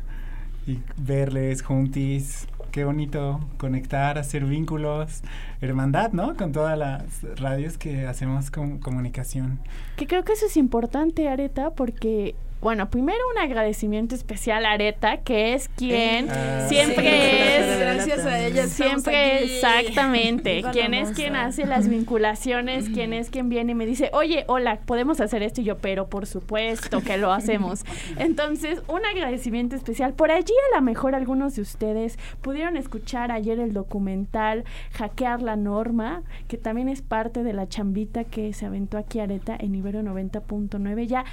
y 0.65 0.79
verles 0.97 1.61
juntis. 1.61 2.47
Qué 2.71 2.85
bonito 2.85 3.39
conectar, 3.57 4.17
hacer 4.17 4.43
vínculos, 4.45 5.21
hermandad, 5.61 6.11
¿no? 6.11 6.35
Con 6.35 6.51
todas 6.51 6.77
las 6.77 7.03
radios 7.39 7.77
que 7.77 8.07
hacemos 8.07 8.49
con 8.49 8.79
comunicación. 8.79 9.59
Que 9.95 10.07
creo 10.07 10.23
que 10.23 10.33
eso 10.33 10.47
es 10.47 10.57
importante, 10.57 11.29
Areta, 11.29 11.69
porque 11.69 12.35
bueno, 12.65 12.89
primero 12.89 13.19
un 13.32 13.38
agradecimiento 13.38 14.15
especial 14.15 14.65
a 14.65 14.71
Areta, 14.71 15.17
que 15.17 15.54
es 15.54 15.69
quien 15.69 16.32
ah, 16.32 16.65
siempre 16.67 17.60
es. 17.60 17.80
Gracias 17.80 18.25
a 18.25 18.39
ella. 18.39 18.65
Siempre, 18.65 19.43
exactamente. 19.43 20.63
quien 20.71 20.95
es 20.95 21.12
quien 21.12 21.36
hace 21.36 21.67
las 21.67 21.88
vinculaciones, 21.88 22.89
quien 22.89 23.13
es 23.13 23.30
quien 23.30 23.49
viene 23.49 23.73
y 23.73 23.75
me 23.75 23.86
dice, 23.86 24.10
oye, 24.13 24.45
hola, 24.47 24.80
podemos 24.84 25.21
hacer 25.21 25.43
esto. 25.43 25.62
Y 25.62 25.65
yo, 25.65 25.78
pero 25.78 26.08
por 26.08 26.25
supuesto 26.25 27.04
que 27.04 27.17
lo 27.19 27.32
hacemos. 27.32 27.86
Entonces, 28.17 28.82
un 28.88 29.06
agradecimiento 29.06 29.76
especial. 29.76 30.13
Por 30.13 30.32
allí, 30.32 30.55
a 30.72 30.78
lo 30.78 30.82
mejor 30.82 31.13
algunos 31.13 31.55
de 31.55 31.61
ustedes 31.61 32.18
pudieron 32.41 32.78
escuchar 32.78 33.32
ayer 33.32 33.59
el 33.59 33.74
documental 33.74 34.63
Hackear 34.93 35.43
la 35.43 35.55
Norma, 35.55 36.24
que 36.47 36.57
también 36.57 36.89
es 36.89 37.03
parte 37.03 37.43
de 37.43 37.53
la 37.53 37.70
chambita 37.70 38.24
que 38.24 38.53
se 38.53 38.66
aventó 38.66 38.97
aquí 38.97 39.20
Areta 39.20 39.55
en 39.55 39.76
Ibero 39.76 40.01
90.9. 40.01 41.05
Ya 41.05 41.26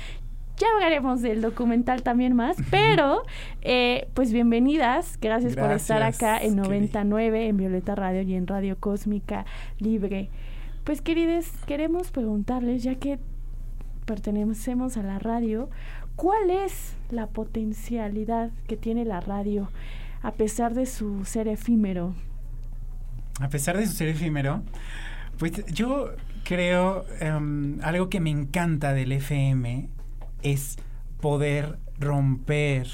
ya 0.57 0.67
hablaremos 0.75 1.23
del 1.23 1.41
documental 1.41 2.03
también 2.03 2.35
más, 2.35 2.57
pero 2.71 3.23
eh, 3.63 4.09
pues 4.15 4.33
bienvenidas, 4.33 5.19
gracias, 5.21 5.57
por 5.57 5.73
estar 5.73 6.03
acá 6.03 6.39
en 6.39 6.57
99, 6.57 7.49
en 7.49 7.57
Violeta 7.57 7.95
Radio 7.95 8.23
y 8.23 8.35
en 8.35 8.47
Radio 8.47 8.77
Cósmica 8.79 9.45
Libre. 9.79 10.31
Pues 10.85 11.01
queridas, 11.01 11.51
queremos 11.67 12.11
preguntarles, 12.11 12.83
ya 12.83 12.97
que 12.97 13.19
pertenecemos 14.05 14.97
a 14.97 15.03
la 15.03 15.19
radio, 15.19 15.71
¿cuál 16.17 16.51
es 16.51 16.97
la 17.11 17.29
potencialidad 17.29 18.51
que 18.67 18.77
tiene 18.77 19.05
la 19.05 19.21
radio 19.21 19.71
a 20.23 20.33
pesar 20.33 20.75
de 20.75 20.87
su 20.87 21.25
ser 21.25 21.49
efímero? 21.49 22.15
A 23.41 23.49
pesar 23.49 23.77
de 23.77 23.87
su 23.87 23.93
ser 23.93 24.09
efímero, 24.09 24.63
pues 25.39 25.65
yo 25.67 26.11
creo 26.45 27.05
em, 27.21 27.79
algo 27.83 28.09
que 28.09 28.21
me 28.21 28.31
encanta 28.31 28.93
del 28.93 29.13
FM 29.13 29.89
es 30.43 30.77
poder 31.21 31.79
romper 31.99 32.89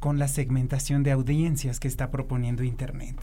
con 0.00 0.18
la 0.18 0.28
segmentación 0.28 1.02
de 1.02 1.12
audiencias 1.12 1.80
que 1.80 1.88
está 1.88 2.10
proponiendo 2.10 2.62
Internet. 2.62 3.16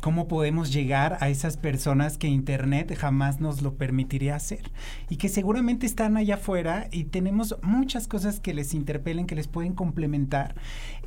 ¿Cómo 0.00 0.26
podemos 0.26 0.72
llegar 0.72 1.16
a 1.20 1.28
esas 1.28 1.56
personas 1.56 2.18
que 2.18 2.26
Internet 2.26 2.92
jamás 2.98 3.40
nos 3.40 3.62
lo 3.62 3.74
permitiría 3.74 4.34
hacer? 4.34 4.72
Y 5.08 5.16
que 5.16 5.28
seguramente 5.28 5.86
están 5.86 6.16
allá 6.16 6.34
afuera 6.34 6.88
y 6.90 7.04
tenemos 7.04 7.56
muchas 7.62 8.08
cosas 8.08 8.40
que 8.40 8.52
les 8.52 8.74
interpelen, 8.74 9.26
que 9.26 9.36
les 9.36 9.46
pueden 9.46 9.74
complementar. 9.74 10.56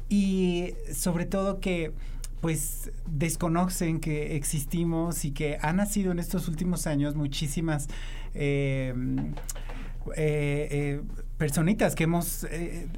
Y 0.08 0.76
sobre 0.94 1.26
todo 1.26 1.60
que 1.60 1.92
pues 2.40 2.92
desconocen 3.06 4.00
que 4.00 4.38
existimos 4.38 5.26
y 5.26 5.32
que 5.32 5.58
han 5.62 5.78
nacido 5.78 6.12
en 6.12 6.20
estos 6.20 6.48
últimos 6.48 6.88
años 6.88 7.16
muchísimas 7.16 7.88
eh, 8.34 8.94
eh, 10.16 10.68
eh, 10.72 11.02
personitas 11.38 11.96
que 11.96 12.06
hemos 12.06 12.48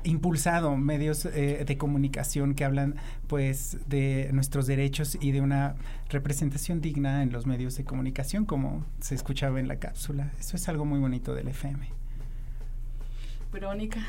impulsado 0.03 0.75
medios 0.77 1.23
de 1.23 1.75
comunicación 1.77 2.53
que 2.53 2.65
hablan 2.65 2.95
pues 3.27 3.77
de 3.87 4.29
nuestros 4.33 4.67
derechos 4.67 5.17
y 5.19 5.31
de 5.31 5.41
una 5.41 5.75
representación 6.09 6.81
digna 6.81 7.23
en 7.23 7.31
los 7.31 7.45
medios 7.47 7.75
de 7.77 7.83
comunicación 7.83 8.45
como 8.45 8.85
se 8.99 9.15
escuchaba 9.15 9.59
en 9.59 9.67
la 9.67 9.77
cápsula. 9.77 10.31
Eso 10.39 10.55
es 10.55 10.69
algo 10.69 10.85
muy 10.85 10.99
bonito 10.99 11.33
del 11.33 11.47
FM. 11.47 11.87
Verónica. 13.51 14.05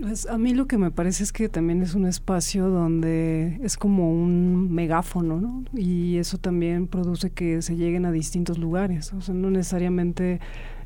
Pues 0.00 0.26
a 0.26 0.36
mí 0.36 0.54
lo 0.54 0.66
que 0.66 0.76
me 0.76 0.90
parece 0.90 1.22
es 1.24 1.32
que 1.32 1.48
también 1.48 1.82
es 1.82 1.94
un 1.94 2.06
espacio 2.06 2.68
donde 2.68 3.58
es 3.62 3.76
como 3.76 4.12
un 4.12 4.72
megáfono, 4.72 5.40
¿no? 5.40 5.64
Y 5.72 6.18
eso 6.18 6.38
también 6.38 6.86
produce 6.86 7.30
que 7.30 7.62
se 7.62 7.74
lleguen 7.74 8.04
a 8.04 8.12
distintos 8.12 8.58
lugares, 8.58 9.12
o 9.12 9.20
sea, 9.22 9.34
no 9.34 9.50
necesariamente 9.50 10.40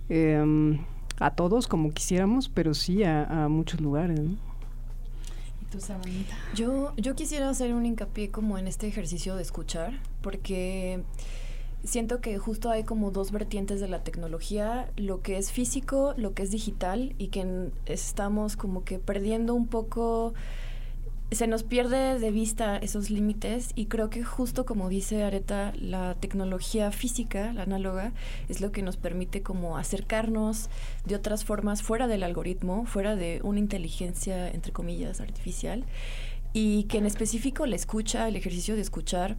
em, 0.09 0.78
a 1.23 1.31
todos 1.31 1.68
como 1.68 1.93
quisiéramos, 1.93 2.49
pero 2.49 2.75
sí 2.75 3.05
a, 3.05 3.47
muchos 3.49 3.81
lugares, 3.81 4.18
¿no? 4.18 4.37
Yo, 6.55 6.93
yo 6.97 7.14
quisiera 7.14 7.49
hacer 7.49 7.73
un 7.73 7.87
hincapié 7.87 8.31
como 8.31 8.59
en 8.59 8.66
este 8.66 8.87
ejercicio 8.87 9.37
de 9.37 9.43
escuchar, 9.43 10.01
porque 10.20 11.03
siento 11.85 12.20
que 12.20 12.37
justo 12.39 12.70
hay 12.70 12.85
como 12.85 13.11
dos 13.11 13.33
vertientes 13.33 13.81
de 13.81 13.89
la 13.89 14.05
tecnología, 14.05 14.91
lo 14.97 15.23
que 15.23 15.39
es 15.39 15.51
físico, 15.51 16.14
lo 16.16 16.35
que 16.35 16.43
es 16.43 16.51
digital, 16.51 17.14
y 17.18 17.29
que 17.29 17.70
estamos 17.87 18.57
como 18.57 18.85
que 18.85 18.99
perdiendo 18.99 19.55
un 19.55 19.66
poco, 19.66 20.35
se 21.33 21.47
nos 21.47 21.62
pierde 21.62 22.18
de 22.18 22.30
vista 22.30 22.76
esos 22.76 23.09
límites 23.11 23.70
y 23.74 23.87
creo 23.87 24.11
que 24.11 24.22
justo 24.22 24.66
como 24.66 24.89
dice 24.89 25.22
Areta, 25.24 25.72
la 25.80 26.14
tecnología 26.14 26.93
física, 26.93 27.53
la 27.53 27.62
análoga, 27.62 28.12
es 28.49 28.61
lo 28.61 28.70
que 28.72 28.83
nos 28.83 28.97
permite 28.97 29.43
como 29.43 29.78
acercarnos 29.78 30.68
de 31.07 31.14
otras 31.14 31.45
formas 31.45 31.83
fuera 31.83 32.07
del 32.07 32.22
algoritmo, 32.22 32.85
fuera 32.87 33.16
de 33.16 33.41
una 33.43 33.59
inteligencia, 33.59 34.49
entre 34.49 34.72
comillas, 34.72 35.20
artificial, 35.20 35.85
y 36.53 36.85
que 36.85 36.99
en 36.99 37.07
específico 37.07 37.66
la 37.66 37.76
escucha, 37.76 38.28
el 38.28 38.37
ejercicio 38.37 38.74
de 38.74 38.83
escuchar, 38.83 39.37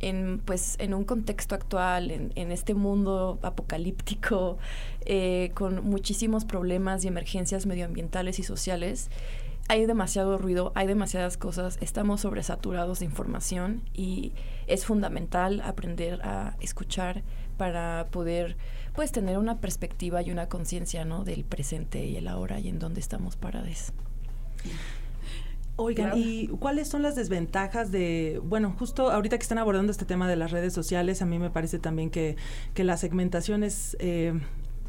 en, 0.00 0.40
pues, 0.44 0.76
en 0.80 0.92
un 0.92 1.04
contexto 1.04 1.54
actual, 1.54 2.10
en, 2.10 2.52
este 2.52 2.74
mundo 2.74 3.38
apocalíptico, 3.42 4.58
eh, 5.06 5.50
con 5.54 5.84
muchísimos 5.84 6.44
problemas 6.44 7.04
y 7.04 7.08
emergencias 7.08 7.66
medioambientales 7.66 8.38
y 8.38 8.42
sociales, 8.42 9.10
hay 9.68 9.86
demasiado 9.86 10.36
ruido, 10.38 10.72
hay 10.74 10.86
demasiadas 10.86 11.36
cosas, 11.36 11.78
estamos 11.80 12.20
sobresaturados 12.20 13.00
de 13.00 13.06
información 13.06 13.82
y 13.94 14.32
es 14.66 14.84
fundamental 14.84 15.62
aprender 15.62 16.20
a 16.22 16.56
escuchar 16.60 17.22
para 17.56 18.08
poder 18.10 18.56
pues 18.94 19.10
tener 19.10 19.38
una 19.38 19.60
perspectiva 19.60 20.22
y 20.22 20.30
una 20.30 20.48
conciencia 20.48 21.04
¿no? 21.04 21.24
del 21.24 21.44
presente 21.44 22.04
y 22.04 22.16
el 22.16 22.28
ahora 22.28 22.60
y 22.60 22.68
en 22.68 22.78
dónde 22.78 23.00
estamos 23.00 23.36
parados. 23.36 23.92
Oigan, 25.76 26.12
¿y 26.14 26.48
cuáles 26.48 26.88
son 26.88 27.02
las 27.02 27.16
desventajas 27.16 27.90
de, 27.90 28.40
bueno, 28.44 28.76
justo 28.78 29.10
ahorita 29.10 29.36
que 29.38 29.42
están 29.42 29.58
abordando 29.58 29.90
este 29.90 30.04
tema 30.04 30.28
de 30.28 30.36
las 30.36 30.52
redes 30.52 30.72
sociales, 30.72 31.20
a 31.20 31.26
mí 31.26 31.38
me 31.40 31.50
parece 31.50 31.80
también 31.80 32.10
que, 32.10 32.36
que 32.74 32.84
la 32.84 32.96
segmentación 32.96 33.64
es... 33.64 33.96
Eh, 33.98 34.38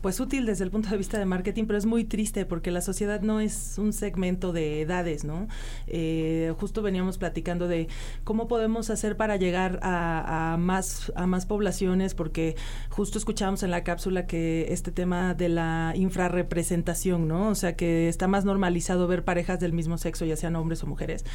pues 0.06 0.20
útil 0.20 0.46
desde 0.46 0.64
el 0.64 0.70
punto 0.70 0.90
de 0.92 0.98
vista 0.98 1.18
de 1.18 1.26
marketing, 1.26 1.64
pero 1.66 1.80
es 1.80 1.88
muy 1.88 2.04
triste 2.04 2.46
porque 2.46 2.70
la 2.70 2.82
sociedad 2.82 3.22
no 3.22 3.40
es 3.40 3.80
un 3.80 3.92
segmento 3.92 4.54
de 4.54 4.82
edades, 4.82 5.24
¿no? 5.24 5.48
Eh, 5.88 6.54
justo 6.60 6.84
veníamos 6.84 7.18
platicando 7.18 7.68
de 7.68 7.88
cómo 8.24 8.48
podemos 8.48 8.92
hacer 8.92 9.18
para 9.18 9.36
llegar 9.38 9.80
a, 9.82 10.58
más, 10.60 11.12
a 11.16 11.26
más 11.26 11.48
poblaciones, 11.48 12.14
porque 12.14 12.56
justo 12.92 13.18
escuchamos 13.18 13.64
en 13.64 13.72
la 13.72 13.84
cápsula 13.84 14.28
que 14.28 14.68
este 14.70 14.92
tema 14.92 15.34
de 15.34 15.50
la 15.50 15.94
infrarrepresentación, 15.96 17.28
¿no? 17.28 17.50
O 17.50 17.56
sea, 17.56 17.76
que 17.76 18.08
está 18.08 18.28
más 18.28 18.46
normalizado 18.46 19.08
ver 19.08 19.24
parejas 19.24 19.60
del 19.60 19.74
mismo 19.74 19.98
sexo, 19.98 20.24
ya 20.24 20.36
sean 20.36 20.56
hombres 20.56 20.84
o 20.84 20.86
mujeres, 20.86 21.26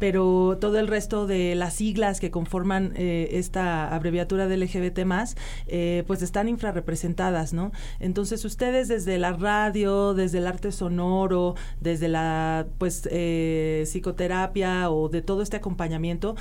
pero 0.00 0.58
todo 0.60 0.80
el 0.80 0.88
resto 0.88 1.28
de 1.28 1.54
las 1.54 1.74
siglas 1.74 2.18
que 2.18 2.32
conforman 2.32 2.92
eh, 2.96 3.28
esta 3.34 3.94
abreviatura 3.94 4.48
de 4.48 4.56
LGBT 4.56 5.04
más, 5.04 5.36
eh, 5.68 6.02
pues 6.08 6.22
están 6.22 6.48
infrarrepresentadas, 6.48 7.52
¿no? 7.52 7.70
Entonces 8.00 8.15
ustedes 8.20 8.88
desde 8.88 9.18
la 9.18 9.32
radio, 9.32 10.14
desde 10.14 10.38
el 10.38 10.46
arte 10.46 10.72
sonoro, 10.72 11.54
desde 11.80 12.08
la 12.08 12.66
pues 12.78 13.08
eh, 13.10 13.84
psicoterapia 13.86 14.90
o 14.90 15.08
de 15.08 15.22
todo 15.22 15.42
este 15.42 15.56
acompañamiento, 15.56 16.36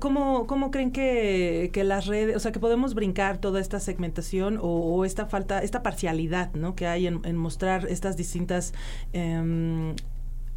¿cómo, 0.00 0.46
cómo 0.46 0.70
creen 0.70 0.92
que, 0.92 1.70
que, 1.72 1.84
las 1.84 2.06
redes, 2.06 2.36
o 2.36 2.40
sea, 2.40 2.52
que 2.52 2.60
podemos 2.60 2.94
brincar 2.94 3.38
toda 3.38 3.60
esta 3.60 3.80
segmentación 3.80 4.58
o, 4.60 5.04
esta 5.04 5.26
falta, 5.26 5.62
esta 5.62 5.82
parcialidad, 5.82 6.52
¿no? 6.54 6.74
Que 6.74 6.86
hay 6.86 7.06
en, 7.06 7.36
mostrar 7.36 7.86
estas 7.88 8.16
distintas 8.16 8.74
eh, 9.12 9.94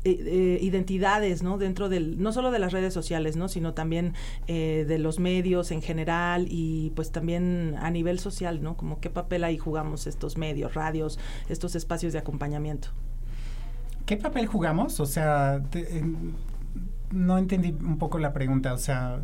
eh, 0.04 0.18
eh, 0.26 0.60
identidades, 0.62 1.44
¿no? 1.44 1.60
Dentro 1.60 1.88
del, 1.88 2.22
no 2.22 2.34
solo 2.34 2.50
de 2.50 2.58
las 2.58 2.74
redes 2.74 2.92
sociales, 2.92 3.36
¿no? 3.36 3.48
Sino 3.48 3.76
también 3.76 4.14
eh, 4.48 4.84
de 4.88 4.98
los 4.98 5.20
medios 5.20 5.70
en 5.70 5.84
general 5.84 6.48
y 6.50 6.92
pues 6.96 7.12
también 7.12 7.76
a 7.80 7.92
nivel 7.92 8.18
social, 8.18 8.64
¿no? 8.64 8.76
Como 8.76 9.00
qué 9.00 9.12
papel 9.12 9.44
ahí 9.44 9.60
jugamos 9.60 10.08
estos 10.08 10.38
medios, 10.38 10.74
radios, 10.74 11.20
estos 11.50 11.76
espacios 11.76 12.14
de 12.14 12.20
acompañamiento. 12.20 12.88
¿Qué 14.08 14.18
papel 14.18 14.48
jugamos? 14.48 15.00
O 15.00 15.06
sea, 15.06 15.62
no 17.12 17.38
entendí 17.38 17.70
un 17.70 17.98
poco 18.00 18.18
la 18.18 18.34
pregunta, 18.34 18.74
o 18.74 18.78
sea... 18.78 19.22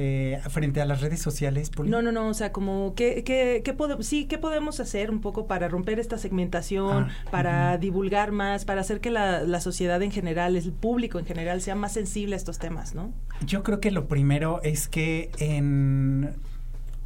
Eh, 0.00 0.40
frente 0.48 0.80
a 0.80 0.84
las 0.84 1.00
redes 1.00 1.20
sociales? 1.20 1.72
No, 1.84 2.02
no, 2.02 2.12
no, 2.12 2.28
o 2.28 2.34
sea, 2.34 2.52
como, 2.52 2.94
¿qué, 2.94 3.24
qué, 3.24 3.62
qué 3.64 3.76
sí, 4.04 4.26
¿qué 4.26 4.38
podemos 4.38 4.78
hacer 4.78 5.10
un 5.10 5.20
poco 5.20 5.48
para 5.48 5.66
romper 5.66 5.98
esta 5.98 6.18
segmentación, 6.18 7.08
ah, 7.08 7.30
para 7.32 7.78
divulgar 7.78 8.30
más, 8.30 8.64
para 8.64 8.82
hacer 8.82 9.00
que 9.00 9.10
la, 9.10 9.40
la, 9.40 9.60
sociedad 9.60 10.00
en 10.00 10.12
general, 10.12 10.54
el 10.54 10.70
público 10.70 11.18
en 11.18 11.26
general, 11.26 11.60
sea 11.62 11.74
más 11.74 11.94
sensible 11.94 12.36
a 12.36 12.38
estos 12.38 12.60
temas, 12.60 12.94
¿no? 12.94 13.12
Yo 13.44 13.64
creo 13.64 13.80
que 13.80 13.90
lo 13.90 14.06
primero 14.06 14.62
es 14.62 14.86
que 14.86 15.32
en 15.40 16.36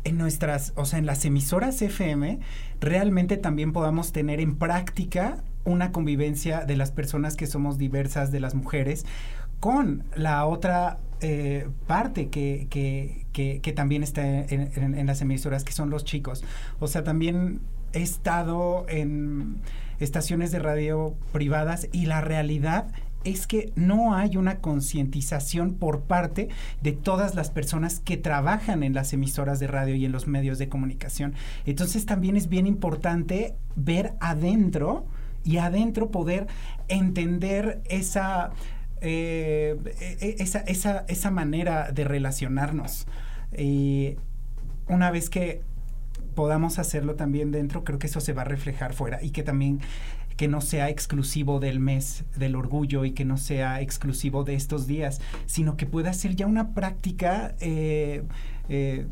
en 0.04 0.18
nuestras, 0.18 0.72
o 0.76 0.84
sea, 0.84 0.98
en 0.98 1.06
las 1.06 1.24
emisoras 1.24 1.80
FM, 1.80 2.40
realmente 2.80 3.38
también 3.38 3.72
podamos 3.72 4.12
tener 4.12 4.38
en 4.40 4.56
práctica 4.56 5.38
una 5.64 5.92
convivencia 5.92 6.64
de 6.66 6.76
las 6.76 6.90
personas 6.90 7.36
que 7.36 7.46
somos 7.46 7.78
diversas, 7.78 8.32
de 8.32 8.40
las 8.40 8.54
mujeres, 8.54 9.06
con 9.60 10.04
la 10.16 10.44
otra 10.44 10.98
eh, 11.22 11.68
parte 11.86 12.28
que, 12.28 12.66
que, 12.68 13.24
que, 13.32 13.72
también 13.72 14.02
está 14.02 14.22
en, 14.26 15.06
las 15.06 15.22
emisoras, 15.22 15.62
que 15.62 15.72
son 15.72 15.88
los 15.88 16.04
chicos. 16.04 16.42
O 16.80 16.88
sea, 16.88 17.04
también 17.04 17.60
he 17.92 18.02
estado 18.02 18.84
en 18.88 19.58
estaciones 20.00 20.50
de 20.50 20.58
radio 20.58 21.14
privadas 21.32 21.88
y 21.92 22.06
la 22.06 22.20
realidad 22.20 22.88
es 23.22 23.46
que 23.46 23.72
no 23.76 24.16
hay 24.16 24.36
una 24.36 24.58
concientización 24.58 25.74
por 25.74 26.00
parte 26.02 26.48
de 26.82 26.90
todas 26.90 27.36
las 27.36 27.50
personas 27.50 28.00
que 28.00 28.16
trabajan 28.16 28.82
en 28.82 28.94
las 28.94 29.12
emisoras 29.12 29.60
de 29.60 29.68
radio 29.68 29.94
y 29.94 30.04
en 30.04 30.10
los 30.10 30.26
medios 30.26 30.58
de 30.58 30.68
comunicación. 30.68 31.34
Entonces 31.66 32.04
también 32.04 32.36
es 32.36 32.48
bien 32.48 32.66
importante 32.66 33.54
ver 33.76 34.14
adentro 34.18 35.06
y 35.44 35.58
adentro 35.58 36.10
poder 36.10 36.46
entender 36.88 37.80
esa 37.84 38.50
eh, 39.04 39.76
e, 40.20 40.36
esa, 40.38 40.60
esa, 40.60 41.04
esa, 41.08 41.30
manera 41.32 41.90
de 41.90 42.04
relacionarnos. 42.04 43.06
Y 43.56 44.16
una 44.86 45.10
vez 45.10 45.28
que 45.28 45.62
podamos 46.36 46.78
hacerlo 46.78 47.16
también 47.16 47.50
dentro, 47.50 47.82
creo 47.82 47.98
que 47.98 48.06
eso 48.06 48.20
se 48.20 48.32
va 48.32 48.42
a 48.42 48.44
reflejar 48.44 48.94
fuera 48.94 49.20
y 49.20 49.30
que 49.30 49.42
también 49.42 49.80
que 50.36 50.46
no 50.46 50.60
sea 50.60 50.88
exclusivo 50.88 51.58
del 51.58 51.80
mes 51.80 52.24
del 52.36 52.54
orgullo 52.54 53.04
y 53.04 53.10
que 53.10 53.24
no 53.24 53.36
sea 53.38 53.80
exclusivo 53.80 54.44
de 54.44 54.54
estos 54.54 54.86
días, 54.86 55.20
sino 55.46 55.76
que 55.76 55.84
pueda 55.84 56.12
ser 56.12 56.36
ya 56.36 56.46
una 56.46 56.72
práctica 56.72 57.56
eh, 57.60 58.22
eh, 58.68 59.06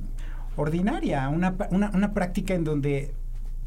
ordinaria, 0.56 1.28
una, 1.28 1.56
una, 1.70 1.90
una 1.90 2.14
práctica 2.14 2.54
en 2.54 2.62
donde 2.62 3.12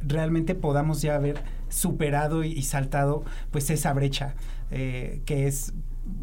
realmente 0.01 0.55
podamos 0.55 1.01
ya 1.01 1.15
haber 1.15 1.43
superado 1.67 2.45
y, 2.45 2.61
saltado 2.63 3.25
pues 3.51 3.69
esa 3.69 3.93
brecha 3.93 4.35
que 4.69 5.47
es 5.47 5.73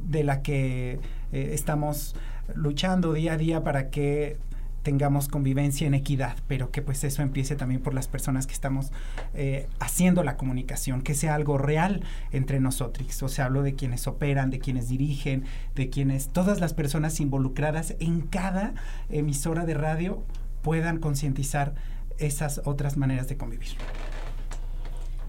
de 0.07 0.25
la 0.25 0.43
que 0.43 1.01
eh, 1.33 1.51
estamos 1.53 2.15
luchando 2.55 3.13
día 3.13 3.35
a 3.35 3.37
día 3.37 3.63
para 3.63 3.91
que 3.91 4.39
tengamos 4.83 5.29
convivencia 5.29 5.87
en 5.87 5.95
equidad, 5.95 6.37
pero 6.49 6.71
que 6.71 6.83
pues 6.83 7.05
eso 7.05 7.23
empiece 7.23 7.55
también 7.55 7.83
por 7.83 7.93
las 7.95 8.09
personas 8.09 8.47
que 8.47 8.55
estamos 8.55 8.93
eh, 9.35 9.69
haciendo 9.79 10.23
la 10.25 10.37
comunicación, 10.37 11.03
que 11.03 11.15
sea 11.15 11.35
algo 11.35 11.59
real 11.59 12.03
entre 12.33 12.61
nosotros. 12.61 13.23
O 13.23 13.29
sea, 13.29 13.47
hablo 13.47 13.63
de 13.63 13.75
quienes 13.75 14.07
operan, 14.07 14.51
de 14.51 14.59
quienes 14.59 14.89
dirigen, 14.89 15.45
de 15.75 15.91
quienes, 15.91 16.29
todas 16.29 16.61
las 16.61 16.73
personas 16.73 17.21
involucradas 17.21 17.95
en 18.01 18.23
cada 18.23 18.75
emisora 19.11 19.67
de 19.67 19.75
radio 19.75 20.25
puedan 20.63 20.99
concientizar 20.99 21.75
esas 22.19 22.63
otras 22.65 22.97
maneras 22.97 23.29
de 23.29 23.37
convivir. 23.37 23.71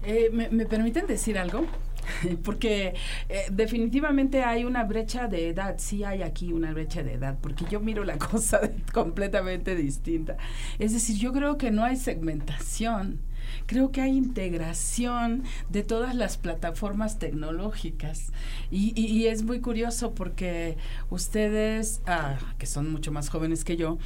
Eh, 0.04 0.30
¿me, 0.32 0.48
¿Me 0.48 0.66
permiten 0.66 1.06
decir 1.06 1.38
algo? 1.38 1.64
porque 2.44 2.94
eh, 3.28 3.44
definitivamente 3.50 4.42
hay 4.42 4.64
una 4.64 4.84
brecha 4.84 5.28
de 5.28 5.48
edad, 5.48 5.76
sí 5.78 6.04
hay 6.04 6.22
aquí 6.22 6.52
una 6.52 6.72
brecha 6.72 7.02
de 7.02 7.14
edad, 7.14 7.38
porque 7.40 7.64
yo 7.70 7.80
miro 7.80 8.04
la 8.04 8.18
cosa 8.30 8.60
completamente 8.92 9.74
distinta. 9.74 10.36
Es 10.78 10.92
decir, 10.92 11.16
yo 11.16 11.32
creo 11.32 11.58
que 11.58 11.70
no 11.70 11.84
hay 11.84 11.96
segmentación. 11.96 13.20
Creo 13.66 13.92
que 13.92 14.00
hay 14.00 14.16
integración 14.16 15.42
de 15.68 15.82
todas 15.82 16.14
las 16.14 16.36
plataformas 16.36 17.18
tecnológicas. 17.18 18.32
Y, 18.70 19.26
es 19.26 19.42
muy 19.42 19.60
curioso 19.60 20.14
porque 20.14 20.76
ustedes, 21.10 22.00
ah, 22.06 22.38
que 22.58 22.66
son 22.66 22.90
mucho 22.90 23.12
más 23.12 23.28
jóvenes 23.28 23.64
que 23.64 23.76
yo, 23.76 23.98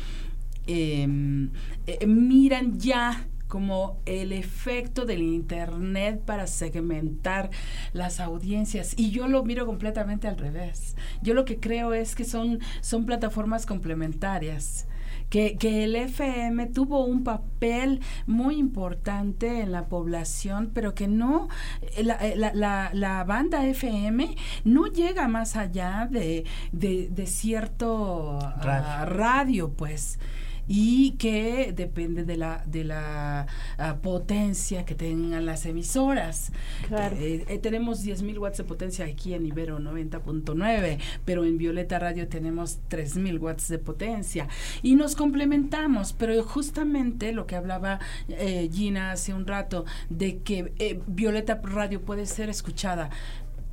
em, 0.66 1.50
eh, 1.86 2.06
miran 2.06 2.78
ya 2.78 3.26
como 3.48 4.00
el 4.06 4.32
efecto 4.32 5.04
del 5.04 5.22
Internet 5.22 6.22
para 6.24 6.46
segmentar 6.46 7.50
las 7.92 8.20
audiencias. 8.20 8.94
Y 8.96 9.10
yo 9.10 9.28
lo 9.28 9.44
miro 9.44 9.66
completamente 9.66 10.28
al 10.28 10.38
revés. 10.38 10.96
Yo 11.22 11.34
lo 11.34 11.44
que 11.44 11.58
creo 11.58 11.94
es 11.94 12.14
que 12.14 12.24
son, 12.24 12.60
son 12.80 13.06
plataformas 13.06 13.66
complementarias. 13.66 14.86
Que, 15.30 15.56
que, 15.56 15.82
el 15.82 15.96
FM 15.96 16.66
tuvo 16.66 17.04
un 17.04 17.24
papel 17.24 18.00
muy 18.26 18.58
importante 18.58 19.60
en 19.60 19.72
la 19.72 19.88
población, 19.88 20.70
pero 20.72 20.94
que 20.94 21.08
no, 21.08 21.48
eh, 21.96 22.04
la, 22.04 22.14
eh, 22.14 22.36
la, 22.36 22.90
la, 22.92 23.24
banda 23.24 23.66
FM 23.66 24.36
no 24.62 24.86
llega 24.86 25.26
más 25.26 25.56
allá 25.56 26.06
de, 26.08 26.44
de, 26.70 27.26
cierto 27.26 28.38
ah, 28.40 29.04
radio, 29.04 29.72
pues 29.72 30.20
y 30.68 31.12
que 31.12 31.72
depende 31.74 32.24
de 32.24 32.36
la, 32.36 32.62
de 32.66 32.84
la 32.84 33.46
ah, 33.78 33.96
potencia 34.02 34.84
que 34.84 34.94
tengan 34.94 35.46
las 35.46 35.66
emisoras. 35.66 36.52
Eh, 36.90 37.44
eh, 37.48 37.58
tenemos 37.58 38.04
10.000 38.04 38.38
watts 38.38 38.58
de 38.58 38.64
potencia 38.64 39.04
aquí 39.04 39.34
en 39.34 39.46
Ibero 39.46 39.78
90.9, 39.78 40.98
pero 41.24 41.44
en 41.44 41.58
Violeta 41.58 41.98
Radio 41.98 42.28
tenemos 42.28 42.80
3.000 42.90 43.40
watts 43.40 43.68
de 43.68 43.78
potencia 43.78 44.48
y 44.82 44.94
nos 44.96 45.16
complementamos, 45.16 46.12
pero 46.12 46.42
justamente 46.42 47.32
lo 47.32 47.46
que 47.46 47.56
hablaba 47.56 48.00
eh, 48.28 48.68
Gina 48.72 49.12
hace 49.12 49.34
un 49.34 49.46
rato 49.46 49.84
de 50.10 50.38
que 50.38 51.02
Violeta 51.06 51.60
Radio 51.62 52.02
puede 52.02 52.26
ser 52.26 52.48
escuchada 52.48 53.10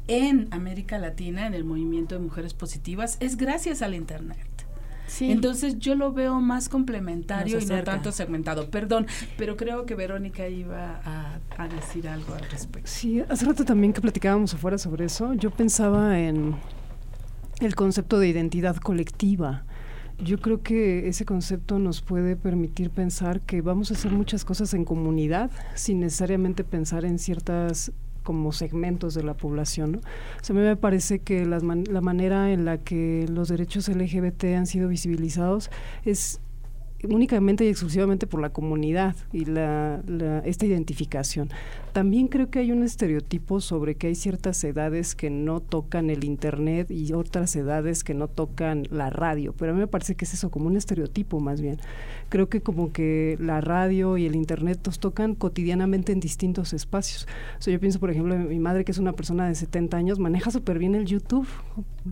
en 0.07 0.47
América 0.51 0.97
Latina, 0.97 1.47
en 1.47 1.53
el 1.53 1.63
movimiento 1.63 2.15
de 2.15 2.21
mujeres 2.21 2.53
positivas, 2.53 3.17
es 3.19 3.37
gracias 3.37 3.81
al 3.81 3.93
Internet. 3.93 4.52
Entonces 5.21 5.79
yo 5.79 5.95
lo 5.95 6.11
veo 6.11 6.39
más 6.39 6.69
complementario 6.69 7.59
y 7.59 7.65
no 7.65 7.83
tanto 7.83 8.11
segmentado. 8.11 8.69
Perdón, 8.69 9.07
pero 9.37 9.57
creo 9.57 9.85
que 9.85 9.95
Verónica 9.95 10.47
iba 10.47 11.01
a, 11.57 11.67
decir 11.67 12.07
algo 12.07 12.33
al 12.33 12.49
respecto. 12.49 12.89
Sí, 12.89 13.21
hace 13.21 13.45
rato 13.45 13.63
también 13.63 13.93
que 13.93 14.01
platicábamos 14.01 14.53
afuera 14.53 14.77
sobre 14.77 15.05
eso, 15.05 15.33
yo 15.33 15.49
pensaba 15.49 16.19
en 16.19 16.55
el 17.59 17.75
concepto 17.75 18.19
de 18.19 18.27
identidad 18.27 18.75
colectiva. 18.77 19.63
Yo 20.19 20.39
creo 20.39 20.61
que 20.61 21.07
ese 21.07 21.25
concepto 21.25 21.79
nos 21.79 22.01
puede 22.01 22.35
permitir 22.35 22.89
pensar 22.91 23.41
que 23.41 23.61
vamos 23.61 23.91
a 23.91 23.95
hacer 23.95 24.11
muchas 24.11 24.45
cosas 24.45 24.73
en 24.73 24.85
comunidad 24.85 25.49
sin 25.73 25.99
necesariamente 25.99 26.63
pensar 26.63 27.03
en 27.05 27.17
ciertas 27.17 27.91
como 28.23 28.51
segmentos 28.51 29.13
de 29.13 29.23
la 29.23 29.35
población. 29.35 29.93
¿no? 29.93 29.99
a 29.99 30.53
mí 30.53 30.59
me 30.59 30.75
parece 30.75 31.19
que 31.19 31.45
la 31.45 32.01
manera 32.01 32.51
en 32.51 32.65
la 32.65 32.77
que 32.79 33.25
los 33.29 33.49
derechos 33.49 33.87
LGBT 33.87 34.45
han 34.55 34.65
sido 34.65 34.87
visibilizados 34.87 35.69
es 36.05 36.39
únicamente 37.09 37.65
y 37.65 37.69
exclusivamente 37.69 38.27
por 38.27 38.41
la 38.41 38.49
comunidad 38.49 39.15
y 39.31 39.45
la, 39.45 40.01
esta 40.45 40.65
identificación. 40.65 41.49
También 41.91 42.27
creo 42.27 42.49
que 42.49 42.59
hay 42.59 42.71
un 42.71 42.83
estereotipo 42.83 43.61
sobre 43.61 43.95
que 43.95 44.07
hay 44.07 44.15
ciertas 44.15 44.63
edades 44.63 45.13
que 45.13 45.29
no 45.29 45.59
tocan 45.59 46.09
el 46.09 46.23
Internet 46.23 46.89
y 46.89 47.13
otras 47.13 47.55
edades 47.55 48.03
que 48.03 48.13
no 48.13 48.27
tocan 48.27 48.83
la 48.89 49.09
radio, 49.09 49.53
pero 49.57 49.71
a 49.71 49.75
mí 49.75 49.81
me 49.81 49.87
parece 49.87 50.15
que 50.15 50.25
es 50.25 50.33
eso, 50.33 50.49
como 50.49 50.67
un 50.67 50.77
estereotipo 50.77 51.39
más 51.39 51.61
bien. 51.61 51.79
Creo 52.29 52.49
que 52.49 52.61
como 52.61 52.91
que 52.91 53.37
la 53.39 53.61
radio 53.61 54.17
y 54.17 54.25
el 54.25 54.35
Internet 54.35 54.79
nos 54.85 54.99
tocan 54.99 55.35
cotidianamente 55.35 56.11
en 56.11 56.19
distintos 56.19 56.73
espacios. 56.73 57.27
Yo 57.61 57.79
pienso, 57.79 57.99
por 57.99 58.09
ejemplo, 58.09 58.35
mi 58.37 58.59
madre, 58.59 58.85
que 58.85 58.91
es 58.91 58.97
una 58.97 59.13
persona 59.13 59.47
de 59.47 59.55
70 59.55 59.95
años, 59.95 60.19
maneja 60.19 60.51
súper 60.51 60.79
bien 60.79 60.95
el 60.95 61.05
YouTube, 61.05 61.47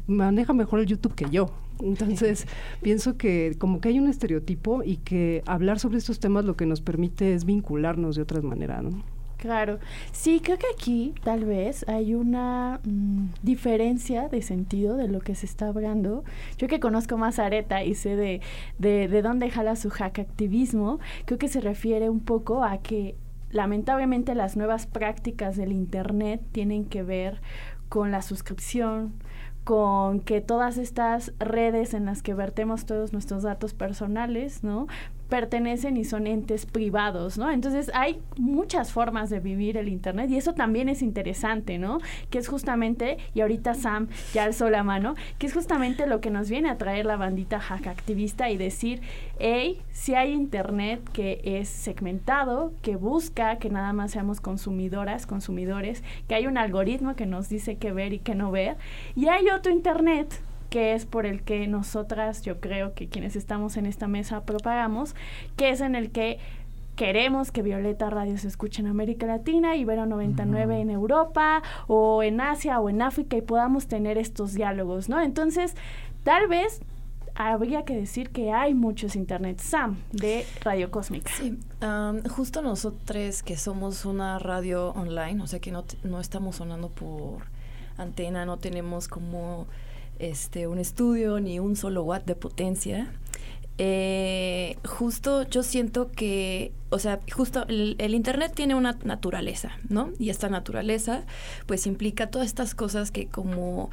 maneja 0.08 0.54
mejor 0.54 0.80
el 0.80 0.86
YouTube 0.86 1.16
que 1.16 1.30
yo. 1.30 1.52
Entonces, 1.84 2.48
pienso 2.82 3.18
que 3.18 3.56
como 3.58 3.82
que 3.82 3.90
hay 3.90 4.00
un 4.00 4.08
estereotipo 4.08 4.84
y 4.84 4.98
que 4.98 5.44
hablar 5.46 5.80
sobre 5.80 5.98
estos 5.98 6.20
temas 6.20 6.46
lo 6.46 6.56
que 6.56 6.66
nos 6.66 6.82
permite 6.82 7.34
es 7.34 7.46
vincularnos 7.46 8.16
de 8.16 8.22
otras 8.22 8.44
maneras, 8.44 8.84
¿no? 8.84 9.04
Claro, 9.42 9.80
sí, 10.12 10.40
creo 10.40 10.60
que 10.60 10.68
aquí 10.72 11.16
tal 11.24 11.46
vez 11.46 11.84
hay 11.90 12.14
una 12.14 12.80
mm, 12.84 13.30
diferencia 13.42 14.30
de 14.30 14.44
sentido 14.44 14.98
de 14.98 15.08
lo 15.08 15.20
que 15.20 15.34
se 15.34 15.48
está 15.48 15.70
hablando. 15.70 16.24
Yo 16.60 16.68
que 16.68 16.80
conozco 16.80 17.18
más 17.18 17.40
Areta 17.40 17.84
y 17.84 17.96
sé 17.96 18.16
de, 18.16 18.42
de, 18.78 19.08
de 19.08 19.22
dónde 19.24 19.50
jala 19.50 19.76
su 19.76 19.90
hack 19.90 20.20
activismo, 20.20 21.00
creo 21.26 21.40
que 21.40 21.48
se 21.48 21.60
refiere 21.60 22.08
un 22.08 22.20
poco 22.20 22.64
a 22.64 22.84
que 22.84 23.16
lamentablemente 23.50 24.36
las 24.36 24.58
nuevas 24.58 24.86
prácticas 24.86 25.58
del 25.58 25.72
Internet 25.72 26.42
tienen 26.52 26.86
que 26.86 27.02
ver 27.02 27.42
con 27.90 28.12
la 28.12 28.22
suscripción, 28.22 29.14
con 29.64 30.20
que 30.20 30.42
todas 30.42 30.78
estas 30.78 31.34
redes 31.40 31.94
en 31.94 32.06
las 32.06 32.24
que 32.24 32.34
vertemos 32.34 32.86
todos 32.86 33.14
nuestros 33.14 33.44
datos 33.44 33.74
personales, 33.74 34.64
¿no? 34.64 34.88
Pertenecen 35.32 35.96
y 35.96 36.04
son 36.04 36.28
entes 36.28 36.66
privados, 36.66 37.38
¿no? 37.38 37.50
Entonces 37.50 37.90
hay 37.94 38.22
muchas 38.38 38.92
formas 38.92 39.30
de 39.30 39.40
vivir 39.40 39.78
el 39.78 39.88
Internet 39.88 40.30
y 40.30 40.36
eso 40.36 40.54
también 40.54 40.90
es 40.90 41.02
interesante, 41.02 41.80
¿no? 41.80 42.00
Que 42.30 42.38
es 42.38 42.50
justamente, 42.50 43.18
y 43.34 43.40
ahorita 43.40 43.74
Sam 43.74 44.10
ya 44.34 44.44
alzó 44.44 44.70
la 44.70 44.84
mano, 44.84 45.16
que 45.40 45.48
es 45.48 45.54
justamente 45.54 46.06
lo 46.06 46.20
que 46.20 46.32
nos 46.32 46.50
viene 46.50 46.70
a 46.70 46.78
traer 46.78 47.06
la 47.06 47.16
bandita 47.16 47.62
hack 47.62 47.88
activista 47.88 48.50
y 48.50 48.58
decir, 48.58 49.00
hey, 49.40 49.82
si 49.92 50.16
hay 50.16 50.34
Internet 50.34 51.02
que 51.14 51.40
es 51.46 51.70
segmentado, 51.70 52.74
que 52.82 52.98
busca 52.98 53.56
que 53.56 53.70
nada 53.70 53.94
más 53.94 54.12
seamos 54.12 54.42
consumidoras, 54.42 55.26
consumidores, 55.26 56.04
que 56.28 56.36
hay 56.36 56.46
un 56.46 56.58
algoritmo 56.58 57.16
que 57.16 57.26
nos 57.26 57.48
dice 57.48 57.78
qué 57.78 57.94
ver 57.94 58.12
y 58.12 58.20
qué 58.20 58.36
no 58.36 58.52
ver, 58.52 58.76
y 59.16 59.30
hay 59.30 59.48
otro 59.48 59.72
Internet 59.72 60.42
que 60.72 60.94
es 60.94 61.06
por 61.06 61.26
el 61.26 61.44
que 61.44 61.68
nosotras, 61.68 62.44
yo 62.44 62.62
creo 62.62 62.94
que 62.94 63.10
quienes 63.10 63.36
estamos 63.36 63.76
en 63.76 63.86
esta 63.86 64.08
mesa 64.08 64.46
propagamos, 64.46 65.16
que 65.58 65.70
es 65.70 65.82
en 65.82 65.96
el 65.96 66.12
que 66.12 66.40
queremos 66.96 67.52
que 67.52 67.62
Violeta 67.62 68.10
Radio 68.10 68.38
se 68.38 68.48
escuche 68.48 68.82
en 68.82 68.88
América 68.88 69.28
Latina, 69.28 69.76
Ibero 69.76 70.06
99 70.06 70.80
en 70.80 70.90
Europa 70.90 71.62
o 71.88 72.24
en 72.24 72.40
Asia 72.40 72.80
o 72.80 72.90
en 72.90 73.02
África 73.02 73.36
y 73.36 73.42
podamos 73.42 73.88
tener 73.88 74.18
estos 74.18 74.54
diálogos, 74.54 75.10
¿no? 75.10 75.20
Entonces, 75.20 75.76
tal 76.24 76.48
vez 76.48 76.80
habría 77.36 77.84
que 77.84 77.94
decir 77.94 78.30
que 78.30 78.54
hay 78.54 78.74
muchos 78.74 79.18
Internet 79.18 79.60
Sam 79.60 79.98
de 80.14 80.46
Radio 80.62 80.90
Cósmica. 80.90 81.34
Sí, 81.36 81.60
justo 82.30 82.62
nosotros 82.62 83.44
que 83.44 83.58
somos 83.58 84.06
una 84.06 84.40
radio 84.40 84.92
online, 84.92 85.44
o 85.44 85.48
sea 85.48 85.60
que 85.60 85.72
no, 85.72 85.84
no 86.06 86.22
estamos 86.22 86.56
sonando 86.56 86.88
por 86.88 87.42
antena, 87.98 88.46
no 88.46 88.56
tenemos 88.58 89.10
como 89.10 89.68
este, 90.22 90.68
un 90.68 90.78
estudio 90.78 91.40
ni 91.40 91.60
un 91.60 91.76
solo 91.76 92.04
watt 92.04 92.26
de 92.26 92.36
potencia. 92.36 93.12
Eh, 93.78 94.78
justo 94.86 95.44
yo 95.44 95.64
siento 95.64 96.12
que 96.12 96.72
o 96.92 97.00
sea, 97.00 97.22
justo 97.32 97.66
el, 97.70 98.14
Internet 98.14 98.52
tiene 98.54 98.76
una 98.76 98.98
naturaleza, 99.06 99.72
¿no? 99.88 100.12
Y 100.20 100.30
esta 100.30 100.50
naturaleza, 100.50 101.24
pues 101.66 101.88
implica 101.88 102.28
todas 102.28 102.48
estas 102.48 102.76
cosas 102.76 103.12
que 103.12 103.28
como 103.28 103.90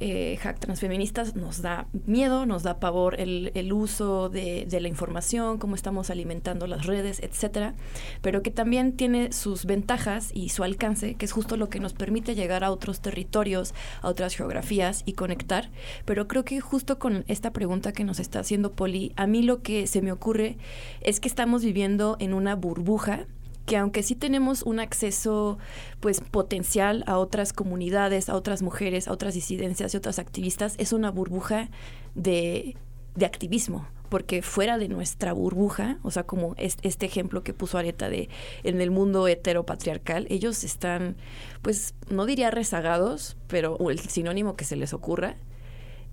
eh, 0.00 0.36
hack 0.42 0.58
transfeministas 0.58 1.36
nos 1.36 1.62
da 1.62 1.86
miedo, 2.06 2.46
nos 2.46 2.64
da 2.64 2.80
pavor 2.80 3.20
el, 3.20 3.52
el 3.54 3.72
uso 3.72 4.28
de, 4.28 4.66
de, 4.68 4.80
la 4.80 4.88
información, 4.88 5.58
cómo 5.58 5.76
estamos 5.76 6.10
alimentando 6.10 6.66
las 6.66 6.86
redes, 6.86 7.20
etcétera, 7.20 7.74
pero 8.20 8.42
que 8.42 8.50
también 8.50 8.96
tiene 8.96 9.32
sus 9.32 9.64
ventajas 9.64 10.30
y 10.34 10.48
su 10.48 10.64
alcance, 10.64 11.14
que 11.14 11.26
es 11.26 11.32
justo 11.32 11.56
lo 11.56 11.68
que 11.68 11.78
nos 11.78 11.92
permite 11.92 12.34
llegar 12.34 12.64
a 12.64 12.72
otros 12.72 13.00
territorios, 13.00 13.74
a 14.02 14.08
otras 14.08 14.34
geografías 14.34 15.02
y 15.06 15.12
conectar. 15.12 15.70
Pero 16.04 16.26
creo 16.26 16.44
que 16.44 16.60
justo 16.60 16.98
con 16.98 17.24
esta 17.28 17.52
pregunta 17.52 17.92
que 17.92 18.02
nos 18.02 18.18
está 18.18 18.40
haciendo 18.40 18.72
Poli, 18.72 19.12
a 19.14 19.28
mí 19.28 19.42
lo 19.42 19.62
que 19.62 19.86
se 19.86 20.02
me 20.02 20.10
ocurre 20.10 20.56
es 21.00 21.20
que 21.20 21.28
estamos 21.28 21.62
viviendo 21.62 22.16
en 22.18 22.34
un 22.34 22.40
una 22.40 22.54
burbuja 22.56 23.26
que 23.66 23.76
aunque 23.76 24.02
sí 24.02 24.14
tenemos 24.14 24.62
un 24.62 24.80
acceso 24.80 25.58
pues 26.00 26.20
potencial 26.20 27.04
a 27.06 27.18
otras 27.18 27.52
comunidades, 27.52 28.28
a 28.28 28.34
otras 28.34 28.62
mujeres, 28.62 29.08
a 29.08 29.12
otras 29.12 29.34
disidencias 29.34 29.94
y 29.94 29.96
otras 29.96 30.18
activistas, 30.18 30.74
es 30.78 30.92
una 30.92 31.10
burbuja 31.10 31.68
de, 32.14 32.76
de 33.14 33.26
activismo 33.26 33.86
porque 34.10 34.42
fuera 34.42 34.76
de 34.76 34.88
nuestra 34.88 35.32
burbuja, 35.32 35.98
o 36.02 36.10
sea, 36.10 36.24
como 36.24 36.54
este 36.58 37.06
ejemplo 37.06 37.42
que 37.42 37.54
puso 37.54 37.78
Areta 37.78 38.10
de 38.10 38.28
en 38.64 38.80
el 38.80 38.90
mundo 38.90 39.26
heteropatriarcal, 39.28 40.26
ellos 40.28 40.64
están, 40.64 41.16
pues, 41.62 41.94
no 42.10 42.26
diría 42.26 42.50
rezagados, 42.50 43.36
pero 43.46 43.78
el 43.88 44.00
sinónimo 44.00 44.56
que 44.56 44.64
se 44.64 44.74
les 44.74 44.92
ocurra, 44.92 45.36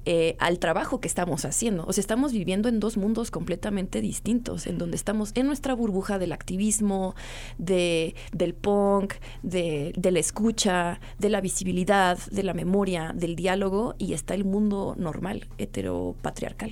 eh, 0.10 0.38
al 0.39 0.58
trabajo 0.58 1.01
que 1.01 1.08
estamos 1.10 1.43
haciendo. 1.43 1.84
O 1.86 1.91
sea, 1.91 1.99
estamos 1.99 2.32
viviendo 2.32 2.70
en 2.70 2.80
dos 2.80 2.95
mundos 2.95 3.30
completamente 3.30 3.99
distintos, 3.99 4.66
en 4.66 4.78
donde 4.78 4.95
estamos 4.95 5.34
en 5.36 5.47
nuestra 5.47 5.74
burbuja 5.74 6.18
del 6.18 6.32
activismo, 6.32 7.14
de, 7.58 8.16
del 8.32 8.53
punk, 8.53 9.16
de, 9.43 9.91
de 9.97 10.12
la 10.12 10.20
escucha, 10.20 11.01
de 11.20 11.28
la 11.28 11.41
visibilidad, 11.41 12.18
de 12.32 12.43
la 12.43 12.53
memoria, 12.53 13.12
del 13.14 13.36
diálogo, 13.36 13.95
y 13.97 14.14
está 14.14 14.34
el 14.34 14.45
mundo 14.45 14.95
normal, 14.97 15.45
heteropatriarcal. 15.58 16.72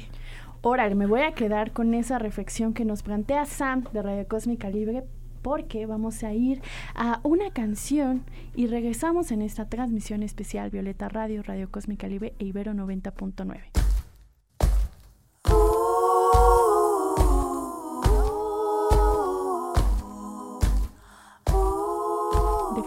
Ahora, 0.63 0.89
me 0.95 1.05
voy 1.05 1.23
a 1.23 1.33
quedar 1.33 1.73
con 1.73 1.93
esa 1.93 2.19
reflexión 2.19 2.73
que 2.73 2.85
nos 2.85 3.03
plantea 3.03 3.45
Sam 3.45 3.83
de 3.91 4.01
Radio 4.01 4.25
Cósmica 4.29 4.69
Libre 4.69 5.03
porque 5.45 5.85
vamos 5.85 6.23
a 6.23 6.33
ir 6.33 6.59
a 6.95 7.19
una 7.21 7.51
canción 7.51 8.23
y 8.55 8.65
regresamos 8.65 9.29
en 9.31 9.43
esta 9.43 9.69
transmisión 9.69 10.23
especial 10.23 10.71
Violeta 10.71 11.07
Radio, 11.07 11.43
Radio 11.43 11.69
Cósmica 11.69 12.07
Libre 12.07 12.33
e 12.39 12.45
Ibero 12.45 12.73
90.9. 12.73 13.94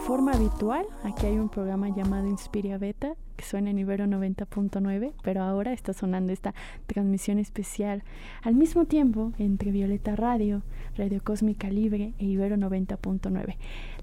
forma 0.09 0.31
habitual, 0.31 0.87
aquí 1.03 1.27
hay 1.27 1.37
un 1.37 1.49
programa 1.49 1.87
llamado 1.89 2.25
Inspiria 2.25 2.79
Beta 2.79 3.13
que 3.37 3.45
suena 3.45 3.69
en 3.69 3.77
Ibero 3.77 4.05
90.9, 4.05 5.13
pero 5.21 5.43
ahora 5.43 5.71
está 5.71 5.93
sonando 5.93 6.33
esta 6.33 6.55
transmisión 6.87 7.37
especial 7.37 8.01
al 8.41 8.55
mismo 8.55 8.85
tiempo 8.85 9.33
entre 9.37 9.69
Violeta 9.69 10.15
Radio, 10.15 10.63
Radio 10.97 11.23
Cósmica 11.23 11.69
Libre 11.69 12.15
e 12.17 12.25
Ibero 12.25 12.55
90.9. 12.55 13.55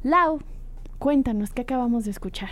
Lau, 0.05 0.39
cuéntanos, 1.01 1.53
¿qué 1.53 1.63
acabamos 1.63 2.05
de 2.05 2.13
escuchar? 2.13 2.51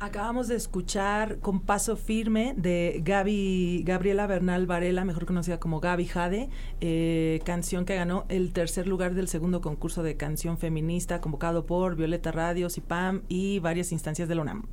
Acabamos 0.00 0.46
de 0.46 0.54
escuchar 0.54 1.40
con 1.40 1.58
paso 1.58 1.96
firme 1.96 2.54
de 2.56 3.00
Gaby, 3.04 3.82
Gabriela 3.84 4.28
Bernal 4.28 4.64
Varela, 4.64 5.04
mejor 5.04 5.26
conocida 5.26 5.58
como 5.58 5.80
Gaby 5.80 6.06
Jade, 6.06 6.50
eh, 6.80 7.40
canción 7.44 7.84
que 7.84 7.96
ganó 7.96 8.24
el 8.28 8.52
tercer 8.52 8.86
lugar 8.86 9.14
del 9.14 9.26
segundo 9.26 9.60
concurso 9.60 10.04
de 10.04 10.16
canción 10.16 10.56
feminista 10.56 11.20
convocado 11.20 11.66
por 11.66 11.96
Violeta 11.96 12.30
Radio, 12.30 12.70
CIPAM 12.70 13.22
y 13.28 13.58
varias 13.58 13.90
instancias 13.90 14.28
de 14.28 14.36
la 14.36 14.42
UNAM. 14.42 14.66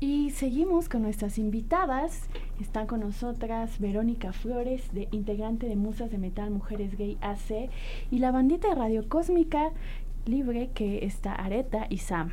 Y 0.00 0.30
seguimos 0.30 0.88
con 0.88 1.02
nuestras 1.02 1.36
invitadas. 1.36 2.22
Están 2.58 2.86
con 2.86 3.00
nosotras 3.00 3.78
Verónica 3.78 4.32
Flores, 4.32 4.90
de 4.94 5.08
integrante 5.10 5.66
de 5.66 5.76
Musas 5.76 6.10
de 6.10 6.16
Metal 6.16 6.50
Mujeres 6.50 6.96
Gay 6.96 7.18
AC, 7.20 7.68
y 8.10 8.18
la 8.20 8.32
bandita 8.32 8.70
de 8.70 8.74
Radio 8.74 9.06
Cósmica 9.06 9.70
Libre, 10.24 10.70
que 10.72 11.04
está 11.04 11.34
Areta 11.34 11.86
y 11.90 11.98
Sam. 11.98 12.30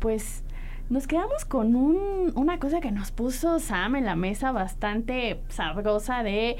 Pues 0.00 0.42
nos 0.88 1.06
quedamos 1.06 1.44
con 1.44 1.74
un, 1.74 2.32
una 2.34 2.58
cosa 2.58 2.80
que 2.80 2.92
nos 2.92 3.10
puso 3.10 3.58
Sam 3.58 3.96
en 3.96 4.04
la 4.04 4.16
mesa 4.16 4.52
bastante 4.52 5.40
sabrosa 5.48 6.22
de 6.22 6.56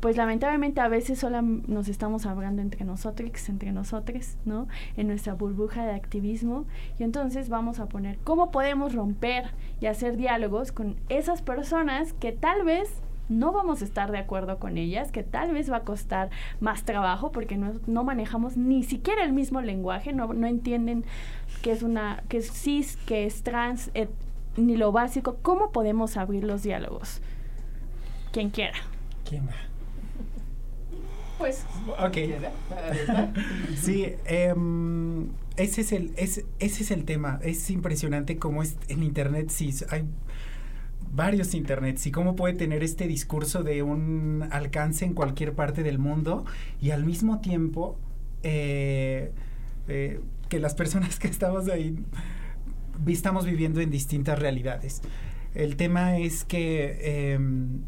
pues 0.00 0.16
lamentablemente 0.16 0.80
a 0.80 0.88
veces 0.88 1.18
solo 1.18 1.42
nos 1.42 1.88
estamos 1.88 2.24
hablando 2.24 2.62
entre 2.62 2.84
nosotros, 2.86 3.48
entre 3.50 3.70
nosotros, 3.70 4.38
¿no? 4.46 4.66
En 4.96 5.08
nuestra 5.08 5.34
burbuja 5.34 5.84
de 5.84 5.92
activismo. 5.92 6.64
Y 6.98 7.02
entonces 7.02 7.50
vamos 7.50 7.80
a 7.80 7.86
poner 7.86 8.16
cómo 8.24 8.50
podemos 8.50 8.94
romper 8.94 9.50
y 9.78 9.86
hacer 9.86 10.16
diálogos 10.16 10.72
con 10.72 10.96
esas 11.10 11.42
personas 11.42 12.14
que 12.14 12.32
tal 12.32 12.64
vez 12.64 13.02
no 13.30 13.52
vamos 13.52 13.80
a 13.80 13.84
estar 13.84 14.10
de 14.10 14.18
acuerdo 14.18 14.58
con 14.58 14.76
ellas, 14.76 15.12
que 15.12 15.22
tal 15.22 15.52
vez 15.52 15.70
va 15.70 15.78
a 15.78 15.84
costar 15.84 16.30
más 16.60 16.84
trabajo 16.84 17.32
porque 17.32 17.56
no, 17.56 17.72
no 17.86 18.04
manejamos 18.04 18.56
ni 18.56 18.82
siquiera 18.82 19.24
el 19.24 19.32
mismo 19.32 19.62
lenguaje, 19.62 20.12
no, 20.12 20.34
no 20.34 20.46
entienden 20.46 21.04
que 21.62 21.72
es 21.72 21.82
una, 21.82 22.24
que 22.28 22.38
es 22.38 22.52
cis, 22.52 22.96
que 23.06 23.24
es 23.24 23.42
trans, 23.42 23.90
ni 24.56 24.76
lo 24.76 24.92
básico. 24.92 25.38
¿Cómo 25.42 25.70
podemos 25.70 26.16
abrir 26.16 26.44
los 26.44 26.62
diálogos? 26.62 27.20
Quien 28.32 28.50
quiera. 28.50 28.78
¿Quién 29.28 29.46
va? 29.46 29.54
Pues. 31.38 31.64
Ok. 31.98 32.16
sí, 33.76 34.12
em, 34.26 35.28
ese, 35.56 35.80
es 35.80 35.92
el, 35.92 36.12
ese 36.16 36.44
es 36.58 36.90
el 36.90 37.04
tema. 37.04 37.40
Es 37.42 37.70
impresionante 37.70 38.38
cómo 38.38 38.62
es 38.62 38.76
en 38.88 39.02
Internet, 39.02 39.48
sí, 39.50 39.72
hay 39.90 40.04
varios 41.12 41.54
internets 41.54 42.06
y 42.06 42.10
cómo 42.10 42.36
puede 42.36 42.54
tener 42.54 42.82
este 42.82 43.06
discurso 43.06 43.62
de 43.62 43.82
un 43.82 44.48
alcance 44.50 45.04
en 45.04 45.14
cualquier 45.14 45.54
parte 45.54 45.82
del 45.82 45.98
mundo 45.98 46.44
y 46.80 46.90
al 46.90 47.04
mismo 47.04 47.40
tiempo 47.40 47.98
eh, 48.42 49.32
eh, 49.88 50.20
que 50.48 50.60
las 50.60 50.74
personas 50.74 51.18
que 51.18 51.28
estamos 51.28 51.68
ahí 51.68 51.96
estamos 53.06 53.46
viviendo 53.46 53.80
en 53.80 53.90
distintas 53.90 54.38
realidades. 54.38 55.02
El 55.54 55.76
tema 55.76 56.18
es 56.18 56.44
que 56.44 57.32
em, 57.32 57.80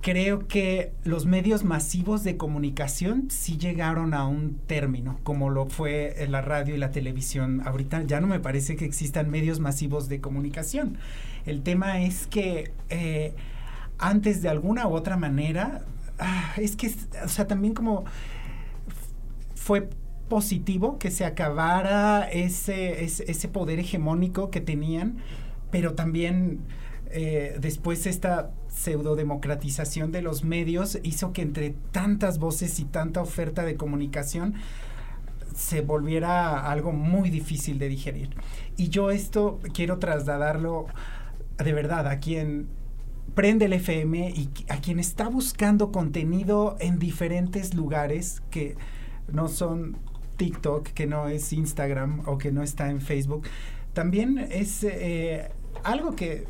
creo 0.00 0.46
que 0.46 0.92
los 1.04 1.26
medios 1.26 1.64
masivos 1.64 2.24
de 2.24 2.36
comunicación 2.36 3.30
sí 3.30 3.58
llegaron 3.58 4.14
a 4.14 4.26
un 4.26 4.58
término, 4.66 5.18
como 5.24 5.50
lo 5.50 5.66
fue 5.66 6.14
la 6.28 6.40
radio 6.40 6.74
y 6.74 6.78
la 6.78 6.90
televisión. 6.90 7.60
Ahorita 7.66 8.02
ya 8.04 8.20
no 8.20 8.26
me 8.26 8.40
parece 8.40 8.76
que 8.76 8.86
existan 8.86 9.30
medios 9.30 9.60
masivos 9.60 10.08
de 10.08 10.20
comunicación. 10.20 10.96
El 11.46 11.62
tema 11.62 12.00
es 12.02 12.26
que 12.26 12.72
eh, 12.88 13.34
antes 13.98 14.42
de 14.42 14.48
alguna 14.48 14.86
u 14.86 14.94
otra 14.94 15.16
manera, 15.16 15.82
ah, 16.18 16.52
es 16.56 16.76
que, 16.76 16.94
o 17.24 17.28
sea, 17.28 17.46
también 17.46 17.74
como 17.74 18.04
fue 19.54 19.88
positivo 20.28 20.98
que 20.98 21.10
se 21.10 21.24
acabara 21.24 22.28
ese, 22.30 23.04
ese, 23.04 23.48
poder 23.48 23.78
hegemónico 23.80 24.50
que 24.50 24.60
tenían, 24.60 25.16
pero 25.70 25.94
también 25.94 26.60
eh, 27.10 27.56
después 27.60 28.06
esta 28.06 28.50
pseudodemocratización 28.68 30.12
de 30.12 30.22
los 30.22 30.44
medios 30.44 30.98
hizo 31.02 31.32
que 31.32 31.42
entre 31.42 31.74
tantas 31.90 32.38
voces 32.38 32.78
y 32.78 32.84
tanta 32.84 33.20
oferta 33.20 33.64
de 33.64 33.76
comunicación 33.76 34.54
se 35.54 35.80
volviera 35.80 36.70
algo 36.70 36.92
muy 36.92 37.28
difícil 37.28 37.78
de 37.78 37.88
digerir. 37.88 38.30
Y 38.76 38.88
yo 38.88 39.10
esto 39.10 39.58
quiero 39.74 39.98
trasladarlo 39.98 40.86
de 41.62 41.72
verdad 41.72 42.06
a 42.08 42.20
quien 42.20 42.68
prende 43.34 43.66
el 43.66 43.72
FM 43.74 44.30
y 44.30 44.50
a 44.68 44.80
quien 44.80 44.98
está 44.98 45.28
buscando 45.28 45.92
contenido 45.92 46.76
en 46.80 46.98
diferentes 46.98 47.74
lugares 47.74 48.42
que 48.50 48.76
no 49.32 49.48
son 49.48 49.96
TikTok, 50.36 50.88
que 50.88 51.06
no 51.06 51.28
es 51.28 51.52
Instagram 51.52 52.22
o 52.26 52.38
que 52.38 52.50
no 52.50 52.62
está 52.62 52.90
en 52.90 53.00
Facebook. 53.00 53.46
También 53.92 54.38
es 54.38 54.84
eh, 54.84 55.50
algo 55.84 56.16
que 56.16 56.46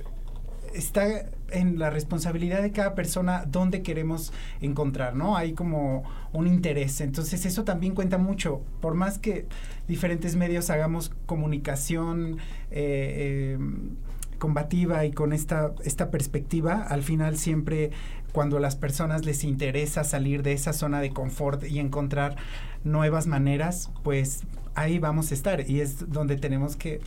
está 0.75 1.27
en 1.51 1.79
la 1.79 1.91
responsabilidad 1.91 2.63
de 2.63 2.71
cada 2.71 2.95
persona 2.95 3.45
dónde 3.47 3.83
queremos 3.83 4.33
encontrar, 4.61 5.17
¿no? 5.17 5.37
Hay 5.37 5.53
como 5.53 6.05
un 6.33 6.47
interés. 6.47 7.01
Entonces 7.01 7.45
eso 7.45 7.65
también 7.65 7.95
cuenta 7.95 8.19
mucho. 8.19 8.63
Por 8.81 8.95
más 8.95 9.19
que 9.19 9.47
diferentes 9.89 10.37
medios 10.37 10.71
hagamos 10.71 11.11
comunicación 11.27 12.39
eh, 12.71 13.57
em, 13.59 13.97
combativa 14.41 15.05
y 15.05 15.13
con 15.13 15.33
esta, 15.33 15.73
esta 15.85 16.11
perspectiva, 16.11 16.83
al 16.83 17.05
final 17.05 17.37
siempre 17.37 17.93
cuando 18.33 18.57
a 18.57 18.61
las 18.61 18.75
personas 18.75 19.25
les 19.25 19.45
interesa 19.45 20.03
salir 20.03 20.43
de 20.43 20.53
esa 20.53 20.73
zona 20.73 21.01
de 21.01 21.11
confort 21.11 21.63
y 21.65 21.79
encontrar 21.79 22.37
nuevas 22.83 23.29
maneras, 23.29 23.91
pues 24.03 24.43
ahí 24.75 24.99
vamos 24.99 25.31
a 25.31 25.35
estar. 25.35 25.69
Y 25.69 25.81
es 25.81 26.11
donde 26.11 26.37
tenemos 26.37 26.77
que 26.77 27.01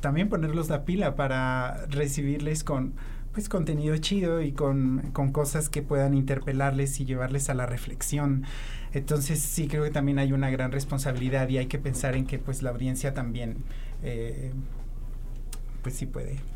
también 0.00 0.28
ponerlos 0.28 0.68
la 0.68 0.84
pila 0.84 1.16
para 1.16 1.86
recibirles 1.86 2.64
con 2.64 2.94
pues 3.32 3.48
contenido 3.48 3.96
chido 3.96 4.42
y 4.42 4.52
con, 4.52 5.10
cosas 5.32 5.70
que 5.70 5.80
puedan 5.80 6.12
interpelarles 6.12 7.00
y 7.00 7.06
llevarles 7.06 7.48
a 7.48 7.54
la 7.54 7.64
reflexión. 7.64 8.44
Entonces 8.92 9.40
sí 9.40 9.68
creo 9.68 9.84
que 9.84 9.90
también 9.90 10.18
hay 10.18 10.32
una 10.32 10.50
gran 10.50 10.70
responsabilidad 10.70 11.48
y 11.48 11.56
hay 11.56 11.66
que 11.66 11.78
pensar 11.78 12.14
en 12.14 12.26
que 12.26 12.38
pues 12.38 12.62
la 12.62 12.70
audiencia 12.70 13.14
también 13.14 13.56
eh, 14.02 14.52
pues 15.82 15.94
sí 15.94 16.04
puede 16.04 16.51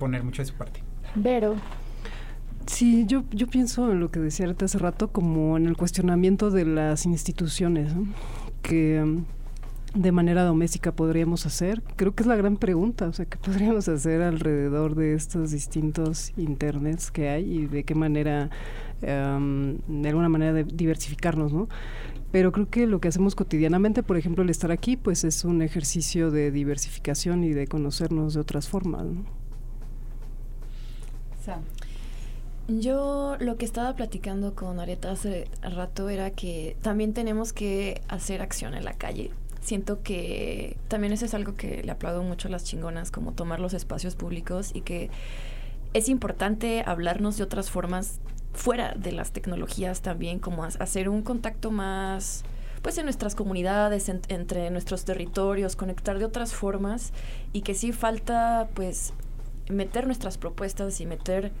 poner 0.00 0.24
mucho 0.24 0.42
de 0.42 0.46
su 0.46 0.54
parte. 0.54 0.82
Vero. 1.14 1.54
Sí, 2.66 3.04
yo, 3.06 3.22
yo 3.30 3.46
pienso 3.46 3.92
en 3.92 4.00
lo 4.00 4.10
que 4.10 4.18
decía 4.18 4.52
hace 4.60 4.78
rato 4.78 5.08
como 5.08 5.56
en 5.56 5.66
el 5.66 5.76
cuestionamiento 5.76 6.50
de 6.50 6.64
las 6.64 7.06
instituciones, 7.06 7.92
que 8.62 9.22
de 9.94 10.12
manera 10.12 10.44
doméstica 10.44 10.92
podríamos 10.92 11.46
hacer? 11.46 11.82
Creo 11.96 12.14
que 12.14 12.22
es 12.22 12.26
la 12.26 12.36
gran 12.36 12.56
pregunta, 12.56 13.08
o 13.08 13.12
sea, 13.12 13.26
¿qué 13.26 13.36
podríamos 13.38 13.88
hacer 13.88 14.22
alrededor 14.22 14.94
de 14.94 15.14
estos 15.14 15.50
distintos 15.50 16.32
internets 16.36 17.10
que 17.10 17.28
hay 17.28 17.52
y 17.52 17.66
de 17.66 17.84
qué 17.84 17.94
manera, 17.94 18.50
em, 19.02 19.78
de 19.88 20.08
alguna 20.08 20.28
manera, 20.28 20.52
de 20.52 20.64
diversificarnos, 20.64 21.52
¿no? 21.52 21.68
Pero 22.30 22.52
creo 22.52 22.70
que 22.70 22.86
lo 22.86 23.00
que 23.00 23.08
hacemos 23.08 23.34
cotidianamente, 23.34 24.04
por 24.04 24.16
ejemplo, 24.16 24.44
el 24.44 24.50
estar 24.50 24.70
aquí, 24.70 24.96
pues 24.96 25.24
es 25.24 25.44
un 25.44 25.62
ejercicio 25.62 26.30
de 26.30 26.52
diversificación 26.52 27.42
y 27.42 27.50
de 27.52 27.66
conocernos 27.66 28.34
de 28.34 28.40
otras 28.40 28.68
formas, 28.68 29.04
¿no? 29.06 29.39
Yo 32.68 33.36
lo 33.40 33.56
que 33.56 33.64
estaba 33.64 33.94
platicando 33.96 34.54
con 34.54 34.78
Areta 34.78 35.10
hace 35.10 35.48
rato 35.62 36.08
era 36.08 36.30
que 36.30 36.76
también 36.82 37.14
tenemos 37.14 37.52
que 37.52 38.00
hacer 38.08 38.42
acción 38.42 38.74
en 38.74 38.84
la 38.84 38.92
calle. 38.92 39.32
Siento 39.60 40.02
que 40.02 40.76
también 40.88 41.12
eso 41.12 41.24
es 41.24 41.34
algo 41.34 41.54
que 41.54 41.82
le 41.82 41.90
aplaudo 41.90 42.22
mucho 42.22 42.48
a 42.48 42.50
las 42.50 42.64
chingonas, 42.64 43.10
como 43.10 43.32
tomar 43.32 43.60
los 43.60 43.74
espacios 43.74 44.14
públicos 44.14 44.70
y 44.72 44.82
que 44.82 45.10
es 45.92 46.08
importante 46.08 46.82
hablarnos 46.86 47.36
de 47.36 47.44
otras 47.44 47.70
formas 47.70 48.20
fuera 48.52 48.94
de 48.94 49.12
las 49.12 49.32
tecnologías 49.32 50.00
también, 50.00 50.38
como 50.38 50.64
hacer 50.64 51.08
un 51.08 51.22
contacto 51.22 51.70
más 51.70 52.44
pues 52.82 52.96
en 52.96 53.04
nuestras 53.04 53.34
comunidades, 53.34 54.08
entre 54.08 54.70
nuestros 54.70 55.04
territorios, 55.04 55.76
conectar 55.76 56.18
de 56.18 56.24
otras 56.24 56.54
formas 56.54 57.12
y 57.52 57.60
que 57.60 57.74
sí 57.74 57.92
falta 57.92 58.68
pues 58.74 59.12
meter 59.70 60.06
nuestras 60.06 60.38
propuestas 60.38 61.00
y 61.00 61.06
meter 61.06 61.52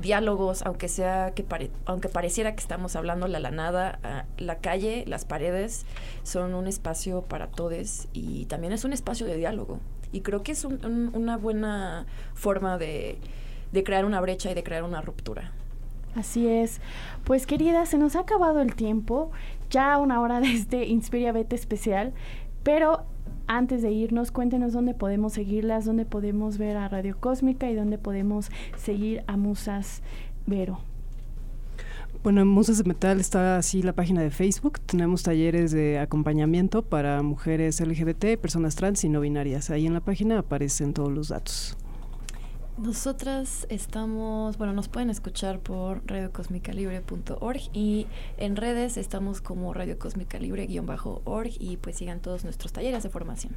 diálogos, 0.00 0.62
aunque 0.62 0.88
sea 0.88 1.32
que 1.34 1.44
aunque 1.84 2.08
pareciera 2.08 2.54
que 2.54 2.60
estamos 2.60 2.96
hablando 2.96 3.28
la, 3.28 3.50
nada, 3.50 4.26
la 4.38 4.58
calle, 4.58 5.04
las 5.06 5.24
paredes 5.24 5.84
son 6.22 6.54
un 6.54 6.66
espacio 6.66 7.22
para 7.22 7.48
todos 7.48 8.08
y 8.12 8.46
también 8.46 8.72
es 8.72 8.84
un 8.84 8.92
espacio 8.92 9.26
de 9.26 9.36
diálogo. 9.36 9.80
Y 10.12 10.22
creo 10.22 10.42
que 10.42 10.52
es 10.52 10.64
una 10.64 11.36
buena 11.36 12.06
forma 12.34 12.78
de, 12.78 13.18
de 13.72 13.84
crear 13.84 14.04
una 14.04 14.20
brecha 14.20 14.50
y 14.50 14.54
de 14.54 14.62
crear 14.62 14.82
una 14.82 15.00
ruptura. 15.00 15.52
Así 16.16 16.48
es. 16.48 16.80
Pues 17.24 17.46
querida, 17.46 17.86
se 17.86 17.96
nos 17.96 18.16
ha 18.16 18.20
acabado 18.20 18.60
el 18.60 18.74
tiempo, 18.74 19.30
ya 19.70 19.98
una 19.98 20.20
hora 20.20 20.40
de 20.40 20.52
este 20.52 20.86
Inspiria 20.86 21.32
Beta 21.32 21.54
especial, 21.54 22.12
pero 22.62 23.06
antes 23.46 23.82
de 23.82 23.90
irnos, 23.90 24.30
cuéntenos 24.30 24.72
dónde 24.72 24.94
podemos 24.94 25.32
seguirlas, 25.32 25.84
dónde 25.84 26.04
podemos 26.04 26.58
ver 26.58 26.76
a 26.76 26.88
Radio 26.88 27.16
Cósmica 27.18 27.70
y 27.70 27.74
dónde 27.74 27.98
podemos 27.98 28.50
seguir 28.76 29.22
a 29.26 29.36
Musas 29.36 30.02
Vero. 30.46 30.80
Bueno, 32.22 32.42
en 32.42 32.48
Musas 32.48 32.76
de 32.76 32.84
Metal 32.84 33.18
está 33.18 33.56
así 33.56 33.82
la 33.82 33.94
página 33.94 34.20
de 34.20 34.30
Facebook. 34.30 34.78
Tenemos 34.80 35.22
talleres 35.22 35.72
de 35.72 35.98
acompañamiento 35.98 36.82
para 36.82 37.22
mujeres 37.22 37.80
LGBT, 37.80 38.38
personas 38.38 38.76
trans 38.76 39.04
y 39.04 39.08
no 39.08 39.20
binarias. 39.20 39.70
Ahí 39.70 39.86
en 39.86 39.94
la 39.94 40.00
página 40.00 40.38
aparecen 40.38 40.92
todos 40.92 41.10
los 41.10 41.28
datos. 41.28 41.78
Nosotras 42.80 43.66
estamos, 43.68 44.56
bueno, 44.56 44.72
nos 44.72 44.88
pueden 44.88 45.10
escuchar 45.10 45.58
por 45.58 46.00
radiocosmicalibre.org 46.06 47.60
y 47.74 48.06
en 48.38 48.56
redes 48.56 48.96
estamos 48.96 49.42
como 49.42 49.74
Radio 49.74 49.98
Libre-org 50.40 51.50
y 51.60 51.76
pues 51.76 51.98
sigan 51.98 52.20
todos 52.20 52.44
nuestros 52.44 52.72
talleres 52.72 53.02
de 53.02 53.10
formación. 53.10 53.52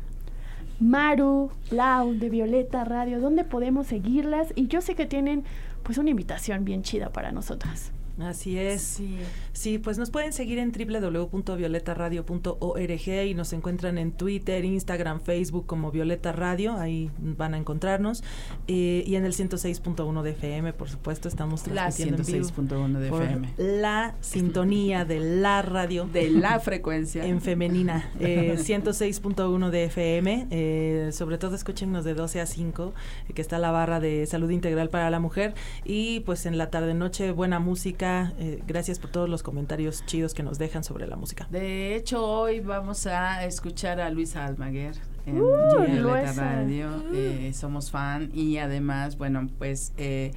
Maru, 0.82 1.52
Lau, 1.72 2.16
de 2.16 2.30
Violeta 2.30 2.84
Radio, 2.84 3.22
¿dónde 3.22 3.46
podemos 3.46 3.88
seguirlas? 3.88 4.52
Y 4.56 4.68
yo 4.68 4.82
sé 4.82 4.94
que 4.94 5.06
tienen 5.06 5.46
pues 5.84 5.98
una 5.98 6.10
invitación 6.10 6.66
bien 6.66 6.84
chida 6.84 7.10
para 7.14 7.32
nosotras. 7.32 7.94
Así 8.20 8.60
es. 8.60 8.82
Sí. 8.82 9.18
sí, 9.54 9.80
pues 9.80 9.98
nos 9.98 10.12
pueden 10.12 10.34
seguir 10.34 10.60
en 10.60 10.72
www.violetaradio.org 10.72 13.08
y 13.26 13.34
nos 13.34 13.54
encuentran 13.54 13.98
en 13.98 14.12
Twitter, 14.12 14.64
Instagram, 14.64 15.20
Facebook 15.20 15.66
como 15.66 15.90
Violeta 15.92 16.32
Radio, 16.32 16.78
ahí 16.78 17.10
van 17.18 17.56
a 17.56 17.58
encontrarnos. 17.58 18.24
Eh, 18.68 19.04
y 19.08 19.16
en 19.16 19.26
el 19.26 19.34
106.1 19.34 20.22
de 20.22 20.30
FM, 20.32 20.74
por 20.74 20.90
supuesto, 20.90 21.28
estamos 21.28 21.64
transmitiendo 21.64 22.18
la 22.18 22.24
106.1 22.24 23.00
de 23.00 23.08
FM. 23.08 23.50
La 23.58 24.14
sintonía 24.22 25.06
de 25.06 25.20
la 25.20 25.64
radio. 25.64 26.06
De 26.06 26.30
la 26.30 26.60
frecuencia. 26.60 27.26
En 27.26 27.42
femenina. 27.42 28.12
Eh, 28.20 28.58
106.1 28.60 29.72
de 29.72 29.86
FM. 29.86 30.50
Eh, 30.52 31.10
sobre 31.14 31.40
todo 31.40 31.56
escúchenos 31.56 32.06
de 32.06 32.14
12 32.14 32.42
a 32.42 32.46
5, 32.46 32.94
que 33.34 33.42
está 33.42 33.58
la 33.58 33.72
barra 33.72 34.00
de 34.00 34.28
salud 34.28 34.52
integral 34.52 34.90
para 34.90 35.10
la 35.10 35.20
mujer. 35.20 35.56
Y 35.84 36.20
pues 36.22 36.46
en 36.46 36.60
la 36.60 36.70
tarde-noche, 36.70 37.32
buena 37.32 37.58
música 37.60 38.03
eh, 38.04 38.62
gracias 38.68 39.00
por 39.00 39.12
todos 39.12 39.30
los 39.30 39.44
comentarios 39.44 40.06
chidos 40.06 40.34
que 40.34 40.44
nos 40.44 40.58
dejan 40.58 40.84
sobre 40.84 41.08
la 41.08 41.16
música. 41.16 41.48
De 41.50 41.96
hecho, 41.96 42.26
hoy 42.26 42.60
vamos 42.60 43.08
a 43.08 43.46
escuchar 43.46 44.02
a 44.02 44.10
Luisa 44.10 44.46
Almaguer 44.46 44.96
en 45.26 45.42
uh, 45.42 46.08
Radio. 46.36 47.04
Eh, 47.14 47.52
somos 47.54 47.92
fan 47.92 48.30
y 48.34 48.58
además, 48.58 49.18
bueno, 49.18 49.48
pues 49.58 49.94
eh, 49.98 50.34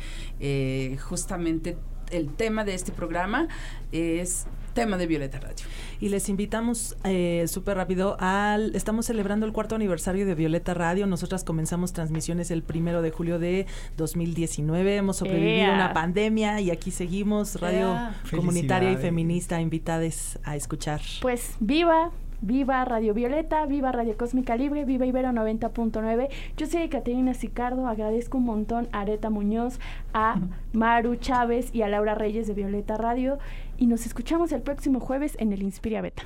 justamente 1.03 1.77
el 2.11 2.33
tema 2.33 2.65
de 2.65 2.75
este 2.75 2.93
programa 2.93 3.49
es 3.93 4.47
tema 4.77 4.99
de 4.99 5.07
Violeta 5.07 5.41
Radio. 5.41 5.65
Y 6.01 6.11
les 6.11 6.29
invitamos 6.29 6.97
eh, 7.03 7.47
súper 7.49 7.79
rápido 7.79 8.17
al... 8.21 8.77
Estamos 8.77 9.07
celebrando 9.07 9.47
el 9.47 9.53
cuarto 9.53 9.75
aniversario 9.75 10.27
de 10.27 10.35
Violeta 10.35 10.75
Radio. 10.75 11.07
Nosotras 11.07 11.45
comenzamos 11.45 11.95
transmisiones 11.95 12.51
el 12.51 12.63
primero 12.63 13.01
de 13.01 13.11
julio 13.11 13.39
de 13.39 13.67
2019. 13.97 14.97
Hemos 14.97 15.17
sobrevivido 15.17 15.73
a 15.73 15.75
una 15.75 15.95
pandemia 15.95 16.61
y 16.61 16.71
aquí 16.71 16.91
seguimos. 16.91 17.59
Radio 17.59 17.97
comunitaria 18.31 18.93
y 18.93 18.97
feminista 18.97 19.61
invitadas 19.63 20.39
a 20.45 20.57
escuchar. 20.57 21.01
Pues 21.23 21.55
viva, 21.59 22.13
Viva 22.41 22.85
Radio 22.85 23.15
Violeta, 23.15 23.67
viva 23.67 23.93
Radio 23.93 24.17
Cósmica 24.17 24.57
Libre, 24.57 24.85
viva 24.85 25.07
Ibero 25.07 25.31
90.9. 25.31 26.29
Yo 26.57 26.67
soy 26.67 26.89
Caterina 26.89 27.35
Sicardo, 27.35 27.87
agradezco 27.87 28.39
un 28.39 28.45
montón 28.45 28.89
a 28.93 29.01
Areta 29.01 29.31
Muñoz, 29.31 29.79
a 30.13 30.41
Maru 30.73 31.17
Chávez 31.17 31.75
y 31.75 31.83
a 31.83 31.89
Laura 31.89 32.15
Reyes 32.15 32.47
de 32.47 32.55
Violeta 32.55 32.97
Radio 32.97 33.39
y 33.79 33.87
nos 33.87 34.07
escuchamos 34.07 34.53
el 34.53 34.63
próximo 34.63 35.01
jueves 35.01 35.37
en 35.39 35.53
el 35.53 35.63
Inspiria 35.63 36.01
Beta. 36.01 36.25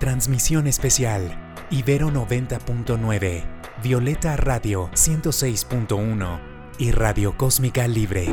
Transmisión 0.00 0.66
especial 0.66 1.48
Ibero 1.70 2.08
90.9, 2.08 3.42
Violeta 3.82 4.36
Radio 4.36 4.88
106.1 4.92 6.40
y 6.78 6.92
Radio 6.92 7.36
Cósmica 7.36 7.86
Libre. 7.86 8.32